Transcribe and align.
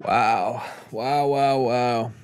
Wow. 0.00 0.64
Wow, 0.90 1.26
wow, 1.26 1.58
wow. 1.58 2.12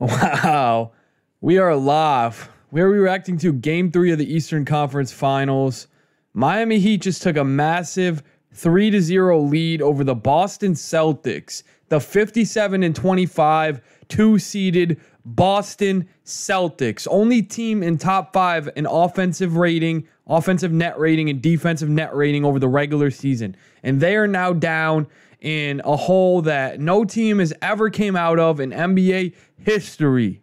Wow. 0.00 0.92
We 1.40 1.58
are 1.58 1.76
live. 1.76 2.48
We 2.70 2.80
are 2.80 2.88
reacting 2.88 3.38
to 3.38 3.52
game 3.52 3.92
three 3.92 4.10
of 4.10 4.18
the 4.18 4.32
Eastern 4.32 4.64
Conference 4.64 5.12
Finals. 5.12 5.86
Miami 6.32 6.78
Heat 6.78 7.02
just 7.02 7.22
took 7.22 7.36
a 7.36 7.44
massive 7.44 8.22
3 8.54 8.90
to 8.90 9.00
0 9.00 9.40
lead 9.40 9.82
over 9.82 10.02
the 10.02 10.14
Boston 10.14 10.72
Celtics, 10.72 11.62
the 11.88 12.00
57 12.00 12.82
and 12.82 12.96
25 12.96 13.80
two 14.10 14.38
seeded 14.38 15.00
Boston 15.24 16.06
Celtics, 16.24 17.06
only 17.10 17.42
team 17.42 17.82
in 17.82 17.96
top 17.96 18.32
five 18.32 18.68
in 18.76 18.86
offensive 18.86 19.56
rating, 19.56 20.06
offensive 20.26 20.72
net 20.72 20.98
rating, 20.98 21.30
and 21.30 21.40
defensive 21.40 21.88
net 21.88 22.14
rating 22.14 22.44
over 22.44 22.58
the 22.58 22.68
regular 22.68 23.10
season. 23.10 23.56
And 23.82 24.00
they 24.00 24.16
are 24.16 24.26
now 24.26 24.52
down 24.52 25.06
in 25.40 25.80
a 25.84 25.96
hole 25.96 26.42
that 26.42 26.80
no 26.80 27.04
team 27.04 27.38
has 27.38 27.52
ever 27.62 27.90
came 27.90 28.16
out 28.16 28.38
of 28.38 28.60
in 28.60 28.70
NBA 28.70 29.34
history. 29.58 30.42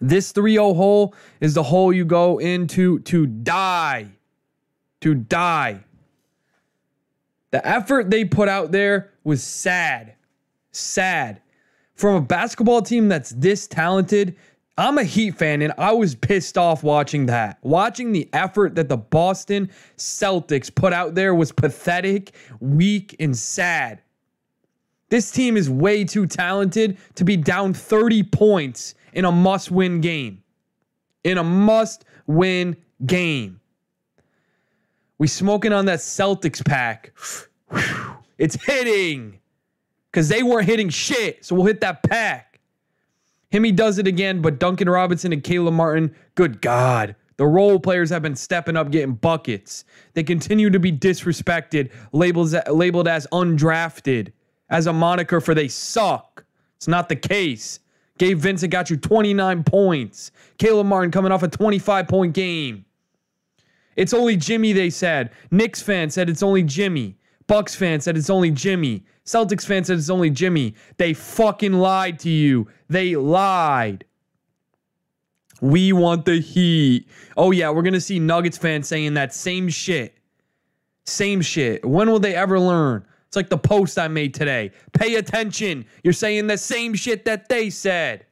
This 0.00 0.32
3 0.32 0.54
0 0.54 0.74
hole 0.74 1.14
is 1.40 1.54
the 1.54 1.62
hole 1.62 1.92
you 1.92 2.04
go 2.04 2.38
into 2.38 2.98
to 3.00 3.26
die. 3.26 4.08
To 5.00 5.14
die. 5.14 5.84
The 7.50 7.66
effort 7.66 8.10
they 8.10 8.24
put 8.24 8.48
out 8.48 8.72
there 8.72 9.12
was 9.24 9.42
sad. 9.42 10.14
Sad 10.70 11.42
from 12.02 12.16
a 12.16 12.20
basketball 12.20 12.82
team 12.82 13.08
that's 13.08 13.30
this 13.30 13.68
talented, 13.68 14.36
I'm 14.78 14.96
a 14.96 15.04
Heat 15.04 15.32
fan 15.36 15.60
and 15.60 15.72
I 15.76 15.92
was 15.92 16.14
pissed 16.14 16.56
off 16.56 16.82
watching 16.82 17.26
that. 17.26 17.58
Watching 17.62 18.12
the 18.12 18.28
effort 18.32 18.74
that 18.76 18.88
the 18.88 18.96
Boston 18.96 19.70
Celtics 19.98 20.74
put 20.74 20.92
out 20.92 21.14
there 21.14 21.34
was 21.34 21.52
pathetic, 21.52 22.32
weak, 22.60 23.14
and 23.20 23.36
sad. 23.36 24.00
This 25.10 25.30
team 25.30 25.58
is 25.58 25.68
way 25.68 26.04
too 26.04 26.26
talented 26.26 26.96
to 27.16 27.24
be 27.24 27.36
down 27.36 27.74
30 27.74 28.22
points 28.22 28.94
in 29.12 29.26
a 29.26 29.32
must 29.32 29.70
win 29.70 30.00
game. 30.00 30.42
In 31.22 31.36
a 31.36 31.44
must 31.44 32.06
win 32.26 32.76
game. 33.04 33.60
We 35.18 35.26
smoking 35.26 35.72
on 35.72 35.84
that 35.86 36.00
Celtics 36.00 36.64
pack. 36.64 37.12
It's 38.38 38.56
hitting 38.64 39.38
because 40.10 40.28
they 40.28 40.42
weren't 40.42 40.66
hitting 40.66 40.88
shit. 40.88 41.44
So 41.44 41.54
we'll 41.54 41.66
hit 41.66 41.80
that 41.82 42.02
pack. 42.02 42.51
Himmy 43.52 43.74
does 43.74 43.98
it 43.98 44.06
again, 44.06 44.40
but 44.40 44.58
Duncan 44.58 44.88
Robinson 44.88 45.32
and 45.32 45.44
Caleb 45.44 45.74
Martin, 45.74 46.14
good 46.34 46.62
God. 46.62 47.14
The 47.36 47.46
role 47.46 47.78
players 47.78 48.10
have 48.10 48.22
been 48.22 48.36
stepping 48.36 48.76
up, 48.76 48.90
getting 48.90 49.14
buckets. 49.14 49.84
They 50.14 50.22
continue 50.22 50.70
to 50.70 50.78
be 50.78 50.92
disrespected, 50.92 51.90
labeled, 52.12 52.54
labeled 52.70 53.08
as 53.08 53.26
undrafted, 53.32 54.32
as 54.70 54.86
a 54.86 54.92
moniker 54.92 55.40
for 55.40 55.54
they 55.54 55.68
suck. 55.68 56.44
It's 56.76 56.88
not 56.88 57.08
the 57.08 57.16
case. 57.16 57.80
Gabe 58.18 58.38
Vincent 58.38 58.72
got 58.72 58.90
you 58.90 58.96
29 58.96 59.64
points. 59.64 60.30
Caleb 60.58 60.86
Martin 60.86 61.10
coming 61.10 61.32
off 61.32 61.42
a 61.42 61.48
25 61.48 62.08
point 62.08 62.34
game. 62.34 62.84
It's 63.96 64.14
only 64.14 64.36
Jimmy, 64.36 64.72
they 64.72 64.90
said. 64.90 65.30
Knicks 65.50 65.82
fan 65.82 66.10
said 66.10 66.30
it's 66.30 66.42
only 66.42 66.62
Jimmy. 66.62 67.18
Bucks 67.46 67.74
fan 67.74 68.00
said 68.00 68.16
it's 68.16 68.30
only 68.30 68.50
Jimmy. 68.50 69.04
Celtics 69.24 69.64
fan 69.64 69.84
said 69.84 69.98
it's 69.98 70.10
only 70.10 70.30
Jimmy. 70.30 70.74
They 70.96 71.14
fucking 71.14 71.72
lied 71.72 72.18
to 72.20 72.30
you. 72.30 72.68
They 72.88 73.14
lied. 73.16 74.04
We 75.60 75.92
want 75.92 76.24
the 76.24 76.40
Heat. 76.40 77.08
Oh, 77.36 77.52
yeah, 77.52 77.70
we're 77.70 77.82
going 77.82 77.94
to 77.94 78.00
see 78.00 78.18
Nuggets 78.18 78.58
fans 78.58 78.88
saying 78.88 79.14
that 79.14 79.32
same 79.32 79.68
shit. 79.68 80.18
Same 81.04 81.40
shit. 81.40 81.84
When 81.84 82.10
will 82.10 82.18
they 82.18 82.34
ever 82.34 82.58
learn? 82.58 83.06
It's 83.28 83.36
like 83.36 83.48
the 83.48 83.58
post 83.58 83.98
I 83.98 84.08
made 84.08 84.34
today. 84.34 84.72
Pay 84.92 85.14
attention. 85.14 85.86
You're 86.02 86.12
saying 86.12 86.48
the 86.48 86.58
same 86.58 86.94
shit 86.94 87.24
that 87.24 87.48
they 87.48 87.70
said. 87.70 88.26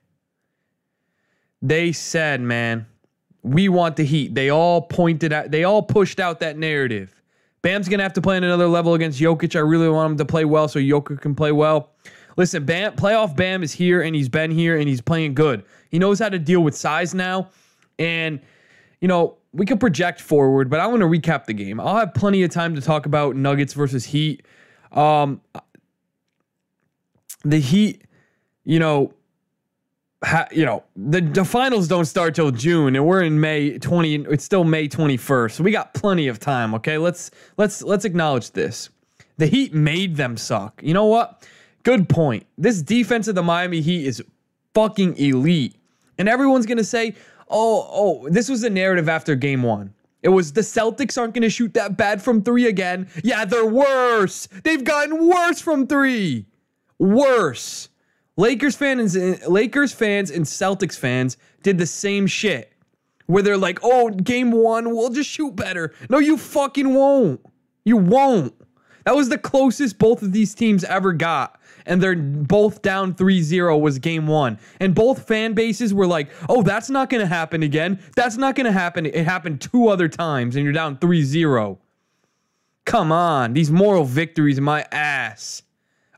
They 1.62 1.92
said, 1.92 2.40
man, 2.40 2.86
we 3.42 3.68
want 3.68 3.96
the 3.96 4.04
Heat. 4.04 4.34
They 4.34 4.50
all 4.50 4.82
pointed 4.82 5.32
out, 5.32 5.50
they 5.50 5.64
all 5.64 5.82
pushed 5.82 6.20
out 6.20 6.40
that 6.40 6.58
narrative. 6.58 7.19
Bam's 7.62 7.88
gonna 7.88 8.02
have 8.02 8.14
to 8.14 8.22
play 8.22 8.36
on 8.36 8.44
another 8.44 8.68
level 8.68 8.94
against 8.94 9.20
Jokic. 9.20 9.54
I 9.54 9.60
really 9.60 9.88
want 9.88 10.12
him 10.12 10.18
to 10.18 10.24
play 10.24 10.44
well 10.44 10.68
so 10.68 10.78
Jokic 10.78 11.20
can 11.20 11.34
play 11.34 11.52
well. 11.52 11.90
Listen, 12.36 12.64
Bam, 12.64 12.96
playoff 12.96 13.36
Bam 13.36 13.62
is 13.62 13.72
here 13.72 14.02
and 14.02 14.14
he's 14.14 14.28
been 14.28 14.50
here 14.50 14.78
and 14.78 14.88
he's 14.88 15.00
playing 15.00 15.34
good. 15.34 15.64
He 15.90 15.98
knows 15.98 16.18
how 16.18 16.28
to 16.28 16.38
deal 16.38 16.60
with 16.62 16.76
size 16.76 17.14
now, 17.14 17.50
and 17.98 18.40
you 19.00 19.08
know 19.08 19.36
we 19.52 19.66
can 19.66 19.78
project 19.78 20.20
forward. 20.20 20.70
But 20.70 20.80
I 20.80 20.86
want 20.86 21.00
to 21.00 21.06
recap 21.06 21.46
the 21.46 21.52
game. 21.52 21.80
I'll 21.80 21.96
have 21.96 22.14
plenty 22.14 22.42
of 22.42 22.50
time 22.50 22.74
to 22.76 22.80
talk 22.80 23.06
about 23.06 23.36
Nuggets 23.36 23.74
versus 23.74 24.04
Heat. 24.04 24.44
Um, 24.92 25.40
the 27.44 27.58
Heat, 27.58 28.04
you 28.64 28.78
know, 28.78 29.12
you 30.52 30.64
know, 30.64 30.84
the, 30.96 31.20
the 31.20 31.44
finals 31.44 31.88
don't 31.88 32.04
start 32.04 32.34
till 32.34 32.50
June, 32.50 32.94
and 32.94 33.06
we're 33.06 33.22
in 33.22 33.40
May 33.40 33.78
20. 33.78 34.26
It's 34.30 34.44
still 34.44 34.64
May 34.64 34.88
21st, 34.88 35.52
so 35.52 35.64
we 35.64 35.70
got 35.70 35.94
plenty 35.94 36.28
of 36.28 36.38
time. 36.38 36.74
Okay, 36.74 36.98
let's 36.98 37.30
let's 37.56 37.82
let's 37.82 38.04
acknowledge 38.04 38.50
this. 38.50 38.90
The 39.38 39.46
Heat 39.46 39.72
made 39.72 40.16
them 40.16 40.36
suck. 40.36 40.82
You 40.82 40.92
know 40.92 41.06
what? 41.06 41.48
Good 41.82 42.08
point. 42.08 42.46
This 42.58 42.82
defense 42.82 43.28
of 43.28 43.34
the 43.34 43.42
Miami 43.42 43.80
Heat 43.80 44.06
is 44.06 44.22
fucking 44.74 45.16
elite, 45.16 45.76
and 46.18 46.28
everyone's 46.28 46.66
gonna 46.66 46.84
say, 46.84 47.14
"Oh, 47.48 47.88
oh, 47.90 48.28
this 48.28 48.50
was 48.50 48.60
the 48.60 48.70
narrative 48.70 49.08
after 49.08 49.34
Game 49.34 49.62
One." 49.62 49.94
It 50.22 50.28
was 50.28 50.52
the 50.52 50.60
Celtics 50.60 51.16
aren't 51.16 51.32
going 51.32 51.42
to 51.42 51.48
shoot 51.48 51.72
that 51.72 51.96
bad 51.96 52.20
from 52.20 52.42
three 52.42 52.66
again. 52.66 53.08
Yeah, 53.24 53.46
they're 53.46 53.64
worse. 53.64 54.48
They've 54.64 54.84
gotten 54.84 55.26
worse 55.26 55.62
from 55.62 55.86
three. 55.86 56.44
Worse. 56.98 57.88
Lakers 58.36 58.76
fans, 58.76 59.16
Lakers 59.46 59.92
fans 59.92 60.30
and 60.30 60.44
Celtics 60.44 60.98
fans 60.98 61.36
did 61.62 61.78
the 61.78 61.86
same 61.86 62.26
shit. 62.26 62.72
Where 63.26 63.42
they're 63.44 63.56
like, 63.56 63.78
"Oh, 63.82 64.10
game 64.10 64.50
1, 64.50 64.94
we'll 64.94 65.10
just 65.10 65.30
shoot 65.30 65.54
better." 65.54 65.92
No, 66.08 66.18
you 66.18 66.36
fucking 66.36 66.94
won't. 66.94 67.40
You 67.84 67.96
won't. 67.96 68.54
That 69.04 69.14
was 69.14 69.28
the 69.28 69.38
closest 69.38 69.98
both 69.98 70.22
of 70.22 70.32
these 70.32 70.54
teams 70.54 70.84
ever 70.84 71.12
got. 71.12 71.58
And 71.86 72.02
they're 72.02 72.16
both 72.16 72.82
down 72.82 73.14
3-0 73.14 73.80
was 73.80 73.98
game 73.98 74.26
1. 74.26 74.58
And 74.80 74.94
both 74.94 75.26
fan 75.26 75.54
bases 75.54 75.94
were 75.94 76.06
like, 76.06 76.30
"Oh, 76.48 76.62
that's 76.62 76.90
not 76.90 77.08
going 77.08 77.22
to 77.22 77.26
happen 77.26 77.62
again. 77.62 78.00
That's 78.16 78.36
not 78.36 78.56
going 78.56 78.66
to 78.66 78.72
happen." 78.72 79.06
It 79.06 79.24
happened 79.24 79.60
two 79.60 79.88
other 79.88 80.08
times 80.08 80.56
and 80.56 80.64
you're 80.64 80.72
down 80.72 80.96
3-0. 80.96 81.78
Come 82.84 83.12
on, 83.12 83.52
these 83.52 83.70
moral 83.70 84.04
victories 84.04 84.60
my 84.60 84.84
ass. 84.90 85.62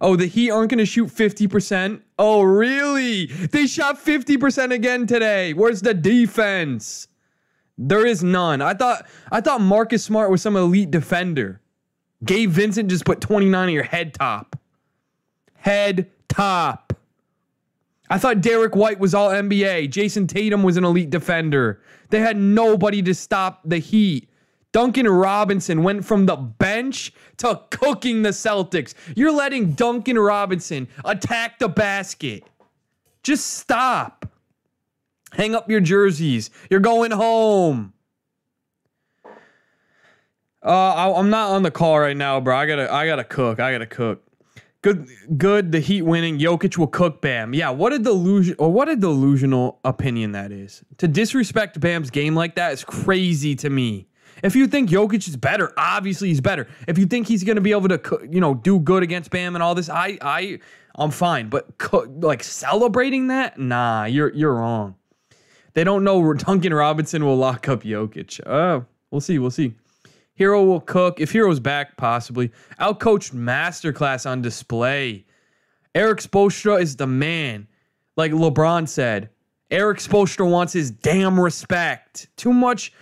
Oh, 0.02 0.16
the 0.16 0.26
Heat 0.26 0.50
aren't 0.50 0.70
going 0.70 0.78
to 0.78 0.84
shoot 0.84 1.06
50%? 1.06 2.00
Oh, 2.18 2.42
really? 2.42 3.26
They 3.26 3.68
shot 3.68 4.04
50% 4.04 4.72
again 4.72 5.06
today. 5.06 5.54
Where's 5.54 5.80
the 5.80 5.94
defense? 5.94 7.06
There 7.78 8.04
is 8.04 8.22
none. 8.22 8.60
I 8.60 8.74
thought 8.74 9.06
I 9.30 9.40
thought 9.40 9.60
Marcus 9.60 10.04
Smart 10.04 10.30
was 10.30 10.42
some 10.42 10.56
elite 10.56 10.90
defender. 10.90 11.60
Gabe 12.24 12.50
Vincent 12.50 12.90
just 12.90 13.04
put 13.04 13.20
29 13.20 13.68
on 13.68 13.72
your 13.72 13.84
head 13.84 14.12
top. 14.14 14.56
Head 15.54 16.10
top. 16.28 16.92
I 18.10 18.18
thought 18.18 18.40
Derrick 18.40 18.76
White 18.76 18.98
was 18.98 19.14
all 19.14 19.30
NBA. 19.30 19.88
Jayson 19.88 20.26
Tatum 20.26 20.62
was 20.62 20.76
an 20.76 20.84
elite 20.84 21.10
defender. 21.10 21.80
They 22.10 22.20
had 22.20 22.36
nobody 22.36 23.02
to 23.02 23.14
stop 23.14 23.62
the 23.64 23.78
Heat. 23.78 24.28
Duncan 24.72 25.08
Robinson 25.08 25.82
went 25.82 26.04
from 26.04 26.26
the 26.26 26.36
bench 26.36 27.12
to 27.38 27.60
cooking 27.70 28.22
the 28.22 28.30
Celtics. 28.30 28.94
You're 29.16 29.32
letting 29.32 29.72
Duncan 29.72 30.18
Robinson 30.18 30.88
attack 31.04 31.58
the 31.58 31.68
basket. 31.68 32.44
Just 33.22 33.58
stop. 33.58 34.26
Hang 35.32 35.54
up 35.54 35.70
your 35.70 35.80
jerseys. 35.80 36.50
You're 36.70 36.80
going 36.80 37.10
home. 37.10 37.92
Uh, 40.64 41.14
I'm 41.16 41.30
not 41.30 41.50
on 41.50 41.62
the 41.62 41.70
call 41.70 41.98
right 41.98 42.16
now, 42.16 42.38
bro. 42.40 42.56
I 42.56 42.66
gotta, 42.66 42.92
I 42.92 43.06
gotta 43.06 43.24
cook. 43.24 43.58
I 43.58 43.72
gotta 43.72 43.86
cook. 43.86 44.22
Good, 44.82 45.08
good. 45.36 45.72
The 45.72 45.80
Heat 45.80 46.02
winning. 46.02 46.38
Jokic 46.38 46.76
will 46.76 46.88
cook 46.88 47.20
Bam. 47.20 47.54
Yeah. 47.54 47.70
What 47.70 47.92
a 47.92 47.98
delusion, 47.98 48.56
or 48.58 48.70
what 48.70 48.88
a 48.88 48.96
delusional 48.96 49.80
opinion 49.84 50.32
that 50.32 50.52
is. 50.52 50.84
To 50.98 51.08
disrespect 51.08 51.80
Bam's 51.80 52.10
game 52.10 52.34
like 52.34 52.56
that 52.56 52.72
is 52.72 52.84
crazy 52.84 53.54
to 53.56 53.70
me. 53.70 54.08
If 54.42 54.56
you 54.56 54.66
think 54.66 54.90
Jokic 54.90 55.28
is 55.28 55.36
better, 55.36 55.72
obviously 55.76 56.28
he's 56.28 56.40
better. 56.40 56.66
If 56.88 56.98
you 56.98 57.06
think 57.06 57.28
he's 57.28 57.44
going 57.44 57.56
to 57.56 57.62
be 57.62 57.70
able 57.70 57.88
to, 57.88 58.28
you 58.28 58.40
know, 58.40 58.54
do 58.54 58.80
good 58.80 59.02
against 59.02 59.30
Bam 59.30 59.54
and 59.54 59.62
all 59.62 59.74
this, 59.74 59.88
I, 59.88 60.18
I, 60.20 60.58
I'm 60.96 61.10
fine. 61.10 61.48
But 61.48 61.66
like 62.20 62.42
celebrating 62.42 63.28
that, 63.28 63.58
nah, 63.58 64.04
you're 64.04 64.32
you're 64.34 64.54
wrong. 64.54 64.96
They 65.74 65.84
don't 65.84 66.04
know 66.04 66.32
Duncan 66.34 66.74
Robinson 66.74 67.24
will 67.24 67.36
lock 67.36 67.68
up 67.68 67.82
Jokic. 67.82 68.40
Uh, 68.46 68.84
we'll 69.10 69.20
see. 69.20 69.38
We'll 69.38 69.50
see. 69.50 69.74
Hero 70.34 70.64
will 70.64 70.80
cook. 70.80 71.20
If 71.20 71.32
Hero's 71.32 71.60
back, 71.60 71.96
possibly. 71.96 72.50
Outcoached 72.80 73.32
masterclass 73.32 74.28
on 74.28 74.42
display. 74.42 75.24
Erik 75.94 76.20
Spoelstra 76.20 76.80
is 76.80 76.96
the 76.96 77.06
man. 77.06 77.68
Like 78.16 78.32
LeBron 78.32 78.88
said, 78.88 79.30
Erik 79.70 79.98
Spoelstra 79.98 80.50
wants 80.50 80.72
his 80.72 80.90
damn 80.90 81.38
respect. 81.38 82.28
Too 82.36 82.52
much 82.52 82.92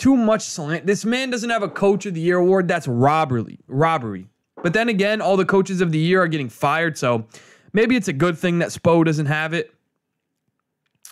too 0.00 0.16
much 0.16 0.42
slant. 0.42 0.86
This 0.86 1.04
man 1.04 1.30
doesn't 1.30 1.50
have 1.50 1.62
a 1.62 1.68
coach 1.68 2.06
of 2.06 2.14
the 2.14 2.20
year 2.20 2.38
award. 2.38 2.66
That's 2.66 2.88
robbery. 2.88 3.60
Robbery. 3.68 4.26
But 4.62 4.72
then 4.72 4.88
again, 4.88 5.20
all 5.20 5.36
the 5.36 5.44
coaches 5.44 5.80
of 5.80 5.92
the 5.92 5.98
year 5.98 6.22
are 6.22 6.28
getting 6.28 6.48
fired, 6.48 6.98
so 6.98 7.26
maybe 7.72 7.96
it's 7.96 8.08
a 8.08 8.12
good 8.12 8.36
thing 8.36 8.58
that 8.58 8.70
Spo 8.70 9.04
doesn't 9.04 9.26
have 9.26 9.54
it. 9.54 9.72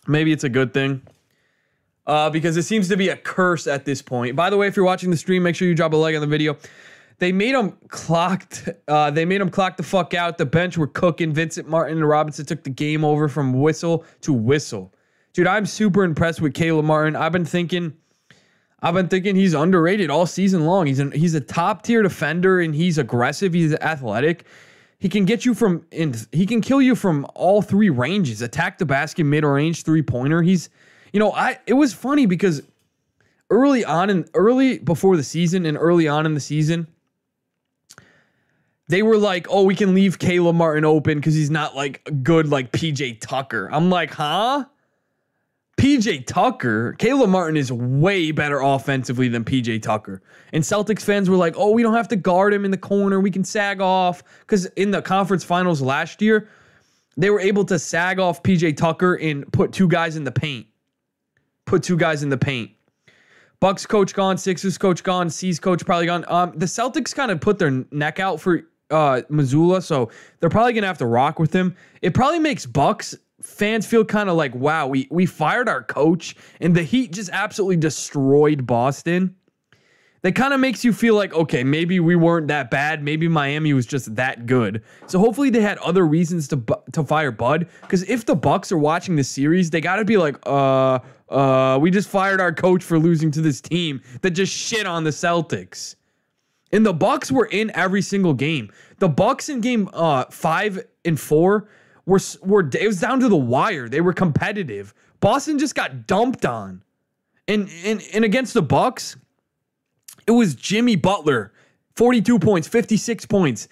Maybe 0.07 0.33
it's 0.33 0.45
a 0.45 0.49
good 0.49 0.75
thing. 0.75 1.03
Uh, 2.07 2.31
because 2.31 2.57
it 2.57 2.63
seems 2.63 2.89
to 2.89 2.97
be 2.97 3.11
a 3.11 3.17
curse 3.17 3.67
at 3.67 3.85
this 3.85 4.01
point. 4.01 4.35
By 4.35 4.49
the 4.49 4.57
way, 4.57 4.67
if 4.67 4.77
you're 4.77 4.85
watching 4.85 5.11
the 5.11 5.17
stream, 5.17 5.43
make 5.43 5.55
sure 5.55 5.69
you 5.69 5.75
drop 5.75 5.93
a 5.93 5.97
like 5.97 6.15
on 6.15 6.23
the 6.23 6.27
video. 6.27 6.57
They 7.19 7.33
made 7.33 7.55
them 7.55 7.77
clocked. 7.89 8.69
Uh, 8.87 9.11
they 9.11 9.27
made 9.27 9.43
them 9.43 9.51
clock 9.51 9.77
the 9.77 9.83
fuck 9.83 10.15
out. 10.15 10.39
The 10.39 10.47
bench 10.47 10.79
were 10.79 10.87
cooking. 10.87 11.35
Vincent 11.35 11.69
Martin 11.69 11.99
and 11.99 12.09
Robinson 12.09 12.47
took 12.47 12.65
the 12.65 12.71
game 12.71 13.05
over 13.05 13.29
from 13.29 13.53
whistle 13.61 14.07
to 14.23 14.33
whistle. 14.33 14.95
Dude, 15.35 15.47
I'm 15.47 15.67
super 15.67 16.05
impressed 16.05 16.41
with 16.41 16.55
Caleb 16.55 16.87
Martin. 16.87 17.15
I've 17.15 17.33
been 17.33 17.45
thinking, 17.45 17.93
I've 18.81 18.95
been 18.95 19.09
thinking 19.09 19.35
he's 19.35 19.55
underrated 19.55 20.09
all 20.09 20.27
season 20.27 20.65
long. 20.65 20.87
He's 20.87 21.01
an, 21.01 21.11
he's 21.13 21.35
a 21.35 21.41
top 21.41 21.83
tier 21.83 22.03
defender 22.03 22.61
and 22.61 22.75
he's 22.75 22.97
aggressive. 22.97 23.53
He's 23.53 23.75
athletic. 23.75 24.45
He 25.01 25.09
can 25.09 25.25
get 25.25 25.45
you 25.45 25.55
from 25.55 25.85
in. 25.91 26.15
He 26.33 26.47
can 26.47 26.61
kill 26.61 26.83
you 26.83 26.95
from 26.95 27.27
all 27.35 27.63
three 27.63 27.91
ranges. 27.91 28.43
Attack 28.43 28.79
the 28.79 28.87
basket, 28.87 29.25
mid 29.25 29.45
range, 29.45 29.85
three 29.85 30.03
pointer. 30.03 30.43
He's, 30.43 30.71
you 31.13 31.21
know, 31.21 31.33
I. 31.33 31.59
It 31.67 31.75
was 31.75 31.95
funny 31.95 32.27
because 32.27 32.63
early 33.51 33.85
on 33.85 34.11
and 34.11 34.29
early 34.35 34.79
before 34.79 35.17
the 35.17 35.23
season 35.23 35.67
and 35.67 35.79
early 35.79 36.09
on 36.09 36.27
in 36.27 36.35
the 36.35 36.41
season, 36.41 36.89
they 38.89 39.03
were 39.03 39.19
like, 39.19 39.47
"Oh, 39.51 39.63
we 39.63 39.77
can 39.77 39.95
leave 39.95 40.19
Caleb 40.19 40.57
Martin 40.57 40.85
open 40.85 41.19
because 41.19 41.35
he's 41.35 41.51
not 41.51 41.77
like 41.77 42.09
good 42.25 42.49
like 42.49 42.73
PJ 42.73 43.21
Tucker." 43.21 43.69
I'm 43.73 43.91
like, 43.91 44.11
huh? 44.11 44.65
PJ 45.79 46.27
Tucker, 46.27 46.95
Caleb 46.99 47.31
Martin 47.31 47.57
is 47.57 47.71
way 47.71 48.33
better 48.33 48.61
offensively 48.61 49.29
than 49.29 49.45
PJ 49.45 49.81
Tucker. 49.81 50.21
And 50.53 50.65
Celtics 50.65 51.03
fans 51.03 51.31
were 51.31 51.37
like, 51.37 51.55
oh, 51.57 51.71
we 51.71 51.85
don't 51.85 51.95
have 51.95 52.09
to 52.09 52.17
guard 52.17 52.53
him 52.53 52.65
in 52.65 52.73
the 52.73 52.77
corner. 52.77 53.21
We 53.21 53.31
can 53.31 53.45
sag 53.45 53.81
off. 53.81 54.25
Because 54.41 54.67
in 54.67 54.91
the 54.91 55.01
conference 55.01 55.45
finals 55.45 55.81
last 55.81 56.21
year, 56.21 56.49
they 57.17 57.31
were 57.31 57.39
able 57.39 57.65
to 57.67 57.79
sag 57.79 58.19
off 58.19 58.43
PJ 58.43 58.77
Tucker 58.77 59.15
and 59.15 59.51
put 59.53 59.73
two 59.73 59.87
guys 59.87 60.17
in 60.17 60.25
the 60.25 60.33
paint. 60.33 60.67
Put 61.65 61.85
two 61.85 61.97
guys 61.97 62.25
in 62.25 62.29
the 62.29 62.39
paint. 62.39 62.73
Bucks 63.61 63.87
coach 63.87 64.15
gone, 64.15 64.37
Sixers 64.37 64.79
coach 64.79 65.05
gone, 65.05 65.31
C's 65.31 65.61
coach 65.61 65.87
probably 65.87 66.07
gone. 66.07 66.25
Um, 66.29 66.53
the 66.57 66.67
Celtics 66.67 67.15
kind 67.15 67.31
of 67.31 67.41
put 67.41 67.59
their 67.59 67.85
neck 67.93 68.19
out 68.19 68.41
for 68.41 68.63
uh 68.91 69.21
Mazzulla, 69.31 69.83
so 69.83 70.11
they're 70.41 70.49
probably 70.49 70.73
gonna 70.73 70.87
have 70.87 70.99
to 70.99 71.07
rock 71.07 71.39
with 71.39 71.53
him. 71.53 71.77
It 72.01 72.15
probably 72.15 72.39
makes 72.39 72.67
Bucks 72.67 73.17
fans 73.43 73.87
feel 73.87 74.05
kind 74.05 74.29
of 74.29 74.37
like, 74.37 74.55
wow, 74.55 74.87
we 74.87 75.09
we 75.11 75.27
fired 75.27 75.69
our 75.69 75.83
coach 75.83 76.37
and 76.61 76.75
the 76.75 76.83
Heat 76.83 77.13
just 77.13 77.31
absolutely 77.33 77.77
destroyed 77.77 78.67
Boston. 78.67 79.35
That 80.23 80.35
kind 80.35 80.53
of 80.53 80.59
makes 80.59 80.85
you 80.85 80.93
feel 80.93 81.15
like, 81.15 81.33
okay, 81.33 81.63
maybe 81.63 82.01
we 82.01 82.17
weren't 82.17 82.49
that 82.49 82.73
bad. 82.73 83.05
Maybe 83.05 83.29
Miami 83.29 83.73
was 83.73 83.87
just 83.87 84.17
that 84.17 84.47
good. 84.47 84.83
So 85.07 85.21
hopefully 85.21 85.49
they 85.49 85.61
had 85.61 85.79
other 85.79 86.05
reasons 86.05 86.49
to 86.49 86.63
to 86.93 87.05
fire 87.05 87.31
Bud. 87.31 87.69
Because 87.83 88.03
if 88.09 88.27
the 88.27 88.35
Bucks 88.35 88.73
are 88.73 88.79
watching 88.79 89.15
the 89.15 89.23
series, 89.23 89.71
they 89.71 89.81
got 89.81 89.97
to 89.97 90.05
be 90.05 90.17
like, 90.17 90.37
uh, 90.45 90.99
uh, 91.29 91.79
we 91.81 91.93
just 91.93 92.09
fired 92.09 92.41
our 92.41 92.53
coach 92.53 92.83
for 92.83 92.99
losing 92.99 93.31
to 93.31 93.41
this 93.41 93.61
team 93.61 94.01
that 94.23 94.31
just 94.31 94.53
shit 94.53 94.87
on 94.87 95.05
the 95.05 95.11
Celtics. 95.11 95.95
And 96.73 96.85
the 96.85 96.93
Bucks 96.93 97.31
were 97.31 97.47
in 97.47 97.71
every 97.77 98.03
single 98.03 98.35
game. 98.35 98.73
The 98.99 99.09
Bucks 99.09 99.49
in 99.49 99.61
game 99.61 99.89
uh 99.93 100.25
five 100.31 100.85
and 101.05 101.19
four 101.19 101.69
were 102.09 102.19
were 102.43 102.69
it 102.73 102.87
was 102.87 103.01
down 103.01 103.21
to 103.21 103.29
the 103.29 103.37
wire. 103.37 103.89
They 103.89 104.01
were 104.01 104.15
competitive. 104.15 104.95
Boston 105.21 105.59
just 105.59 105.75
got 105.75 106.07
dumped 106.07 106.47
on. 106.47 106.83
And 107.47 107.69
and 107.85 108.03
and 108.13 108.25
against 108.25 108.55
the 108.55 108.63
Bucks, 108.63 109.17
it 110.27 110.33
was 110.33 110.55
Jimmy 110.55 110.97
Butler, 110.97 111.53
42 111.97 112.39
points, 112.39 112.67
56 112.67 113.27
points. 113.27 113.69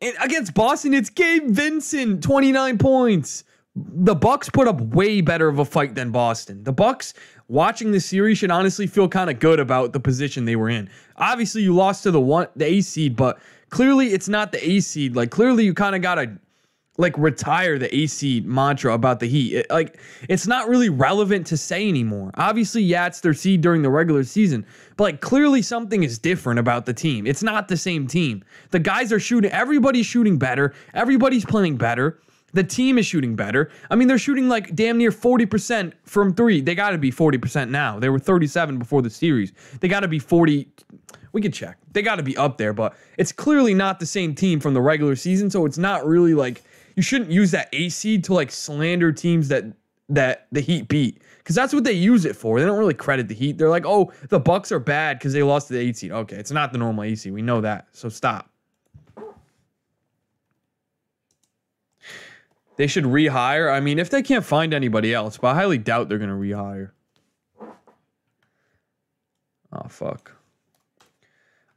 And 0.00 0.14
against 0.20 0.54
Boston, 0.54 0.94
it's 0.94 1.10
Gabe 1.10 1.48
Vincent, 1.48 2.22
29 2.22 2.78
points. 2.78 3.44
The 3.74 4.14
Bucks 4.14 4.48
put 4.50 4.68
up 4.68 4.80
way 4.80 5.20
better 5.20 5.48
of 5.48 5.58
a 5.58 5.64
fight 5.64 5.94
than 5.94 6.10
Boston. 6.10 6.62
The 6.64 6.72
Bucks 6.72 7.14
watching 7.48 7.90
the 7.90 8.00
series 8.00 8.38
should 8.38 8.50
honestly 8.50 8.86
feel 8.86 9.08
kind 9.08 9.30
of 9.30 9.38
good 9.38 9.58
about 9.58 9.92
the 9.92 10.00
position 10.00 10.44
they 10.44 10.56
were 10.56 10.68
in. 10.68 10.90
Obviously, 11.16 11.62
you 11.62 11.74
lost 11.74 12.02
to 12.02 12.10
the 12.10 12.20
one 12.20 12.48
the 12.54 12.64
A 12.64 12.80
seed, 12.80 13.16
but 13.16 13.38
clearly 13.70 14.12
it's 14.12 14.28
not 14.28 14.52
the 14.52 14.70
A 14.70 14.80
seed. 14.80 15.16
Like 15.16 15.30
clearly 15.30 15.64
you 15.64 15.74
kind 15.74 15.96
of 15.96 16.02
got 16.02 16.16
to 16.16 16.32
like 16.98 17.16
retire 17.16 17.78
the 17.78 17.94
AC 17.94 18.42
mantra 18.44 18.92
about 18.92 19.20
the 19.20 19.26
Heat. 19.26 19.54
It, 19.54 19.70
like 19.70 19.98
it's 20.28 20.46
not 20.46 20.68
really 20.68 20.90
relevant 20.90 21.46
to 21.48 21.56
say 21.56 21.88
anymore. 21.88 22.30
Obviously, 22.34 22.82
yeah, 22.82 23.06
it's 23.06 23.20
their 23.20 23.34
seed 23.34 23.62
during 23.62 23.82
the 23.82 23.90
regular 23.90 24.24
season, 24.24 24.66
but 24.96 25.04
like 25.04 25.20
clearly 25.20 25.62
something 25.62 26.02
is 26.02 26.18
different 26.18 26.58
about 26.60 26.84
the 26.86 26.92
team. 26.92 27.26
It's 27.26 27.42
not 27.42 27.68
the 27.68 27.76
same 27.76 28.06
team. 28.06 28.44
The 28.70 28.78
guys 28.78 29.12
are 29.12 29.20
shooting. 29.20 29.50
Everybody's 29.50 30.06
shooting 30.06 30.38
better. 30.38 30.74
Everybody's 30.94 31.44
playing 31.44 31.76
better. 31.76 32.20
The 32.54 32.64
team 32.64 32.98
is 32.98 33.06
shooting 33.06 33.34
better. 33.34 33.70
I 33.90 33.96
mean, 33.96 34.08
they're 34.08 34.18
shooting 34.18 34.48
like 34.48 34.74
damn 34.74 34.98
near 34.98 35.10
40% 35.10 35.94
from 36.04 36.34
three. 36.34 36.60
They 36.60 36.74
got 36.74 36.90
to 36.90 36.98
be 36.98 37.10
40% 37.10 37.70
now. 37.70 37.98
They 37.98 38.10
were 38.10 38.18
37 38.18 38.78
before 38.78 39.00
the 39.00 39.08
series. 39.08 39.52
They 39.80 39.88
got 39.88 40.00
to 40.00 40.08
be 40.08 40.18
40. 40.18 40.68
We 41.32 41.40
could 41.40 41.54
check. 41.54 41.78
They 41.92 42.02
got 42.02 42.16
to 42.16 42.22
be 42.22 42.36
up 42.36 42.58
there, 42.58 42.74
but 42.74 42.94
it's 43.16 43.32
clearly 43.32 43.72
not 43.72 44.00
the 44.00 44.06
same 44.06 44.34
team 44.34 44.60
from 44.60 44.74
the 44.74 44.82
regular 44.82 45.16
season. 45.16 45.50
So 45.50 45.64
it's 45.64 45.78
not 45.78 46.06
really 46.06 46.34
like 46.34 46.62
you 46.96 47.02
shouldn't 47.02 47.30
use 47.30 47.50
that 47.52 47.68
A 47.72 47.88
seed 47.88 48.24
to 48.24 48.34
like 48.34 48.50
slander 48.50 49.12
teams 49.12 49.48
that 49.48 49.64
that 50.08 50.46
the 50.52 50.60
Heat 50.60 50.88
beat 50.88 51.22
because 51.38 51.56
that's 51.56 51.72
what 51.72 51.84
they 51.84 51.92
use 51.92 52.24
it 52.24 52.36
for. 52.36 52.60
They 52.60 52.66
don't 52.66 52.78
really 52.78 52.94
credit 52.94 53.28
the 53.28 53.34
Heat. 53.34 53.58
They're 53.58 53.70
like, 53.70 53.86
oh, 53.86 54.12
the 54.28 54.38
Bucks 54.38 54.70
are 54.70 54.78
bad 54.78 55.18
because 55.18 55.32
they 55.32 55.42
lost 55.42 55.68
to 55.68 55.74
the 55.74 55.80
eight 55.80 55.96
seed. 55.96 56.12
Okay, 56.12 56.36
it's 56.36 56.50
not 56.50 56.72
the 56.72 56.78
normal 56.78 57.04
A 57.04 57.14
seed. 57.14 57.32
We 57.32 57.42
know 57.42 57.60
that. 57.60 57.88
So 57.92 58.08
stop. 58.08 58.48
They 62.76 62.86
should 62.86 63.04
rehire. 63.04 63.72
I 63.72 63.80
mean, 63.80 63.98
if 63.98 64.10
they 64.10 64.22
can't 64.22 64.44
find 64.44 64.72
anybody 64.72 65.12
else, 65.12 65.36
but 65.38 65.48
I 65.48 65.54
highly 65.54 65.78
doubt 65.78 66.08
they're 66.08 66.18
gonna 66.18 66.32
rehire. 66.32 66.90
Oh 69.72 69.88
fuck. 69.88 70.32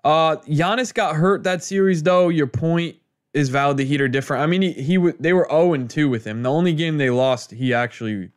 Uh, 0.03 0.37
Giannis 0.47 0.93
got 0.93 1.15
hurt 1.15 1.43
that 1.43 1.63
series 1.63 2.03
though. 2.03 2.29
Your 2.29 2.47
point 2.47 2.97
is 3.35 3.49
valid. 3.49 3.77
The 3.77 3.85
Heat 3.85 4.01
are 4.01 4.07
different. 4.07 4.41
I 4.41 4.47
mean, 4.47 4.61
he, 4.61 4.71
he 4.71 4.97
they 5.19 5.33
were 5.33 5.47
zero 5.47 5.47
oh 5.49 5.73
and 5.73 5.89
two 5.89 6.09
with 6.09 6.25
him. 6.25 6.41
The 6.41 6.49
only 6.49 6.73
game 6.73 6.97
they 6.97 7.09
lost, 7.09 7.51
he 7.51 7.73
actually 7.73 8.31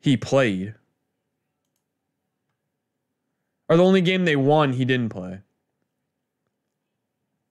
he 0.00 0.16
played. 0.16 0.74
Or 3.68 3.76
the 3.76 3.84
only 3.84 4.00
game 4.00 4.24
they 4.24 4.34
won, 4.34 4.72
he 4.72 4.84
didn't 4.84 5.10
play. 5.10 5.40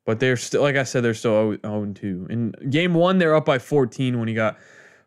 But 0.06 0.19
they're 0.19 0.36
still, 0.36 0.63
like 0.63 0.75
I 0.75 0.83
said, 0.83 1.04
they're 1.04 1.13
still 1.13 1.55
0 1.63 1.84
and 1.84 1.96
2. 1.96 2.27
In 2.29 2.51
game 2.70 2.96
one, 2.96 3.20
they're 3.20 3.36
up 3.36 3.46
by 3.46 3.60
14 3.60 4.20
when 4.20 4.27
he 4.27 4.34
got 4.34 4.58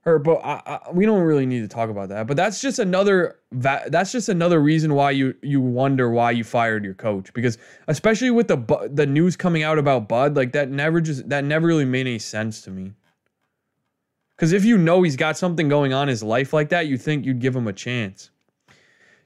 hurt. 0.03 0.21
But 0.21 0.45
I, 0.45 0.63
I, 0.67 0.91
we 0.93 1.07
don't 1.07 1.23
really 1.23 1.47
need 1.47 1.61
to 1.61 1.69
talk 1.69 1.91
about 1.91 2.11
that. 2.11 2.27
But 2.27 2.37
that's 2.37 2.61
just 2.61 2.79
another 2.79 3.39
that's 3.51 4.13
just 4.13 4.29
another 4.29 4.61
reason 4.61 4.95
why 4.95 5.13
you 5.13 5.35
you 5.43 5.61
wonder 5.61 6.11
why 6.11 6.31
you 6.31 6.45
fired 6.45 6.85
your 6.85 6.95
coach 6.95 7.33
because 7.33 7.59
especially 7.89 8.31
with 8.31 8.49
the 8.49 8.89
the 8.93 9.07
news 9.07 9.37
coming 9.37 9.63
out 9.63 9.79
about 9.79 10.09
Bud, 10.09 10.37
like 10.37 10.53
that 10.53 10.71
never 10.71 11.01
just 11.01 11.29
that 11.29 11.45
never 11.45 11.67
really 11.67 11.85
made 11.85 12.07
any 12.07 12.19
sense 12.19 12.63
to 12.63 12.71
me. 12.71 12.93
Because 14.37 14.53
if 14.53 14.65
you 14.65 14.77
know 14.77 15.03
he's 15.03 15.17
got 15.17 15.37
something 15.37 15.69
going 15.69 15.93
on 15.93 16.05
in 16.05 16.09
his 16.09 16.23
life 16.23 16.53
like 16.53 16.71
that, 16.71 16.87
you 16.87 16.99
think 16.99 17.25
you'd 17.25 17.39
give 17.39 17.55
him 17.55 17.69
a 17.69 17.73
chance. 17.73 18.31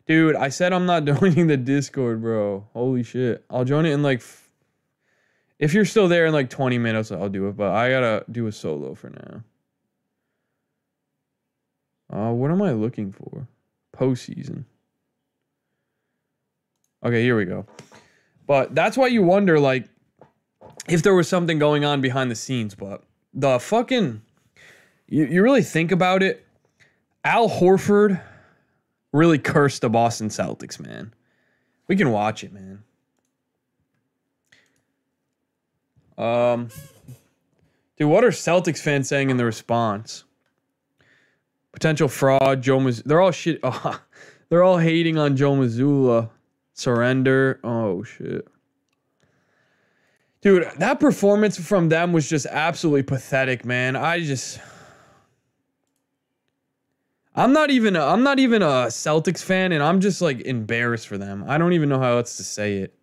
Dude, 0.06 0.36
I 0.36 0.50
said 0.50 0.72
I'm 0.72 0.86
not 0.86 1.04
joining 1.20 1.46
the 1.46 1.56
Discord, 1.56 2.22
bro. 2.22 2.66
Holy 2.72 3.02
shit. 3.02 3.44
I'll 3.50 3.64
join 3.64 3.86
it 3.86 3.92
in 3.92 4.02
like. 4.02 4.22
If 5.58 5.72
you're 5.72 5.86
still 5.86 6.06
there 6.06 6.26
in 6.26 6.34
like 6.34 6.50
20 6.50 6.76
minutes, 6.76 7.10
I'll 7.10 7.30
do 7.30 7.48
it. 7.48 7.56
But 7.56 7.72
I 7.72 7.88
gotta 7.88 8.24
do 8.30 8.46
a 8.46 8.52
solo 8.52 8.94
for 8.94 9.08
now. 9.08 9.42
Uh, 12.12 12.30
what 12.30 12.50
am 12.50 12.62
I 12.62 12.72
looking 12.72 13.12
for? 13.12 13.48
Postseason. 13.96 14.64
Okay, 17.04 17.22
here 17.22 17.36
we 17.36 17.44
go. 17.44 17.66
But 18.46 18.74
that's 18.74 18.96
why 18.96 19.08
you 19.08 19.22
wonder, 19.22 19.58
like, 19.58 19.88
if 20.88 21.02
there 21.02 21.14
was 21.14 21.28
something 21.28 21.58
going 21.58 21.84
on 21.84 22.00
behind 22.00 22.30
the 22.30 22.36
scenes. 22.36 22.74
But 22.74 23.02
the 23.34 23.58
fucking, 23.58 24.22
you, 25.08 25.26
you 25.26 25.42
really 25.42 25.62
think 25.62 25.92
about 25.92 26.22
it, 26.22 26.46
Al 27.24 27.48
Horford 27.48 28.20
really 29.12 29.38
cursed 29.38 29.82
the 29.82 29.90
Boston 29.90 30.28
Celtics, 30.28 30.78
man. 30.78 31.12
We 31.88 31.96
can 31.96 32.10
watch 32.10 32.44
it, 32.44 32.52
man. 32.52 32.82
Um, 36.18 36.68
dude, 37.98 38.08
what 38.08 38.24
are 38.24 38.30
Celtics 38.30 38.80
fans 38.80 39.08
saying 39.08 39.30
in 39.30 39.36
the 39.36 39.44
response? 39.44 40.24
Potential 41.76 42.08
fraud, 42.08 42.62
Joe 42.62 42.78
Maz- 42.78 43.02
They're 43.04 43.20
all 43.20 43.30
shit. 43.32 43.60
Oh, 43.62 44.00
they're 44.48 44.62
all 44.62 44.78
hating 44.78 45.18
on 45.18 45.36
Joe 45.36 45.52
Mazzulla. 45.52 46.30
Surrender. 46.72 47.60
Oh 47.62 48.02
shit. 48.02 48.48
Dude, 50.40 50.70
that 50.78 51.00
performance 51.00 51.58
from 51.58 51.90
them 51.90 52.14
was 52.14 52.30
just 52.30 52.46
absolutely 52.46 53.02
pathetic, 53.02 53.66
man. 53.66 53.94
I 53.94 54.20
just 54.20 54.58
I'm 57.34 57.52
not 57.52 57.70
even 57.70 57.94
a, 57.94 58.06
I'm 58.06 58.22
not 58.22 58.38
even 58.38 58.62
a 58.62 58.86
Celtics 58.86 59.42
fan 59.42 59.72
and 59.72 59.82
I'm 59.82 60.00
just 60.00 60.22
like 60.22 60.40
embarrassed 60.42 61.06
for 61.08 61.18
them. 61.18 61.44
I 61.46 61.58
don't 61.58 61.74
even 61.74 61.90
know 61.90 61.98
how 61.98 62.16
else 62.16 62.38
to 62.38 62.44
say 62.44 62.78
it. 62.78 62.94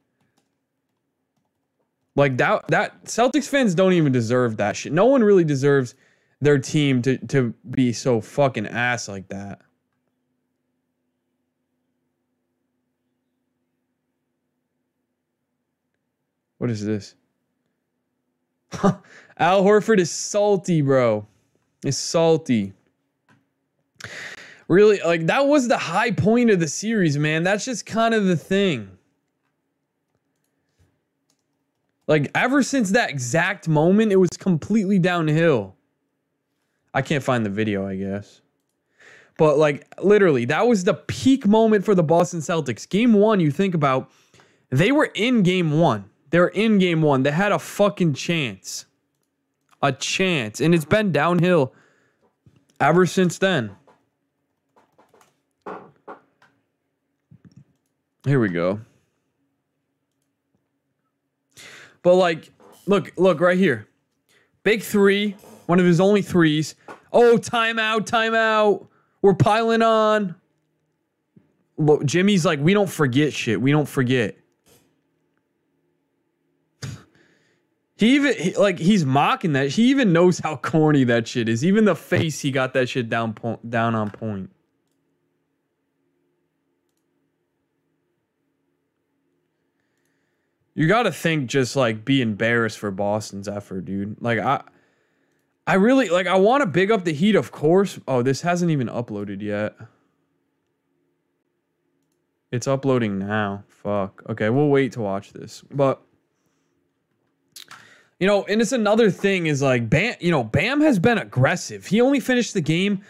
Like 2.15 2.37
that 2.37 2.67
that 2.69 3.05
Celtics 3.05 3.47
fans 3.47 3.75
don't 3.75 3.93
even 3.93 4.11
deserve 4.11 4.57
that 4.57 4.75
shit. 4.75 4.93
No 4.93 5.05
one 5.05 5.23
really 5.23 5.43
deserves 5.43 5.93
their 6.43 6.59
team 6.59 7.01
to 7.03 7.17
to 7.27 7.53
be 7.69 7.93
so 7.93 8.21
fucking 8.21 8.67
ass 8.67 9.07
like 9.07 9.27
that. 9.29 9.61
What 16.57 16.69
is 16.69 16.85
this? 16.85 17.15
Al 19.37 19.63
Horford 19.63 19.99
is 19.99 20.09
salty, 20.11 20.81
bro. 20.81 21.27
Is 21.83 21.97
salty. 21.97 22.73
Really, 24.67 25.01
like 25.01 25.25
that 25.27 25.45
was 25.45 25.67
the 25.67 25.77
high 25.77 26.11
point 26.11 26.49
of 26.49 26.59
the 26.59 26.67
series, 26.67 27.17
man. 27.17 27.43
That's 27.43 27.65
just 27.65 27.85
kind 27.85 28.13
of 28.13 28.25
the 28.25 28.37
thing. 28.37 28.97
Like 32.07 32.31
ever 32.35 32.63
since 32.63 32.91
that 32.91 33.09
exact 33.09 33.67
moment, 33.67 34.11
it 34.11 34.17
was 34.17 34.29
completely 34.31 34.99
downhill. 34.99 35.75
I 36.93 37.01
can't 37.01 37.23
find 37.23 37.45
the 37.45 37.49
video, 37.49 37.87
I 37.87 37.95
guess. 37.95 38.41
But 39.37 39.57
like 39.57 39.87
literally, 40.01 40.45
that 40.45 40.67
was 40.67 40.83
the 40.83 40.93
peak 40.93 41.47
moment 41.47 41.85
for 41.85 41.95
the 41.95 42.03
Boston 42.03 42.39
Celtics. 42.39 42.87
Game 42.87 43.13
1, 43.13 43.39
you 43.39 43.51
think 43.51 43.73
about 43.73 44.11
they 44.69 44.91
were 44.91 45.09
in 45.13 45.43
game 45.43 45.79
1. 45.79 46.05
They 46.29 46.39
were 46.39 46.49
in 46.49 46.77
game 46.77 47.01
1. 47.01 47.23
They 47.23 47.31
had 47.31 47.51
a 47.51 47.59
fucking 47.59 48.13
chance. 48.13 48.85
A 49.81 49.91
chance, 49.91 50.61
and 50.61 50.73
it's 50.73 50.85
been 50.85 51.11
downhill 51.11 51.73
ever 52.79 53.05
since 53.05 53.37
then. 53.37 53.75
Here 58.25 58.39
we 58.39 58.47
go. 58.47 58.79
But 62.01 62.15
like, 62.15 62.51
look, 62.85 63.11
look 63.17 63.41
right 63.41 63.57
here. 63.57 63.87
Big 64.63 64.81
three, 64.81 65.35
one 65.65 65.79
of 65.79 65.85
his 65.85 65.99
only 65.99 66.21
threes. 66.21 66.75
Oh, 67.11 67.37
timeout, 67.37 68.01
timeout. 68.01 68.87
We're 69.21 69.35
piling 69.35 69.81
on. 69.81 70.35
Look, 71.77 72.05
Jimmy's 72.05 72.45
like, 72.45 72.59
we 72.59 72.73
don't 72.73 72.89
forget 72.89 73.33
shit. 73.33 73.61
We 73.61 73.71
don't 73.71 73.87
forget. 73.87 74.37
He 77.95 78.15
even 78.15 78.35
he, 78.35 78.55
like 78.55 78.79
he's 78.79 79.05
mocking 79.05 79.53
that. 79.53 79.69
He 79.69 79.89
even 79.89 80.11
knows 80.11 80.39
how 80.39 80.57
corny 80.57 81.03
that 81.05 81.27
shit 81.27 81.47
is. 81.47 81.63
Even 81.63 81.85
the 81.85 81.95
face 81.95 82.41
he 82.41 82.51
got 82.51 82.73
that 82.73 82.89
shit 82.89 83.09
down 83.09 83.33
po- 83.33 83.59
down 83.67 83.95
on 83.95 84.09
point. 84.09 84.49
You 90.75 90.87
got 90.87 91.03
to 91.03 91.11
think 91.11 91.49
just 91.49 91.75
like 91.75 92.03
be 92.03 92.21
embarrassed 92.21 92.79
for 92.79 92.89
Boston's 92.91 93.47
effort, 93.47 93.85
dude. 93.85 94.17
Like 94.19 94.39
I 94.39 94.63
I 95.65 95.75
really 95.75 96.09
like 96.09 96.27
I 96.27 96.35
want 96.35 96.61
to 96.61 96.67
big 96.67 96.91
up 96.91 97.05
the 97.05 97.13
Heat, 97.13 97.35
of 97.35 97.51
course. 97.51 97.99
Oh, 98.07 98.21
this 98.21 98.41
hasn't 98.41 98.71
even 98.71 98.87
uploaded 98.87 99.41
yet. 99.41 99.75
It's 102.51 102.67
uploading 102.67 103.17
now. 103.17 103.63
Fuck. 103.67 104.23
Okay, 104.29 104.49
we'll 104.49 104.69
wait 104.69 104.91
to 104.93 105.01
watch 105.01 105.33
this. 105.33 105.63
But 105.71 106.01
you 108.19 108.27
know, 108.27 108.43
and 108.43 108.61
it's 108.61 108.71
another 108.71 109.09
thing 109.09 109.47
is 109.47 109.61
like 109.61 109.89
Bam, 109.89 110.15
you 110.19 110.31
know, 110.31 110.43
Bam 110.43 110.81
has 110.81 110.99
been 110.99 111.17
aggressive. 111.17 111.85
He 111.85 112.01
only 112.01 112.19
finished 112.19 112.53
the 112.53 112.61
game 112.61 113.03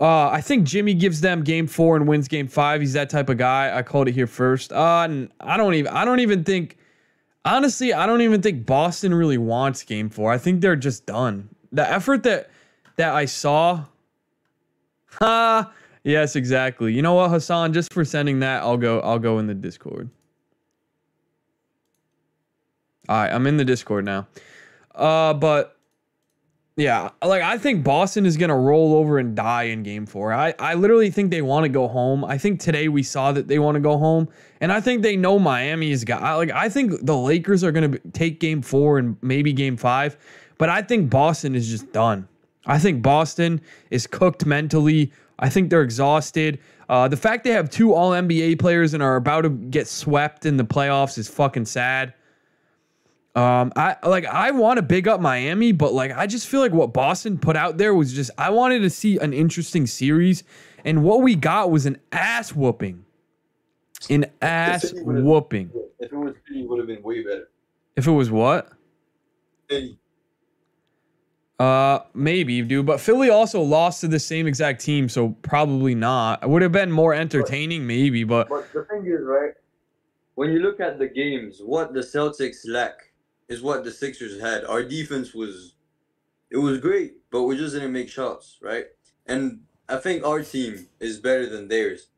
uh, 0.00 0.28
I 0.28 0.40
think 0.40 0.64
Jimmy 0.64 0.94
gives 0.94 1.20
them 1.20 1.44
game 1.44 1.66
four 1.66 1.96
and 1.96 2.08
wins 2.08 2.26
game 2.26 2.48
five. 2.48 2.80
He's 2.80 2.94
that 2.94 3.10
type 3.10 3.28
of 3.28 3.36
guy. 3.36 3.76
I 3.76 3.82
called 3.82 4.08
it 4.08 4.14
here 4.14 4.26
first. 4.26 4.72
Uh, 4.72 5.26
I 5.40 5.56
don't 5.56 5.74
even. 5.74 5.92
I 5.92 6.04
don't 6.04 6.20
even 6.20 6.44
think. 6.44 6.78
Honestly, 7.44 7.92
I 7.92 8.06
don't 8.06 8.22
even 8.22 8.40
think 8.40 8.64
Boston 8.64 9.12
really 9.12 9.36
wants 9.36 9.82
game 9.82 10.08
four. 10.08 10.32
I 10.32 10.38
think 10.38 10.62
they're 10.62 10.76
just 10.76 11.04
done. 11.04 11.50
The 11.74 11.88
effort 11.90 12.22
that 12.22 12.50
that 12.96 13.14
I 13.14 13.26
saw. 13.26 13.84
Ha. 15.20 15.72
yes, 16.04 16.36
exactly. 16.36 16.92
You 16.92 17.02
know 17.02 17.14
what, 17.14 17.30
Hassan? 17.30 17.72
Just 17.72 17.92
for 17.92 18.04
sending 18.04 18.40
that, 18.40 18.62
I'll 18.62 18.76
go. 18.76 19.00
I'll 19.00 19.18
go 19.18 19.38
in 19.38 19.46
the 19.46 19.54
Discord. 19.54 20.08
All 23.08 23.16
right, 23.16 23.30
I'm 23.30 23.46
in 23.46 23.58
the 23.58 23.64
Discord 23.64 24.04
now. 24.04 24.26
Uh, 24.94 25.34
but 25.34 25.76
yeah, 26.76 27.10
like 27.22 27.42
I 27.42 27.56
think 27.58 27.84
Boston 27.84 28.26
is 28.26 28.36
gonna 28.36 28.58
roll 28.58 28.94
over 28.94 29.18
and 29.18 29.36
die 29.36 29.64
in 29.64 29.82
Game 29.84 30.06
Four. 30.06 30.32
I 30.32 30.54
I 30.58 30.74
literally 30.74 31.10
think 31.10 31.30
they 31.30 31.42
want 31.42 31.64
to 31.64 31.68
go 31.68 31.86
home. 31.86 32.24
I 32.24 32.36
think 32.36 32.58
today 32.58 32.88
we 32.88 33.04
saw 33.04 33.30
that 33.30 33.46
they 33.46 33.60
want 33.60 33.76
to 33.76 33.80
go 33.80 33.96
home, 33.96 34.28
and 34.60 34.72
I 34.72 34.80
think 34.80 35.02
they 35.02 35.16
know 35.16 35.38
Miami 35.38 35.92
is 35.92 36.04
got. 36.04 36.36
Like 36.36 36.50
I 36.50 36.68
think 36.68 37.06
the 37.06 37.16
Lakers 37.16 37.62
are 37.62 37.70
gonna 37.70 37.98
take 38.12 38.40
Game 38.40 38.60
Four 38.60 38.98
and 38.98 39.16
maybe 39.22 39.52
Game 39.52 39.76
Five, 39.76 40.16
but 40.64 40.70
I 40.70 40.80
think 40.80 41.10
Boston 41.10 41.54
is 41.54 41.68
just 41.68 41.92
done. 41.92 42.26
I 42.64 42.78
think 42.78 43.02
Boston 43.02 43.60
is 43.90 44.06
cooked 44.06 44.46
mentally. 44.46 45.12
I 45.38 45.50
think 45.50 45.68
they're 45.68 45.82
exhausted. 45.82 46.58
Uh, 46.88 47.06
the 47.06 47.18
fact 47.18 47.44
they 47.44 47.50
have 47.50 47.68
two 47.68 47.92
All 47.92 48.12
NBA 48.12 48.58
players 48.58 48.94
and 48.94 49.02
are 49.02 49.16
about 49.16 49.42
to 49.42 49.50
get 49.50 49.88
swept 49.88 50.46
in 50.46 50.56
the 50.56 50.64
playoffs 50.64 51.18
is 51.18 51.28
fucking 51.28 51.66
sad. 51.66 52.14
Um, 53.34 53.74
I 53.76 53.96
like 54.06 54.24
I 54.24 54.52
want 54.52 54.78
to 54.78 54.82
big 54.82 55.06
up 55.06 55.20
Miami, 55.20 55.72
but 55.72 55.92
like 55.92 56.12
I 56.12 56.26
just 56.26 56.48
feel 56.48 56.60
like 56.60 56.72
what 56.72 56.94
Boston 56.94 57.36
put 57.36 57.56
out 57.56 57.76
there 57.76 57.94
was 57.94 58.14
just 58.14 58.30
I 58.38 58.48
wanted 58.48 58.78
to 58.78 58.88
see 58.88 59.18
an 59.18 59.34
interesting 59.34 59.86
series, 59.86 60.44
and 60.82 61.04
what 61.04 61.20
we 61.20 61.34
got 61.34 61.70
was 61.72 61.84
an 61.84 61.98
ass 62.10 62.54
whooping, 62.54 63.04
an 64.08 64.24
ass 64.40 64.94
whooping. 64.94 65.72
If 65.98 66.10
it 66.10 66.16
was 66.16 66.32
Philly, 66.48 66.66
would 66.66 66.78
have 66.78 66.88
been 66.88 67.02
way 67.02 67.22
better. 67.22 67.50
If 67.96 68.06
it 68.06 68.12
was 68.12 68.30
what? 68.30 68.70
Philly. 69.68 69.98
Uh, 71.58 72.00
maybe, 72.14 72.60
dude. 72.62 72.86
But 72.86 73.00
Philly 73.00 73.30
also 73.30 73.62
lost 73.62 74.00
to 74.00 74.08
the 74.08 74.18
same 74.18 74.46
exact 74.46 74.80
team, 74.80 75.08
so 75.08 75.30
probably 75.42 75.94
not. 75.94 76.42
It 76.42 76.48
would 76.48 76.62
have 76.62 76.72
been 76.72 76.90
more 76.90 77.14
entertaining, 77.14 77.86
maybe. 77.86 78.24
But 78.24 78.48
But 78.48 78.72
the 78.72 78.84
thing 78.84 79.06
is, 79.06 79.20
right? 79.22 79.52
When 80.34 80.50
you 80.50 80.58
look 80.58 80.80
at 80.80 80.98
the 80.98 81.06
games, 81.06 81.60
what 81.64 81.94
the 81.94 82.00
Celtics 82.00 82.66
lack 82.66 83.12
is 83.48 83.62
what 83.62 83.84
the 83.84 83.92
Sixers 83.92 84.40
had. 84.40 84.64
Our 84.64 84.82
defense 84.82 85.32
was, 85.32 85.76
it 86.50 86.56
was 86.56 86.78
great, 86.78 87.14
but 87.30 87.42
we 87.44 87.56
just 87.56 87.74
didn't 87.74 87.92
make 87.92 88.08
shots, 88.08 88.58
right? 88.60 88.86
And 89.26 89.60
I 89.88 89.98
think 89.98 90.24
our 90.24 90.42
team 90.42 90.88
is 90.98 91.20
better 91.20 91.48
than 91.48 91.68
theirs. 91.68 92.08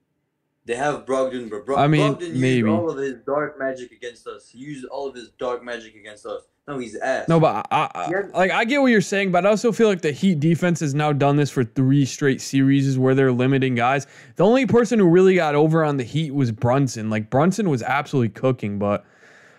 They 0.65 0.77
have 0.77 1.05
Brogdon, 1.05 1.51
but 1.51 1.67
Bro- 1.67 1.77
I 1.77 1.87
mean, 1.89 2.15
Brogdon 2.15 2.33
maybe. 2.35 2.69
used 2.69 2.69
all 2.69 2.91
of 2.91 2.99
his 2.99 3.15
dark 3.27 3.59
magic 3.59 3.93
against 3.93 4.27
us. 4.27 4.49
He 4.49 4.59
used 4.59 4.85
all 4.87 5.07
of 5.07 5.15
his 5.15 5.31
dark 5.39 5.63
magic 5.63 5.95
against 5.95 6.25
us. 6.27 6.43
No, 6.69 6.79
he's 6.79 6.97
ass. 6.97 7.29
no, 7.29 7.39
but 7.39 7.65
I, 7.71 7.89
I, 7.95 8.21
like 8.35 8.51
I 8.51 8.65
get 8.65 8.83
what 8.83 8.89
you're 8.89 9.01
saying, 9.01 9.31
but 9.31 9.47
I 9.47 9.51
also 9.51 9.71
feel 9.71 9.87
like 9.87 10.01
the 10.01 10.11
Heat 10.11 10.41
defense 10.41 10.81
has 10.81 10.95
now 10.95 11.13
done 11.13 11.37
this 11.37 11.49
for 11.49 11.63
three 11.63 12.05
straight 12.05 12.41
series 12.41 12.99
where 12.99 13.15
they're 13.15 13.31
limiting 13.31 13.77
guys. 13.77 14.09
The 14.35 14.45
only 14.45 14.67
person 14.67 14.99
who 14.99 15.09
really 15.09 15.37
got 15.37 15.55
over 15.55 15.85
on 15.85 15.97
the 15.97 16.03
Heat 16.03 16.35
was 16.35 16.51
Brunson. 16.51 17.09
Like 17.09 17.31
Brunson 17.31 17.71
was 17.71 17.83
absolutely 17.83 18.31
cooking, 18.31 18.79
but. 18.79 19.05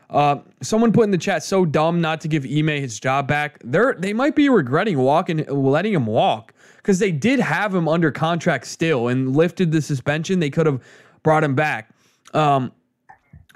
Uh, 0.10 0.38
someone 0.62 0.94
put 0.94 1.04
in 1.04 1.12
the 1.12 1.18
chat, 1.18 1.44
so 1.44 1.66
dumb 1.66 2.00
not 2.00 2.22
to 2.22 2.30
give 2.30 2.46
Ime 2.46 2.70
his 2.70 2.98
job 2.98 3.28
back. 3.28 3.60
They're 3.62 3.94
they 4.00 4.14
might 4.14 4.38
be 4.38 4.48
regretting 4.48 4.98
walking, 4.98 5.44
letting 5.48 5.94
him 5.94 6.06
walk 6.06 6.54
because 6.78 7.00
they 7.00 7.12
did 7.12 7.42
have 7.42 7.76
him 7.76 7.90
under 7.90 8.10
contract 8.10 8.68
still 8.68 9.10
and 9.10 9.36
lifted 9.36 9.74
the 9.74 9.82
suspension. 9.82 10.40
They 10.40 10.50
could 10.50 10.66
have 10.66 10.82
brought 11.24 11.44
him 11.44 11.56
back. 11.56 11.90
Um, 12.34 12.72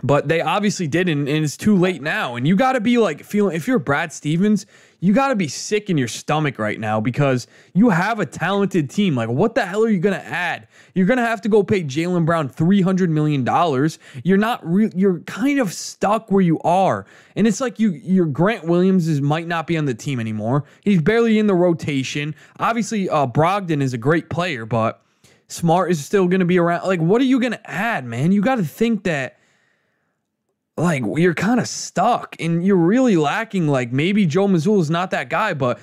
but 0.04 0.28
they 0.28 0.42
obviously 0.42 0.88
didn't, 0.88 1.28
and 1.28 1.44
it's 1.44 1.58
too 1.58 1.76
late 1.76 2.02
now. 2.02 2.36
And 2.36 2.48
you 2.48 2.56
got 2.56 2.74
to 2.74 2.82
be 2.82 2.98
like 2.98 3.24
feeling 3.24 3.56
if 3.56 3.68
you're 3.68 3.80
Brad 3.80 4.12
Stevens, 4.12 4.66
you 5.00 5.14
got 5.14 5.30
to 5.30 5.36
be 5.36 5.48
sick 5.48 5.90
in 5.90 5.98
your 5.98 6.08
stomach 6.08 6.60
right 6.60 6.80
now 6.80 7.00
because 7.00 7.48
you 7.74 7.90
have 7.90 8.20
a 8.20 8.26
talented 8.26 8.90
team. 8.90 9.16
Like, 9.16 9.30
what 9.30 9.56
the 9.56 9.66
hell 9.66 9.84
are 9.84 9.90
you 9.90 10.00
gonna 10.00 10.18
add? 10.18 10.68
You're 10.94 11.08
gonna 11.08 11.26
have 11.26 11.42
to 11.42 11.50
go 11.50 11.64
pay 11.64 11.84
Jaylen 11.84 12.26
Brown 12.26 12.50
three 12.50 12.82
hundred 12.82 13.10
million 13.10 13.44
dollars. 13.44 14.00
You're 14.24 14.38
not. 14.38 14.60
Re- 14.64 14.92
you're 14.96 15.20
kind 15.22 15.60
of 15.60 15.74
stuck 15.74 16.32
where 16.32 16.42
you 16.42 16.60
are, 16.60 17.06
and 17.36 17.48
it's 17.48 17.60
like 17.60 17.80
you. 17.80 17.92
Your 17.92 18.26
Grant 18.26 18.66
Williams 18.66 19.08
is 19.08 19.22
might 19.22 19.48
not 19.48 19.68
be 19.68 19.78
on 19.78 19.86
the 19.86 19.96
team 19.96 20.20
anymore. 20.20 20.66
He's 20.82 21.02
barely 21.02 21.40
in 21.40 21.48
the 21.48 21.56
rotation. 21.56 22.36
Obviously, 22.60 23.10
uh, 23.10 23.28
Brogdon 23.28 23.82
is 23.82 23.94
a 23.94 23.98
great 23.98 24.30
player, 24.30 24.66
but 24.66 25.04
Smart 25.48 25.90
is 25.92 26.04
still 26.06 26.28
gonna 26.28 26.46
be 26.46 26.60
around. 26.60 26.86
Like, 26.86 27.02
what 27.02 27.22
are 27.22 27.26
you 27.26 27.40
gonna 27.40 27.62
add, 27.66 28.06
man? 28.06 28.32
You 28.32 28.42
got 28.42 28.56
to 28.56 28.64
think 28.64 29.04
that 29.06 29.38
like 30.78 31.04
you're 31.16 31.34
kind 31.34 31.60
of 31.60 31.68
stuck 31.68 32.36
and 32.40 32.66
you're 32.66 32.76
really 32.76 33.18
lacking 33.18 33.68
like 33.68 33.92
maybe 33.92 34.26
Joe 34.26 34.48
Mazzulla 34.48 34.82
is 34.82 34.90
not 34.90 35.12
that 35.12 35.30
guy 35.30 35.54
but 35.54 35.80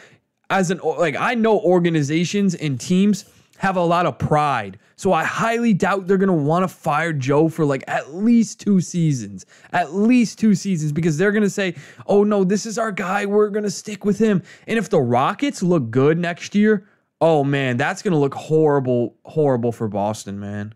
as 0.51 0.71
an 0.71 0.81
like 0.83 1.17
I 1.17 1.35
know 1.35 1.59
organizations 1.61 2.55
and 2.55 2.81
teams 2.81 3.25
have 3.59 3.77
a 3.77 3.83
lot 3.83 4.07
of 4.07 4.19
pride 4.19 4.79
so 4.97 5.13
I 5.13 5.25
highly 5.25 5.75
doubt 5.75 6.07
they're 6.07 6.17
going 6.17 6.29
to 6.29 6.33
want 6.33 6.65
to 6.65 6.69
fire 6.69 7.13
Joe 7.13 7.49
for 7.49 7.65
like 7.65 7.85
at 7.87 8.15
least 8.15 8.61
2 8.61 8.81
seasons 8.81 9.45
at 9.73 9.95
least 9.95 10.39
2 10.39 10.55
seasons 10.55 10.93
because 10.93 11.19
they're 11.19 11.33
going 11.33 11.43
to 11.43 11.51
say 11.51 11.75
oh 12.07 12.25
no 12.25 12.45
this 12.45 12.65
is 12.65 12.79
our 12.79 12.93
guy 12.93 13.27
we're 13.27 13.51
going 13.51 13.65
to 13.65 13.71
stick 13.71 14.05
with 14.05 14.19
him. 14.19 14.43
And 14.67 14.79
if 14.79 14.89
the 14.89 15.01
Rockets 15.01 15.63
look 15.63 15.91
good 15.91 16.19
next 16.19 16.55
year 16.55 16.89
oh 17.21 17.45
man 17.45 17.77
that's 17.77 18.01
going 18.01 18.13
to 18.13 18.19
look 18.19 18.35
horrible 18.35 19.17
horrible 19.25 19.73
for 19.73 19.89
Boston 19.89 20.41
man. 20.41 20.75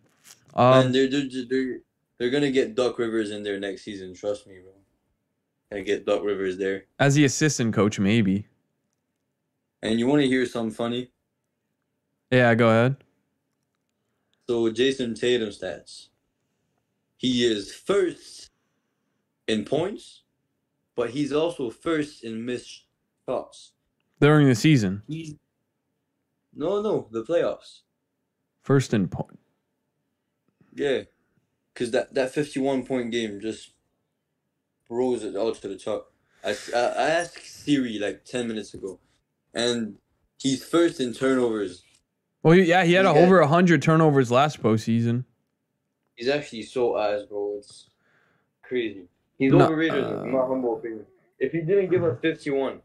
Um, 0.54 0.70
Man, 0.70 0.92
they're, 0.92 1.08
they're, 1.08 1.44
they're, 1.48 1.78
they're 2.22 2.30
gonna 2.30 2.52
get 2.52 2.76
Doc 2.76 3.00
Rivers 3.00 3.32
in 3.32 3.42
there 3.42 3.58
next 3.58 3.82
season. 3.82 4.14
Trust 4.14 4.46
me, 4.46 4.60
bro. 4.62 4.72
and 5.76 5.84
get 5.84 6.06
Doc 6.06 6.22
Rivers 6.22 6.56
there. 6.56 6.84
As 7.00 7.16
the 7.16 7.24
assistant 7.24 7.74
coach, 7.74 7.98
maybe. 7.98 8.46
And 9.82 9.98
you 9.98 10.06
want 10.06 10.22
to 10.22 10.28
hear 10.28 10.46
something 10.46 10.70
funny? 10.72 11.10
Yeah, 12.30 12.54
go 12.54 12.68
ahead. 12.68 12.96
So 14.48 14.70
Jayson 14.70 15.18
Tatum 15.18 15.48
stats. 15.48 16.08
He 17.16 17.44
is 17.44 17.74
first 17.74 18.50
in 19.48 19.64
points, 19.64 20.22
but 20.94 21.10
he's 21.10 21.32
also 21.32 21.70
first 21.70 22.22
in 22.22 22.44
missed 22.44 22.84
shots. 23.28 23.72
During 24.20 24.46
the 24.46 24.54
season, 24.54 25.02
He's 25.08 25.34
no, 26.54 26.80
no, 26.82 27.08
the 27.10 27.24
playoffs. 27.24 27.80
first 28.62 28.94
in 28.94 29.08
point. 29.08 29.38
Yeah, 30.74 31.02
because 31.72 31.90
that 31.92 32.14
that 32.14 32.32
fifty-one 32.32 32.84
point 32.84 33.10
game 33.10 33.40
just 33.40 33.72
rose 34.88 35.24
it 35.24 35.36
out 35.36 35.54
to 35.56 35.68
the 35.68 35.76
top. 35.78 36.12
I 36.44 36.50
I 36.74 37.10
asked 37.10 37.44
Siri 37.46 37.98
like 37.98 38.24
ten 38.24 38.48
minutes 38.48 38.74
ago, 38.74 38.98
and 39.54 39.96
he's 40.38 40.64
first 40.64 41.00
in 41.00 41.12
turnovers. 41.14 41.82
Well, 42.42 42.54
yeah, 42.56 42.84
he 42.84 42.94
had 42.94 43.04
got- 43.04 43.16
over 43.16 43.42
hundred 43.44 43.82
turnovers 43.82 44.30
last 44.30 44.62
postseason. 44.62 45.24
He's 46.16 46.28
actually 46.28 46.62
so 46.62 46.98
ass, 46.98 47.22
bro. 47.28 47.56
It's 47.58 47.88
crazy. 48.62 49.04
He's 49.38 49.50
No, 49.50 49.64
overrated, 49.64 50.04
uh, 50.04 50.22
in 50.24 50.32
my 50.32 50.40
humble 50.46 50.76
opinion. 50.78 51.06
If 51.38 51.52
he 51.52 51.60
didn't 51.62 51.90
give 51.90 52.04
us 52.04 52.18
fifty-one, 52.20 52.80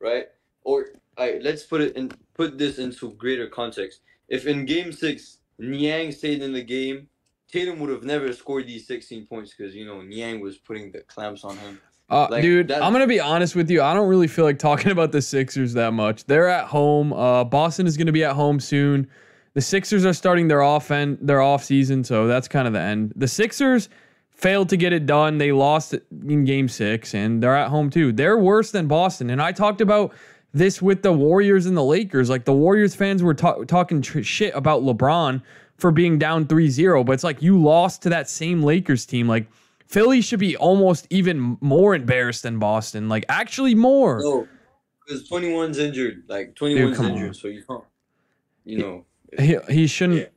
right? 0.00 0.26
Or 0.62 0.86
I 1.16 1.38
let's 1.42 1.62
put 1.64 1.80
it 1.80 1.96
in 1.96 2.10
put 2.34 2.58
this 2.58 2.78
into 2.78 3.12
greater 3.12 3.48
context. 3.48 4.00
If 4.28 4.46
in 4.46 4.66
Game 4.66 4.92
Six 4.92 5.38
Niang 5.58 6.12
stayed 6.12 6.42
in 6.42 6.52
the 6.52 6.62
game, 6.62 7.08
Tatum 7.50 7.78
would 7.80 7.90
have 7.90 8.02
never 8.02 8.32
scored 8.32 8.66
these 8.66 8.86
sixteen 8.86 9.26
points 9.26 9.54
because 9.56 9.74
you 9.74 9.84
know 9.86 10.00
Niang 10.02 10.40
was 10.40 10.58
putting 10.58 10.90
the 10.92 11.00
clamps 11.00 11.44
on 11.44 11.56
him. 11.58 11.80
Uh, 12.08 12.28
Like, 12.30 12.42
dude, 12.42 12.70
I'm 12.72 12.92
gonna 12.92 13.06
be 13.06 13.20
honest 13.20 13.56
with 13.56 13.70
you. 13.70 13.82
I 13.82 13.94
don't 13.94 14.08
really 14.08 14.28
feel 14.28 14.44
like 14.44 14.58
talking 14.58 14.90
about 14.96 15.12
the 15.12 15.22
Sixers 15.22 15.72
that 15.74 15.92
much. 15.92 16.24
They're 16.24 16.48
at 16.48 16.66
home. 16.66 17.12
Uh, 17.12 17.44
Boston 17.44 17.86
is 17.86 17.96
gonna 17.96 18.12
be 18.12 18.24
at 18.24 18.34
home 18.34 18.60
soon. 18.60 19.08
The 19.54 19.60
Sixers 19.62 20.04
are 20.04 20.12
starting 20.12 20.48
their 20.48 20.62
off 20.62 20.90
end, 20.90 21.18
their 21.22 21.40
off 21.40 21.64
season, 21.64 22.04
so 22.04 22.26
that's 22.26 22.46
kind 22.46 22.66
of 22.66 22.74
the 22.74 22.80
end. 22.80 23.12
The 23.16 23.26
Sixers 23.28 23.88
failed 24.30 24.68
to 24.68 24.76
get 24.76 24.92
it 24.92 25.06
done. 25.06 25.38
They 25.38 25.50
lost 25.52 25.94
in 26.28 26.44
Game 26.44 26.68
Six, 26.68 27.14
and 27.14 27.42
they're 27.42 27.56
at 27.56 27.68
home 27.68 27.88
too. 27.90 28.12
They're 28.12 28.36
worse 28.36 28.70
than 28.70 28.86
Boston. 28.86 29.30
And 29.30 29.40
I 29.40 29.52
talked 29.52 29.80
about 29.80 30.12
this 30.52 30.82
with 30.82 31.02
the 31.02 31.12
Warriors 31.12 31.64
and 31.66 31.76
the 31.76 31.82
Lakers. 31.82 32.28
Like 32.28 32.44
the 32.44 32.52
Warriors 32.52 32.94
fans 32.94 33.22
were 33.22 33.34
ta- 33.34 33.64
talking 33.64 34.02
tr- 34.02 34.22
shit 34.22 34.54
about 34.54 34.82
LeBron 34.82 35.40
for 35.78 35.90
being 35.90 36.18
down 36.18 36.46
3-0, 36.46 37.04
but 37.04 37.12
it's 37.12 37.24
like 37.24 37.42
you 37.42 37.60
lost 37.60 38.02
to 38.02 38.08
that 38.10 38.28
same 38.28 38.62
Lakers 38.62 39.04
team. 39.06 39.28
Like 39.28 39.46
Philly 39.86 40.20
should 40.20 40.40
be 40.40 40.56
almost 40.56 41.06
even 41.10 41.58
more 41.60 41.94
embarrassed 41.94 42.42
than 42.42 42.58
Boston. 42.58 43.08
Like 43.08 43.24
actually 43.28 43.74
more. 43.74 44.20
No, 44.22 44.48
because 45.06 45.28
21's 45.28 45.78
injured. 45.78 46.24
Like 46.28 46.54
21's 46.54 46.96
come 46.96 47.06
injured, 47.06 47.28
on. 47.28 47.34
so 47.34 47.48
you 47.48 47.62
can't. 47.68 47.84
You 48.64 48.78
know, 48.78 49.04
He 49.38 49.56
he 49.68 49.86
shouldn't. 49.86 50.28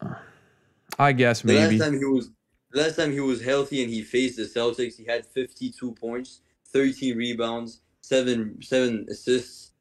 I 0.98 1.12
guess 1.12 1.42
the 1.42 1.48
maybe. 1.48 1.78
last 1.78 1.90
time 1.90 1.98
he 1.98 2.04
was, 2.04 2.30
the 2.72 2.82
last 2.82 2.96
time 2.96 3.12
he 3.12 3.20
was 3.20 3.40
healthy 3.42 3.82
and 3.82 3.90
he 3.92 4.02
faced 4.02 4.36
the 4.36 4.42
Celtics, 4.44 4.96
he 4.96 5.04
had 5.04 5.24
52 5.26 5.92
points, 5.92 6.40
13 6.72 7.16
rebounds, 7.16 7.80
seven 8.00 8.60
seven 8.62 9.06
assists, 9.08 9.72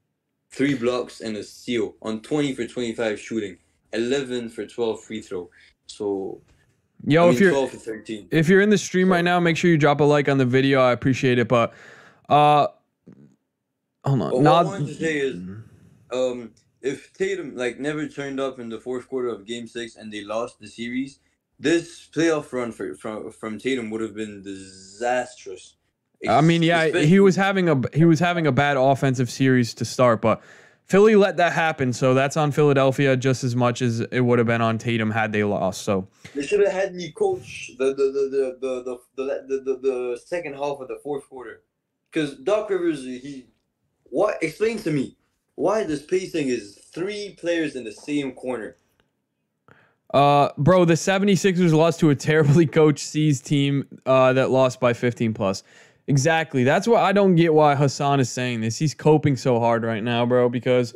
three 0.51 0.75
blocks, 0.75 1.21
and 1.21 1.35
a 1.35 1.43
steal 1.43 1.95
on 2.01 2.21
20 2.21 2.53
for 2.53 2.65
25 2.67 3.19
shooting, 3.19 3.57
11 3.93 4.49
for 4.49 4.65
12 4.65 5.03
free 5.03 5.21
throw. 5.21 5.49
So 5.85 6.41
Yo, 7.05 7.23
I 7.23 7.25
mean, 7.25 7.35
if 7.35 7.39
you're 7.39 7.51
12 7.51 7.71
for 7.71 7.77
13. 7.77 8.27
if 8.31 8.49
you're 8.49 8.61
in 8.61 8.69
the 8.69 8.77
stream 8.77 9.11
right 9.11 9.23
now, 9.23 9.39
make 9.39 9.57
sure 9.57 9.69
you 9.69 9.77
drop 9.77 9.99
a 9.99 10.03
like 10.03 10.27
on 10.27 10.37
the 10.37 10.45
video. 10.45 10.81
I 10.81 10.91
appreciate 10.91 11.39
it. 11.39 11.47
But 11.47 11.73
uh, 12.27 12.67
hold 14.03 14.21
on. 14.21 14.31
But 14.31 14.31
what 14.31 14.39
I 14.39 14.41
Not 14.41 14.65
wanted 14.65 14.87
to 14.87 14.93
say 14.95 15.17
is, 15.17 15.35
um, 16.11 16.51
if 16.81 17.13
Tatum 17.13 17.55
like 17.55 17.79
never 17.79 18.07
turned 18.07 18.39
up 18.39 18.59
in 18.59 18.69
the 18.69 18.79
fourth 18.79 19.07
quarter 19.07 19.29
of 19.29 19.45
Game 19.45 19.67
Six 19.67 19.95
and 19.95 20.11
they 20.11 20.23
lost 20.23 20.59
the 20.59 20.67
series, 20.67 21.19
this 21.59 22.07
playoff 22.13 22.51
run 22.51 22.71
for, 22.71 22.95
from 22.95 23.31
from 23.31 23.59
Tatum 23.59 23.89
would 23.91 24.01
have 24.01 24.15
been 24.15 24.41
disastrous. 24.41 25.75
I 26.27 26.41
mean, 26.41 26.63
yeah, 26.63 26.87
he 27.01 27.19
was 27.19 27.35
having 27.35 27.69
a 27.69 27.79
he 27.93 28.05
was 28.05 28.19
having 28.19 28.47
a 28.47 28.51
bad 28.51 28.75
offensive 28.75 29.29
series 29.29 29.73
to 29.75 29.85
start, 29.85 30.21
but 30.21 30.41
Philly 30.87 31.17
let 31.17 31.35
that 31.37 31.51
happen. 31.51 31.91
So 31.91 32.13
that's 32.13 32.37
on 32.37 32.51
Philadelphia 32.51 33.17
just 33.17 33.43
as 33.43 33.55
much 33.55 33.81
as 33.81 33.99
it 33.99 34.21
would 34.21 34.39
have 34.39 34.47
been 34.47 34.61
on 34.61 34.77
Tatum 34.77 35.11
had 35.11 35.33
they 35.33 35.43
lost. 35.43 35.81
So 35.81 36.07
They 36.33 36.45
should 36.45 36.61
have 36.61 36.71
had 36.71 36.95
me 36.95 37.11
coach 37.11 37.71
the 37.77 37.87
the 37.87 37.93
the 37.93 38.57
the 38.61 38.83
the 38.83 39.01
the, 39.17 39.63
the, 39.63 39.79
the, 39.81 40.21
second 40.25 40.53
half 40.53 40.79
of 40.79 40.87
the 40.87 40.99
fourth 41.03 41.29
quarter, 41.29 41.61
because 42.09 42.35
Doc 42.37 42.69
Rivers 42.69 43.03
he, 43.03 43.47
what 44.03 44.41
explain 44.41 44.77
to 44.79 44.91
me 44.91 45.17
why 45.55 45.83
this 45.83 46.03
pacing 46.03 46.47
is 46.47 46.75
three 46.75 47.35
players 47.37 47.75
in 47.75 47.83
the 47.83 47.91
same 47.91 48.31
corner. 48.31 48.77
Uh, 50.13 50.49
bro, 50.57 50.85
the 50.85 50.93
76ers 50.93 51.73
lost 51.73 51.99
to 51.99 52.09
a 52.09 52.15
terribly 52.15 52.65
coached 52.65 53.05
C's 53.05 53.41
team 53.41 53.85
uh, 54.05 54.31
that 54.33 54.49
lost 54.49 54.79
by 54.79 54.93
15 54.93 55.33
plus. 55.33 55.63
Exactly. 56.09 56.63
That's 56.63 56.87
why 56.87 57.01
I 57.01 57.11
don't 57.11 57.35
get 57.35 57.53
why 57.53 57.75
Hassan 57.75 58.21
is 58.21 58.29
saying 58.29 58.61
this. 58.61 58.77
He's 58.77 58.93
coping 58.93 59.35
so 59.35 59.59
hard 59.59 59.83
right 59.83 60.01
now, 60.01 60.25
bro, 60.25 60.47
because 60.47 60.93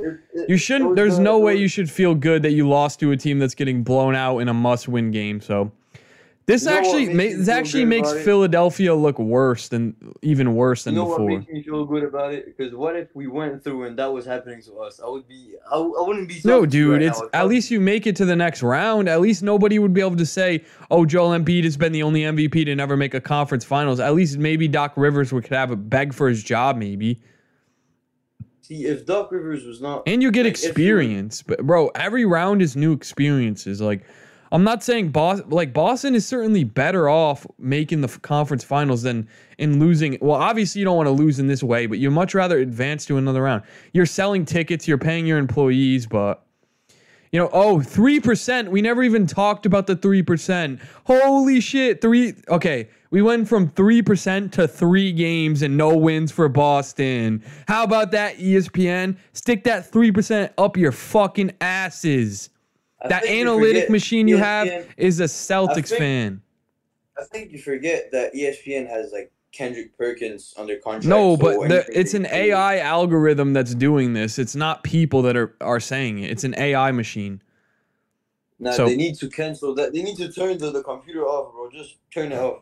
you 0.47 0.55
shouldn't, 0.55 0.95
there's 0.95 1.19
no 1.19 1.37
way 1.37 1.55
you 1.57 1.67
should 1.67 1.91
feel 1.91 2.15
good 2.15 2.43
that 2.43 2.51
you 2.51 2.67
lost 2.67 3.01
to 3.01 3.11
a 3.11 3.17
team 3.17 3.37
that's 3.37 3.53
getting 3.53 3.83
blown 3.83 4.15
out 4.15 4.39
in 4.39 4.47
a 4.47 4.53
must 4.53 4.87
win 4.87 5.11
game. 5.11 5.41
So 5.41 5.71
this 6.47 6.63
You 6.63 6.71
know 6.71 6.77
actually, 6.77 7.13
ma- 7.13 7.37
this 7.37 7.47
actually 7.47 7.85
makes 7.85 8.11
it? 8.11 8.23
Philadelphia 8.23 8.93
look 8.95 9.19
worse 9.19 9.67
than, 9.69 9.95
even 10.21 10.55
worse 10.55 10.83
than 10.83 10.95
You 10.95 11.01
know 11.01 11.05
what 11.05 11.21
makes 11.21 11.47
me 11.47 11.63
feel 11.63 11.85
good 11.85 12.03
about 12.03 12.33
it? 12.33 12.45
Because 12.45 12.73
what 12.73 12.95
if 12.95 13.07
we 13.15 13.27
went 13.27 13.63
through 13.63 13.83
and 13.83 13.97
that 13.99 14.11
was 14.11 14.25
happening 14.25 14.61
to 14.63 14.79
us? 14.79 14.99
I 14.99 15.07
would 15.07 15.27
be, 15.27 15.53
I, 15.71 15.75
I 15.77 15.79
wouldn't 15.79 16.27
be. 16.27 16.41
No, 16.43 16.57
talking 16.57 16.69
to 16.71 16.77
you 16.77 16.83
dude, 16.85 16.93
right 16.93 17.01
it's 17.03 17.21
now. 17.21 17.29
at 17.33 17.47
least 17.47 17.69
you 17.69 17.79
make 17.79 18.07
it 18.07 18.15
to 18.17 18.25
the 18.25 18.35
next 18.35 18.63
round. 18.63 19.07
At 19.07 19.21
least 19.21 19.43
nobody 19.43 19.77
would 19.79 19.93
be 19.93 20.01
able 20.01 20.17
to 20.17 20.25
say, 20.25 20.63
"Oh, 20.89 21.05
Joel 21.05 21.37
Embiid 21.37 21.63
has 21.63 21.77
been 21.77 21.91
the 21.91 22.03
only 22.03 22.21
MVP 22.21 22.65
to 22.65 22.75
never 22.75 22.97
make 22.97 23.13
a 23.13 23.21
conference 23.21 23.63
finals." 23.63 23.99
At 23.99 24.15
least 24.15 24.37
maybe 24.37 24.67
Doc 24.67 24.93
Rivers 24.95 25.31
would 25.31 25.43
could 25.43 25.55
have 25.55 25.71
a 25.71 25.75
beg 25.75 26.13
for 26.13 26.27
his 26.27 26.43
job, 26.43 26.75
maybe. 26.75 27.21
See, 28.61 28.85
if 28.85 29.05
Doc 29.05 29.31
Rivers 29.31 29.65
was 29.65 29.81
not, 29.81 30.03
And 30.07 30.21
you 30.23 30.31
get 30.31 30.45
Like, 30.45 30.51
experience, 30.51 31.41
but 31.41 31.65
bro, 31.65 31.89
every 31.89 32.25
round 32.25 32.61
is 32.61 32.75
new 32.75 32.93
experiences. 32.93 33.81
Like, 33.81 34.03
I'm 34.51 34.63
not 34.63 34.83
saying 34.83 35.09
Boston, 35.09 35.49
like 35.49 35.73
Boston 35.73 36.13
is 36.13 36.27
certainly 36.27 36.63
better 36.63 37.07
off 37.07 37.47
making 37.57 38.01
the 38.01 38.07
conference 38.07 38.63
finals 38.63 39.03
than 39.03 39.27
in 39.57 39.79
losing. 39.79 40.17
Well, 40.21 40.35
obviously 40.35 40.79
you 40.79 40.85
don't 40.85 40.97
want 40.97 41.07
to 41.07 41.11
lose 41.11 41.39
in 41.39 41.47
this 41.47 41.63
way, 41.63 41.85
but 41.85 41.99
you 41.99 42.11
much 42.11 42.35
rather 42.35 42.59
advance 42.59 43.05
to 43.05 43.17
another 43.17 43.43
round. 43.43 43.63
You're 43.93 44.05
selling 44.05 44.43
tickets, 44.43 44.87
you're 44.87 44.97
paying 44.97 45.25
your 45.25 45.37
employees, 45.37 46.05
but 46.05 46.43
you 47.31 47.39
know, 47.39 47.49
oh, 47.53 47.77
3%. 47.77 48.67
We 48.67 48.81
never 48.81 49.03
even 49.03 49.25
talked 49.25 49.65
about 49.65 49.87
the 49.87 49.95
3%. 49.95 50.79
Holy 51.05 51.61
shit. 51.61 52.01
3 52.01 52.33
Okay, 52.49 52.89
we 53.09 53.21
went 53.21 53.47
from 53.47 53.69
3% 53.69 54.51
to 54.51 54.67
3 54.67 55.11
games 55.13 55.61
and 55.61 55.77
no 55.77 55.95
wins 55.95 56.31
for 56.31 56.49
Boston. 56.49 57.41
How 57.69 57.83
about 57.83 58.11
that 58.11 58.37
ESPN? 58.37 59.15
Stick 59.31 59.63
that 59.63 59.89
3% 59.89 60.51
up 60.57 60.75
your 60.75 60.91
fucking 60.91 61.53
asses. 61.61 62.49
I 63.03 63.07
That 63.07 63.25
analytic 63.25 63.89
machine 63.89 64.27
you 64.27 64.37
have 64.37 64.87
is 64.97 65.19
a 65.19 65.25
Celtics 65.25 65.89
think- 65.89 65.99
fan. 65.99 66.41
I 67.17 67.23
think 67.25 67.51
you 67.51 67.59
forget 67.59 68.11
that 68.11 68.33
ESPN 68.33 68.87
has 68.87 69.11
like 69.11 69.31
Kendrick 69.51 69.95
Perkins 69.97 70.53
under 70.57 70.77
contract. 70.77 71.05
No, 71.05 71.35
so 71.35 71.41
but 71.41 71.69
the, 71.69 71.85
it's 71.99 72.13
an 72.13 72.25
AI 72.27 72.79
algorithm 72.79 73.53
that's 73.53 73.75
doing 73.75 74.13
this. 74.13 74.39
It's 74.39 74.55
not 74.55 74.83
people 74.83 75.21
that 75.23 75.35
are, 75.35 75.55
are 75.61 75.79
saying 75.79 76.19
it. 76.19 76.31
It's 76.31 76.43
an 76.43 76.55
AI 76.57 76.91
machine. 76.91 77.41
So- 78.73 78.85
they 78.85 78.95
need 78.95 79.15
to 79.15 79.29
cancel 79.29 79.75
that. 79.75 79.93
They 79.93 80.03
need 80.03 80.17
to 80.17 80.31
turn 80.31 80.57
the, 80.57 80.71
the 80.71 80.83
computer 80.83 81.25
off, 81.25 81.53
bro. 81.53 81.69
Just 81.69 81.97
turn 82.11 82.31
it 82.31 82.39
off. 82.39 82.61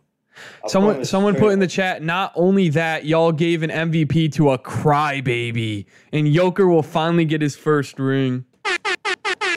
I 0.63 0.67
Someone 0.67 1.03
someone 1.03 1.35
put 1.35 1.51
in 1.51 1.59
the 1.59 1.67
chat, 1.67 2.01
not 2.01 2.31
only 2.35 2.69
that, 2.69 3.03
y'all 3.05 3.31
gave 3.33 3.61
an 3.61 3.69
MVP 3.69 4.31
to 4.33 4.51
a 4.51 4.57
crybaby. 4.57 5.85
And 6.13 6.31
Joker 6.31 6.67
will 6.67 6.83
finally 6.83 7.25
get 7.25 7.41
his 7.41 7.55
first 7.57 7.99
ring. 7.99 8.45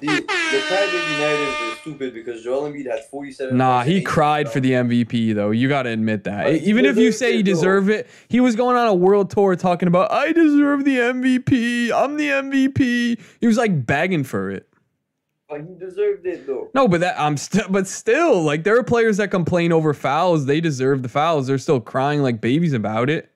See, 0.01 0.21
the 0.53 0.59
crybaby 0.59 1.19
narrative 1.19 1.55
is 1.73 1.79
stupid 1.79 2.15
because 2.15 2.45
Joel 2.45 2.71
Embiid 2.71 2.91
had 2.91 3.05
47. 3.07 3.57
Nah, 3.57 3.83
he 3.83 4.03
cried 4.03 4.51
for 4.51 4.61
the. 4.61 4.73
MVP 4.73 5.35
though. 5.35 5.51
You 5.51 5.69
gotta 5.69 5.91
admit 5.91 6.25
that. 6.25 6.55
He 6.55 6.69
Even 6.69 6.85
if 6.85 6.97
you 6.97 7.13
say 7.13 7.37
he 7.37 7.43
deserved 7.43 7.89
it, 7.89 8.09
he 8.29 8.41
was 8.41 8.57
going 8.57 8.77
on 8.77 8.87
a 8.89 8.95
world 8.95 9.31
tour 9.31 9.57
talking 9.57 9.89
about 9.89 10.11
I 10.13 10.33
deserve 10.33 10.85
the 10.85 10.97
MVP. 10.99 11.93
I'm 11.93 12.17
the 12.17 12.29
MVP. 12.29 13.21
He 13.41 13.47
was 13.47 13.57
like 13.57 13.87
begging 13.87 14.25
for 14.25 14.51
it. 14.51 14.69
But 15.49 15.61
he 15.63 15.75
deserved 15.75 16.27
it 16.27 16.47
though. 16.47 16.71
No, 16.75 16.89
but 16.89 17.01
that 17.01 17.21
I'm 17.21 17.37
still 17.37 17.69
but 17.69 17.87
still, 17.87 18.43
like 18.43 18.65
there 18.65 18.77
are 18.79 18.83
players 18.83 19.19
that 19.19 19.31
complain 19.31 19.73
over 19.73 19.95
fouls. 19.95 20.47
They 20.47 20.61
deserve 20.61 21.03
the 21.03 21.09
fouls. 21.09 21.47
They're 21.47 21.59
still 21.59 21.81
crying 21.81 22.23
like 22.23 22.41
babies 22.41 22.73
about 22.73 23.11
it. 23.11 23.31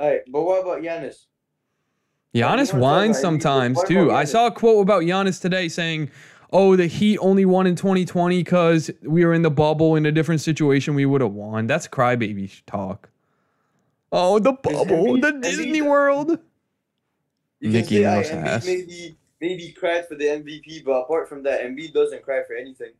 Alright, 0.00 0.22
but 0.28 0.42
what 0.42 0.62
about 0.62 0.82
Giannis? 0.82 1.26
Giannis 2.34 2.72
whines 2.72 3.18
sometimes 3.18 3.82
too. 3.84 4.10
I 4.10 4.24
saw 4.24 4.46
a 4.46 4.50
quote 4.50 4.82
about 4.82 5.02
Giannis 5.02 5.40
today 5.40 5.68
saying, 5.68 6.10
"Oh, 6.50 6.76
the 6.76 6.86
Heat 6.86 7.18
only 7.18 7.44
won 7.44 7.66
in 7.66 7.76
2020 7.76 8.38
because 8.38 8.90
we 9.02 9.24
were 9.24 9.34
in 9.34 9.42
the 9.42 9.50
bubble 9.50 9.96
in 9.96 10.06
a 10.06 10.12
different 10.12 10.40
situation. 10.40 10.94
We 10.94 11.04
would 11.04 11.20
have 11.20 11.32
won." 11.32 11.66
That's 11.66 11.86
crybaby 11.86 12.62
talk. 12.66 13.10
Oh, 14.10 14.38
the 14.38 14.52
bubble, 14.52 15.20
the 15.20 15.32
Disney 15.32 15.82
World. 15.82 16.38
Mickey 17.60 18.02
Mouse 18.02 18.30
ass." 18.30 18.66
maybe 18.66 19.16
maybe 19.40 19.72
cried 19.72 20.08
for 20.08 20.14
the 20.14 20.24
MVP, 20.24 20.84
but 20.84 21.02
apart 21.02 21.28
from 21.28 21.42
that, 21.42 21.60
Embiid 21.60 21.92
doesn't 21.92 22.22
cry 22.22 22.42
for 22.46 22.54
anything. 22.54 22.92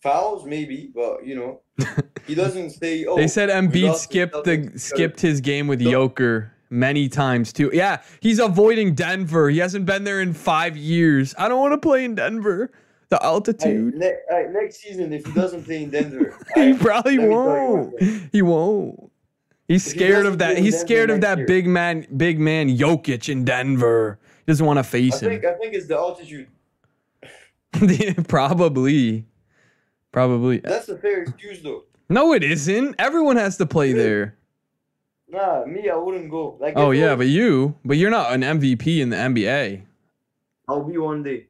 Fouls 0.00 0.46
maybe, 0.46 0.90
but 0.94 1.26
you 1.26 1.34
know, 1.34 1.60
he 2.26 2.36
doesn't 2.36 2.70
say. 2.70 3.04
Oh, 3.04 3.16
They 3.16 3.26
said 3.26 3.48
Embiid 3.48 3.96
skipped 3.96 4.44
the 4.44 4.70
skipped 4.76 5.20
his 5.20 5.40
game 5.40 5.66
with. 5.66 5.80
Joker 5.80 6.52
many 6.70 7.08
times 7.08 7.52
too. 7.52 7.70
Yeah, 7.72 8.02
he's 8.20 8.38
avoiding 8.38 8.94
Denver. 8.94 9.48
He 9.50 9.58
hasn't 9.58 9.86
been 9.86 10.04
there 10.04 10.20
in 10.20 10.32
five 10.34 10.76
years. 10.76 11.34
I 11.38 11.48
don't 11.48 11.60
want 11.60 11.72
to 11.72 11.78
play 11.78 12.04
in 12.04 12.14
Denver. 12.14 12.70
The 13.08 13.22
altitude. 13.24 13.94
ne- 13.94 14.16
aye, 14.32 14.46
next 14.50 14.78
season, 14.78 15.12
if 15.12 15.24
he 15.24 15.32
doesn't 15.32 15.64
play 15.64 15.84
in 15.84 15.90
Denver, 15.90 16.36
he 16.54 16.72
aye, 16.72 16.76
probably 16.78 17.18
let 17.18 17.28
me 17.28 17.28
tell 17.28 17.28
you 17.28 17.30
won't. 17.36 18.28
He 18.32 18.42
won't. 18.42 19.12
He's 19.68 19.86
If 19.86 19.92
he 19.92 19.98
scared 19.98 20.12
doesn't 20.24 20.32
of 20.32 20.38
that. 20.38 20.58
He's 20.58 20.72
Denver 20.74 20.86
scared 20.86 21.10
of 21.10 21.20
that 21.20 21.38
year- 21.38 21.46
big 21.46 21.66
man, 21.68 22.06
big 22.16 22.40
man 22.40 22.68
Jokic 22.76 23.28
in 23.28 23.44
Denver. 23.44 24.18
He 24.44 24.50
doesn't 24.52 24.66
want 24.66 24.78
to 24.78 24.80
I 24.80 24.82
face 24.82 25.20
him. 25.22 25.30
think 25.30 25.44
I 25.44 25.54
think 25.54 25.74
it's 25.74 25.86
the 25.86 25.96
altitude. 25.96 26.48
Probably. 28.28 29.24
Probably. 30.12 30.58
That's 30.58 30.88
a 30.88 30.96
fair 30.96 31.22
excuse 31.22 31.62
though. 31.62 31.84
No, 32.08 32.32
it 32.32 32.42
isn't. 32.42 32.94
Everyone 32.98 33.36
has 33.36 33.56
to 33.58 33.66
play 33.66 33.92
there. 33.92 34.36
Nah, 35.28 35.64
me, 35.64 35.88
I 35.90 35.96
wouldn't 35.96 36.30
go. 36.30 36.56
Like, 36.60 36.74
Oh 36.76 36.90
yeah, 36.92 37.16
but 37.16 37.26
you, 37.26 37.74
but 37.84 37.96
you're 37.96 38.10
not 38.10 38.32
an 38.32 38.42
MVP 38.42 39.00
in 39.00 39.10
the 39.10 39.16
NBA. 39.16 39.82
I'll 40.68 40.84
be 40.84 40.98
one 40.98 41.22
day. 41.22 41.48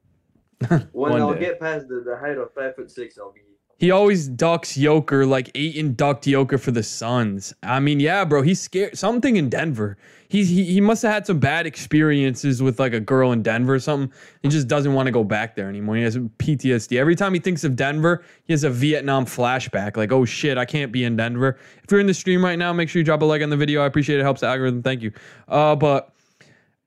When 0.69 0.87
One 0.91 1.21
I'll 1.21 1.33
day. 1.33 1.39
get 1.39 1.59
past 1.59 1.87
the, 1.87 2.01
the 2.01 2.17
height 2.17 2.37
of 2.37 2.53
five 2.53 2.75
foot 2.75 2.89
six, 2.89 3.17
I'll 3.17 3.31
be. 3.31 3.41
He 3.79 3.91
always 3.91 4.27
ducks 4.27 4.75
Joker 4.75 5.25
like 5.25 5.51
Ayton 5.53 5.93
ducked 5.93 6.25
Joker 6.25 6.57
for 6.57 6.71
the 6.71 6.81
Suns. 6.81 7.53
I 7.61 7.79
mean, 7.79 7.99
yeah, 7.99 8.25
bro, 8.25 8.41
he's 8.41 8.59
scared. 8.59 8.97
Something 8.97 9.35
in 9.35 9.49
Denver. 9.49 9.97
He's 10.29 10.49
he, 10.49 10.63
he 10.65 10.81
must 10.81 11.03
have 11.03 11.13
had 11.13 11.27
some 11.27 11.39
bad 11.39 11.67
experiences 11.67 12.61
with 12.61 12.79
like 12.79 12.93
a 12.93 12.99
girl 12.99 13.31
in 13.31 13.43
Denver 13.43 13.75
or 13.75 13.79
something. 13.79 14.11
He 14.41 14.49
just 14.49 14.67
doesn't 14.67 14.93
want 14.93 15.05
to 15.05 15.11
go 15.11 15.23
back 15.23 15.55
there 15.55 15.69
anymore. 15.69 15.95
He 15.95 16.03
has 16.03 16.17
PTSD. 16.17 16.97
Every 16.97 17.15
time 17.15 17.33
he 17.33 17.39
thinks 17.39 17.63
of 17.63 17.75
Denver, 17.75 18.23
he 18.45 18.53
has 18.53 18.63
a 18.63 18.69
Vietnam 18.69 19.25
flashback. 19.25 19.95
Like, 19.95 20.11
oh 20.11 20.25
shit, 20.25 20.57
I 20.57 20.65
can't 20.65 20.91
be 20.91 21.03
in 21.03 21.15
Denver. 21.15 21.57
If 21.83 21.91
you're 21.91 22.01
in 22.01 22.07
the 22.07 22.13
stream 22.13 22.43
right 22.43 22.57
now, 22.57 22.73
make 22.73 22.89
sure 22.89 22.99
you 22.99 23.05
drop 23.05 23.21
a 23.21 23.25
like 23.25 23.43
on 23.43 23.49
the 23.49 23.57
video. 23.57 23.83
I 23.83 23.85
appreciate 23.85 24.19
it. 24.19 24.23
Helps 24.23 24.41
the 24.41 24.47
algorithm. 24.47 24.81
Thank 24.81 25.03
you. 25.03 25.11
Uh, 25.47 25.75
but 25.75 26.13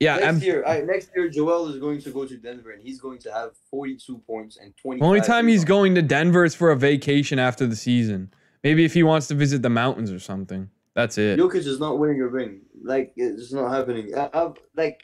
yeah, 0.01 0.15
Next 0.15 0.27
M- 0.27 0.41
year, 0.41 0.65
I, 0.65 0.81
next 0.81 1.11
year, 1.15 1.29
Joel 1.29 1.67
is 1.67 1.77
going 1.77 2.01
to 2.01 2.09
go 2.09 2.25
to 2.25 2.35
Denver, 2.35 2.71
and 2.71 2.81
he's 2.81 2.99
going 2.99 3.19
to 3.19 3.31
have 3.31 3.51
forty-two 3.69 4.17
points 4.25 4.57
and 4.57 4.75
twenty. 4.75 4.99
Only 4.99 5.21
time 5.21 5.47
he's 5.47 5.63
going 5.63 5.93
to 5.93 6.01
Denver 6.01 6.43
is 6.43 6.55
for 6.55 6.71
a 6.71 6.75
vacation 6.75 7.37
after 7.37 7.67
the 7.67 7.75
season. 7.75 8.33
Maybe 8.63 8.83
if 8.83 8.95
he 8.95 9.03
wants 9.03 9.27
to 9.27 9.35
visit 9.35 9.61
the 9.61 9.69
mountains 9.69 10.11
or 10.11 10.17
something. 10.17 10.71
That's 10.95 11.19
it. 11.19 11.39
Jokic 11.39 11.67
is 11.67 11.79
not 11.79 11.99
winning 11.99 12.19
a 12.19 12.27
ring. 12.27 12.61
Like 12.83 13.13
it's 13.15 13.53
not 13.53 13.71
happening. 13.71 14.17
I, 14.17 14.29
I 14.33 14.51
like. 14.75 15.03